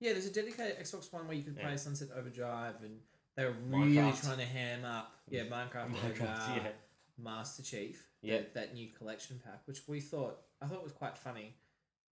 [0.00, 1.76] Yeah, there's a dedicated Xbox One where you could play Yeah.
[1.76, 2.98] Sunset Overdrive, and
[3.36, 4.22] they were really Minecraft.
[4.24, 5.12] trying to ham up.
[5.28, 6.68] Yeah, Minecraft, Minecraft, uh, yeah.
[7.16, 8.04] Master Chief.
[8.22, 8.38] Yeah.
[8.38, 11.54] That, that new collection pack, which we thought I thought was quite funny.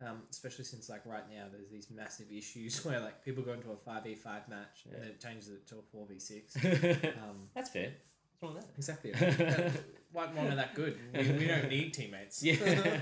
[0.04, 3.70] Um, especially since like right now there's these massive issues where like people go into
[3.70, 4.94] a five v five match Yeah.
[4.94, 6.54] and then it changes it to a four v six.
[6.64, 7.92] Um, That's fair.
[8.38, 8.70] What's wrong with that?
[8.76, 9.10] exactly.
[9.12, 9.72] That-
[10.12, 10.98] Why why am that good?
[11.14, 12.42] We, we don't need teammates.
[12.42, 13.00] Yeah.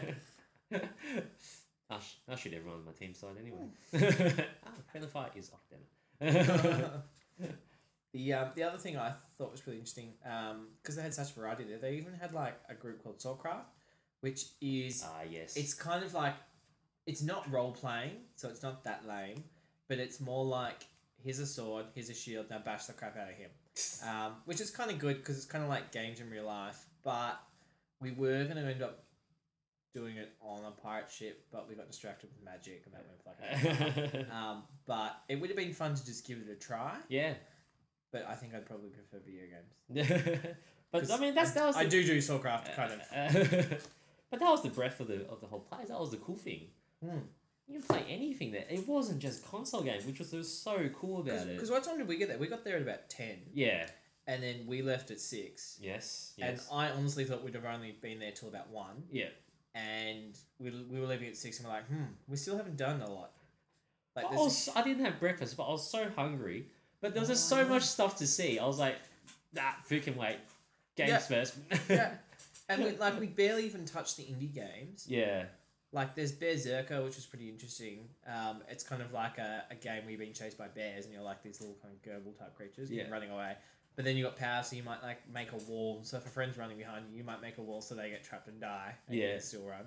[1.90, 3.66] I'll, sh- I'll shoot everyone on my team side anyway.
[3.94, 6.90] oh, friendly fire is off, damn it.
[8.12, 10.12] the um, the other thing I thought was really interesting
[10.82, 11.78] because they had such variety there.
[11.78, 13.66] They even had like a group called Swordcraft,
[14.20, 15.56] which is Ah, yes.
[15.56, 16.34] it's kind of like
[17.06, 19.44] it's not role playing, so it's not that lame,
[19.88, 20.86] but it's more like
[21.22, 23.50] here's a sword, here's a shield, now bash the crap out of him,
[24.08, 26.84] um, which is kind of good because it's kind of like games in real life.
[27.02, 27.40] But
[28.00, 29.04] we were going to end up
[29.94, 34.24] doing it on a pirate ship, but we got distracted with magic, and that went
[34.24, 34.30] like.
[34.32, 36.96] um, but it would have been fun to just give it a try.
[37.08, 37.34] yeah.
[38.12, 40.46] But I think I'd probably prefer video games.
[40.92, 41.74] But I mean, that's that was.
[41.76, 43.00] I the- do do Swordcraft kind of.
[44.30, 45.88] but that was the breadth of the of the whole place.
[45.88, 46.68] That was the cool thing.
[47.10, 47.18] Hmm.
[47.66, 48.64] You can play anything there.
[48.68, 51.54] It wasn't just console games, which was, was so cool about it.
[51.54, 52.38] Because what time did we get there?
[52.38, 53.86] We got there at about ten, Yeah.
[54.26, 55.78] and then we left at six.
[55.80, 56.34] Yes.
[56.36, 56.48] yes.
[56.70, 59.04] And I honestly thought we'd have only been there till about one.
[59.10, 59.28] yeah.
[59.76, 63.00] And we, we were leaving at six, and we're like, hmm, we still haven't done
[63.00, 63.32] a lot.
[64.14, 66.66] Like, I, was, I didn't have breakfast, but I was so hungry.
[67.00, 68.58] But there was just so much stuff to see.
[68.60, 68.94] I was like,
[69.52, 70.36] nah, freaking wait.
[70.96, 71.18] Games Yeah.
[71.18, 71.54] first.
[71.88, 72.10] yeah,
[72.68, 75.06] and we, like we barely even touched the indie games.
[75.08, 75.46] yeah.
[75.94, 78.08] Like there's Berserker, which is pretty interesting.
[78.26, 81.14] Um, it's kind of like a, a game where you're being chased by bears and
[81.14, 83.08] you're like these little kind of gerbil type creatures Yeah.
[83.10, 83.54] running away.
[83.96, 86.00] But then you got power, so you might like make a wall.
[86.02, 88.24] So if a friend's running behind you, you might make a wall so they get
[88.24, 88.92] trapped and die.
[89.06, 89.38] And you Yeah.
[89.38, 89.84] still run.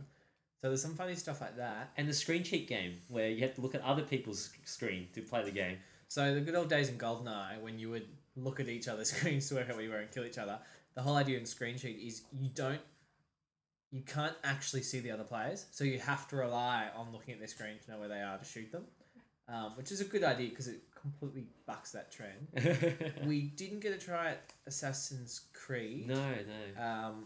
[0.62, 1.92] So there's some funny stuff like that.
[1.98, 5.22] And the screen cheat game, where you have to look at other people's screen to
[5.22, 5.78] play the game.
[6.08, 8.08] So the good old days in GoldenEye, when you would
[8.38, 10.58] look at each other's screens to work out where you were and kill each other,
[10.96, 12.80] the whole idea in screen cheat is you don't,
[13.92, 17.40] you can't actually see the other players, so you have to rely on looking at
[17.40, 18.84] their screen to know where they are to shoot them,
[19.48, 22.48] um, which is a good idea because it completely bucks that trend.
[23.26, 26.84] We didn't get to try it Assassin's Creed, no, no.
[26.84, 27.26] um,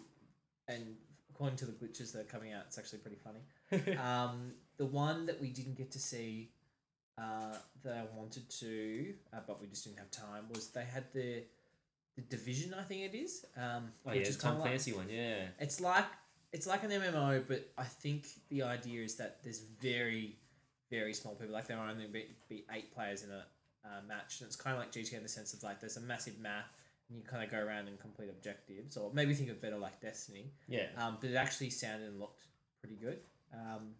[0.67, 0.95] and
[1.31, 3.39] according to the glitches that are coming out, it's actually pretty funny.
[3.97, 6.51] Um, the one that we didn't get to see
[7.17, 11.05] uh, that I wanted to, uh, but we just didn't have time, was they had
[11.13, 11.43] the
[12.17, 12.73] the division.
[12.73, 13.45] I think it is.
[13.55, 15.45] Um, oh, yeah, Tom kinda like- Clancy one, yeah.
[15.59, 16.05] It's like
[16.53, 20.37] it's like an MMO, but I think the idea is that there's very
[20.89, 21.53] very small people.
[21.53, 23.45] Like there are only be, be eight players in a
[23.85, 26.01] uh, match, and it's kind of like GTA in the sense of like there's a
[26.01, 26.65] massive map.
[27.09, 29.99] And you kind of go around and complete objectives, or maybe think of better like
[30.01, 30.51] Destiny.
[30.67, 30.87] Yeah.
[30.97, 32.43] Um, but it actually sounded and looked
[32.79, 33.19] pretty good.
[33.53, 33.95] Um,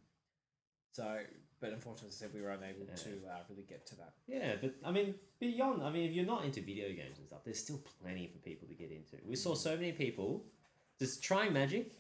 [0.93, 1.19] so,
[1.59, 2.95] but unfortunately, as I said we were unable Yeah.
[2.95, 4.13] to uh, really get to that.
[4.27, 7.43] Yeah, but I mean, beyond, I mean, if you're not into video games and stuff,
[7.43, 9.17] there's still plenty for people to get into.
[9.27, 10.45] We saw so many people
[11.01, 11.93] just trying Magic,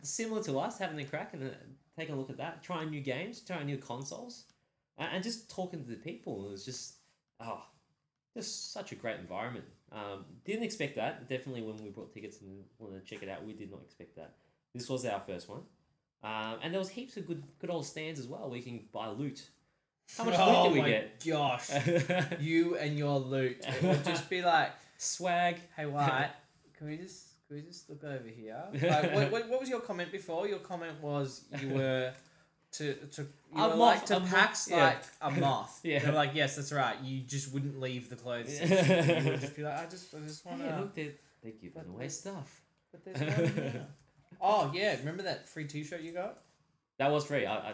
[0.00, 1.54] similar to us, having a crack and uh,
[1.94, 4.44] taking a look at that, trying new games, trying new consoles,
[4.96, 6.46] and, and just talking to the people.
[6.46, 6.94] It was just,
[7.38, 7.62] oh,
[8.34, 9.66] just such a great environment.
[9.92, 11.28] Um, didn't expect that.
[11.28, 14.16] Definitely when we bought tickets and wanted to check it out, we did not expect
[14.16, 14.32] that.
[14.74, 15.60] This was our first one.
[16.24, 18.84] Um, and there was heaps of good, good old stands as well where you can
[18.90, 19.50] buy loot.
[20.16, 21.26] How much oh loot did we my get?
[21.26, 21.70] Gosh,
[22.40, 23.58] you and your loot.
[23.66, 25.56] It would just be like, Swag.
[25.76, 26.30] hey, White,
[26.78, 28.62] can we just can we just look over here?
[28.74, 30.46] Like, what, what, what was your comment before?
[30.48, 32.12] Your comment was you were.
[32.72, 33.28] To, to you
[33.62, 34.76] A were moth, like to a moth, PAX yeah.
[34.84, 35.80] like a moth.
[35.84, 36.00] Yeah.
[36.00, 36.96] They're like, yes, that's right.
[37.02, 38.58] You just wouldn't leave the clothes.
[38.60, 38.66] Yeah.
[38.66, 39.24] section.
[39.24, 40.76] You would just be like, I just, I just want Hey, to.
[40.80, 41.12] look, they're,
[41.42, 42.10] they're giving but away look.
[42.10, 42.62] stuff.
[42.90, 43.00] stuff.
[43.04, 43.86] But there's one here.
[44.40, 46.38] Oh yeah, remember that free T-shirt you got?
[46.98, 47.46] That was free.
[47.46, 47.72] I,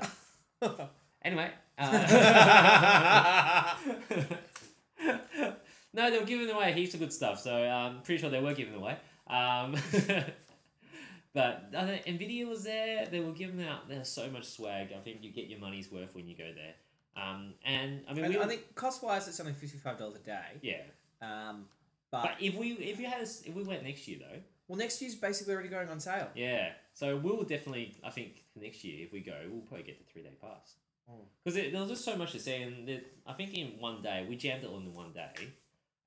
[0.62, 0.88] I,
[1.22, 1.50] anyway.
[1.78, 3.74] Uh,
[5.94, 8.54] no, they were giving away heaps of good stuff, so I'm pretty sure they were
[8.54, 8.96] giving away.
[9.32, 9.76] Um,
[11.34, 13.06] but I think Nvidia was there.
[13.06, 13.88] They were giving out.
[13.88, 14.88] There's so much swag.
[14.96, 16.74] I think you get your money's worth when you go there.
[17.16, 20.16] Um, and I mean, And we I think cost wise, it's only fifty five dollars
[20.16, 20.58] a day.
[20.62, 20.82] yeah.
[21.20, 21.66] Um,
[22.10, 24.38] but, But if we if you had if we went next year though,
[24.68, 26.28] well, next year's basically already going on sale.
[26.34, 27.96] Yeah, so we'll definitely.
[28.04, 30.74] I think next year, if we go, we'll probably get the three day pass
[31.10, 31.14] Mm.
[31.42, 34.24] because there was just so much to see, and there, I think in one day
[34.28, 35.48] we jammed it all in one day,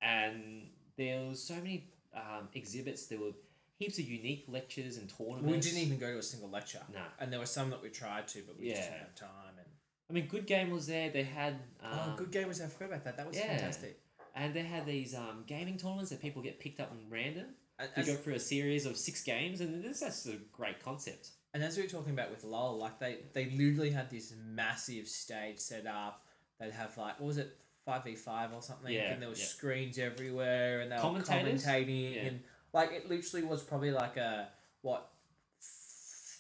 [0.02, 3.08] and there was so many um, exhibits.
[3.08, 3.32] There were
[3.78, 5.66] heaps of unique lectures and tournaments.
[5.66, 6.82] We didn't even go to a single lecture.
[6.94, 9.30] No, And there were some that we tried to, but we just didn't have time.
[9.58, 9.68] And
[10.10, 11.10] I mean, Good Game was there.
[11.10, 12.68] They had um, oh, good game was there.
[12.68, 13.18] I forgot about that.
[13.18, 13.48] That was yeah.
[13.48, 14.00] fantastic.
[14.36, 17.48] and they had these um, gaming tournaments that people get picked up on random
[17.80, 21.30] And as, go through a series of six games, and this that's a great concept.
[21.54, 25.08] and as we were talking about with LOL, like they they literally had this massive
[25.08, 26.24] stage set up.
[26.60, 29.36] They'd have like what was it, five v five or something, Yeah, and there were
[29.36, 29.46] yeah.
[29.46, 32.22] screens everywhere, and they were commentating, Yeah.
[32.24, 32.44] and
[32.74, 34.48] like it literally was probably like a
[34.82, 35.10] what.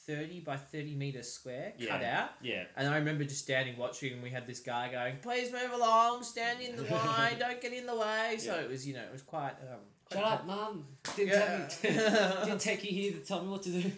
[0.07, 4.21] 30 by 30 meter square cut out Yeah, And I remember just standing watching, and
[4.21, 7.87] we had this guy going, "Please move along, stand in the line, don't get in
[7.87, 9.53] the way." So it was, you know, it was quite.
[9.61, 9.79] Um,
[10.11, 10.85] quite Shut up, mum.
[11.15, 11.67] Didn't, Yeah.
[11.67, 13.91] tell me, didn't take you here to tell me what to do.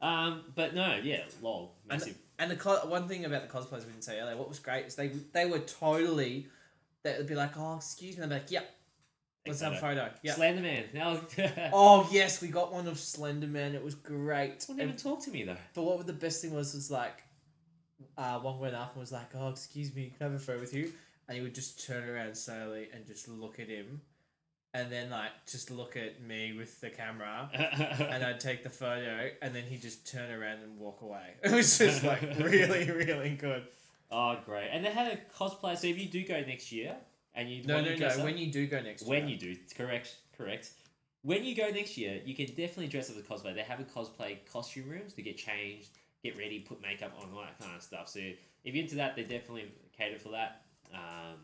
[0.00, 2.16] Um, but no, yeah, lol, And, massive.
[2.38, 4.86] and the co- one thing about the cosplayers we didn't say earlier, what was great
[4.86, 6.46] is they they were totally.
[7.04, 8.70] They would be like, "Oh, excuse me." They'd be like, "Yep,
[9.46, 10.34] let's have a photo." Yeah.
[10.34, 10.92] Slenderman.
[10.94, 11.20] Now,
[11.72, 13.74] Oh yes, we got one of Slenderman.
[13.74, 14.64] It was great.
[14.68, 15.56] wouldn't even talk to me though.
[15.74, 17.22] but what the best thing was was like,
[18.16, 20.60] uh, one went up and was like, "Oh, excuse me, can I have a photo
[20.60, 20.92] with you?"
[21.28, 24.00] And he would just turn around slowly and just look at him,
[24.74, 27.48] and then like just look at me with the camera,
[28.12, 31.34] and I'd take the photo, and then he'd just turn around and walk away.
[31.42, 33.64] It was just like really, really good.
[34.12, 34.68] Oh, great!
[34.70, 35.76] And they had a cosplay.
[35.76, 36.94] So if you do go next year,
[37.34, 38.06] and you No, want no, to no.
[38.08, 40.70] up- When you do go next, when year, you do, correct, correct.
[41.22, 43.54] when you go next year, you can definitely dress up as cosplay.
[43.54, 45.88] They have a cosplay costume rooms to get changed,
[46.22, 48.08] get ready, put makeup on, all that kind of stuff.
[48.08, 50.62] So if you're into that, they definitely cater for that.
[50.92, 51.38] Um,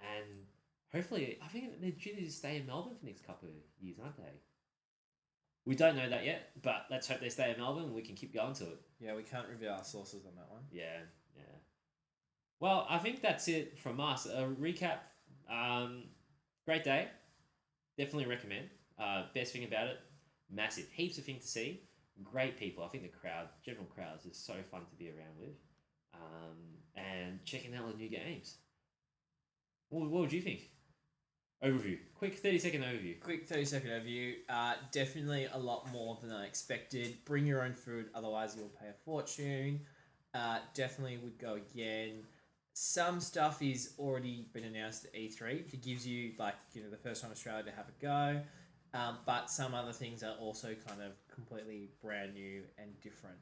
[0.00, 0.46] and
[0.92, 3.98] hopefully, I think they're due to stay in Melbourne for the next couple of years,
[4.02, 4.40] aren't they?
[5.64, 8.16] We don't know that yet, but let's hope they stay in Melbourne and we can
[8.16, 8.80] keep going to it.
[8.98, 10.62] Yeah, we can't reveal our sources on that one.
[10.72, 11.02] Yeah.
[12.62, 14.24] Well, I think that's it from us.
[14.26, 14.98] A recap.
[15.50, 16.04] Um,
[16.64, 17.08] great day.
[17.98, 18.68] Definitely recommend.
[18.96, 19.98] Uh, best thing about it,
[20.48, 20.86] massive.
[20.92, 21.80] Heaps of things to see.
[22.22, 22.84] Great people.
[22.84, 25.56] I think the crowd, general crowds, is so fun to be around with.
[26.14, 28.58] Um, and checking out the new games.
[29.88, 30.70] What, what would you think?
[31.64, 31.98] Overview.
[32.14, 33.18] Quick 30 second overview.
[33.18, 34.34] Quick 30 second overview.
[34.48, 37.16] Uh, definitely a lot more than I expected.
[37.24, 39.80] Bring your own food, otherwise, you'll pay a fortune.
[40.32, 42.22] Uh, definitely would go again.
[42.74, 45.72] Some stuff is already been announced at E3.
[45.72, 48.40] It gives you, like, you know, the first time Australia to have a go.
[48.94, 53.36] Um, but some other things are also kind of completely brand new and different.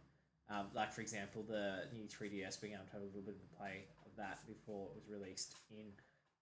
[0.49, 3.41] Um, like, for example, the new 3DS being able to have a little bit of
[3.53, 5.85] a play of that before it was released in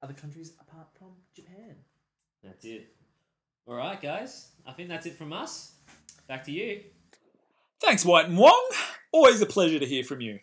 [0.02, 1.74] other countries apart from Japan.
[2.43, 2.94] That's it.
[3.66, 4.48] All right, guys.
[4.66, 5.73] I think that's it from us.
[6.27, 6.82] Back to you.
[7.81, 8.70] Thanks, White and Wong.
[9.12, 10.39] Always a pleasure to hear from you.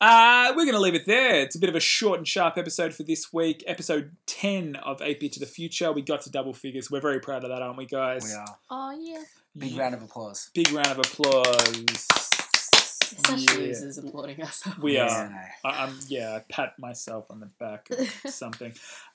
[0.00, 1.40] Uh, we're going to leave it there.
[1.40, 3.62] It's a bit of a short and sharp episode for this week.
[3.66, 5.92] Episode 10 of 8 Bit to the Future.
[5.92, 6.90] We got to double figures.
[6.90, 8.24] We're very proud of that, aren't we, guys?
[8.24, 8.56] We are.
[8.70, 9.22] Oh yeah.
[9.56, 9.82] Big Yeah.
[9.82, 10.50] round of applause.
[10.54, 12.06] Big round of applause.
[13.12, 13.54] It's such Yeah.
[13.58, 14.62] losers applauding us.
[14.80, 15.28] We Yeah, are.
[15.28, 15.70] no.
[15.70, 18.72] I, I'm, yeah, I pat myself on the back or something.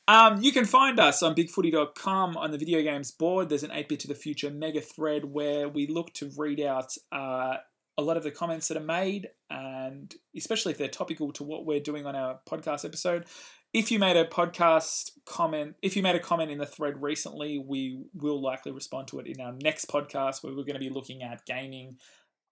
[0.07, 3.49] Um, you can find us on bigfooty.com on the video games board.
[3.49, 6.95] There's an 8 bit to the future mega thread where we look to read out
[7.11, 7.55] uh,
[7.97, 11.65] a lot of the comments that are made, and especially if they're topical to what
[11.65, 13.25] we're doing on our podcast episode.
[13.73, 17.63] If you made a podcast comment, if you made a comment in the thread recently,
[17.65, 20.89] we will likely respond to it in our next podcast where we're going to be
[20.89, 21.97] looking at gaming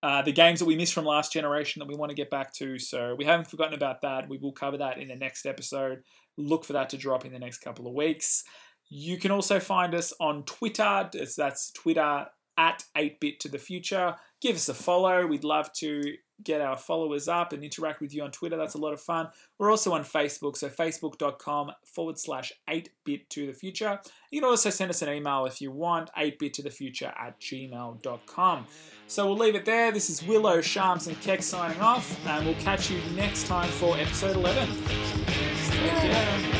[0.03, 2.53] uh, the games that we missed from last generation that we want to get back
[2.53, 2.77] to.
[2.77, 4.27] So we haven't forgotten about that.
[4.27, 6.03] We will cover that in the next episode.
[6.37, 8.43] Look for that to drop in the next couple of weeks.
[8.89, 11.09] You can also find us on Twitter.
[11.13, 12.25] That's- Twitter
[12.57, 14.15] at 8bit to the future.
[14.41, 15.25] Give us a follow.
[15.25, 16.01] We'd love to
[16.43, 18.57] get our followers up and interact with you on Twitter.
[18.57, 19.29] That's a lot of fun.
[19.57, 23.99] We're also on Facebook, so facebook.com forward slash 8bit to the future.
[24.31, 27.39] You can also send us an email if you want, 8bit to the future at
[27.39, 28.67] gmail.com.
[29.07, 29.91] So we'll leave it there.
[29.91, 33.97] This is Willow, Shams, and Keck signing off, and we'll catch you next time for
[33.97, 34.69] episode 11.
[34.85, 36.52] Take care.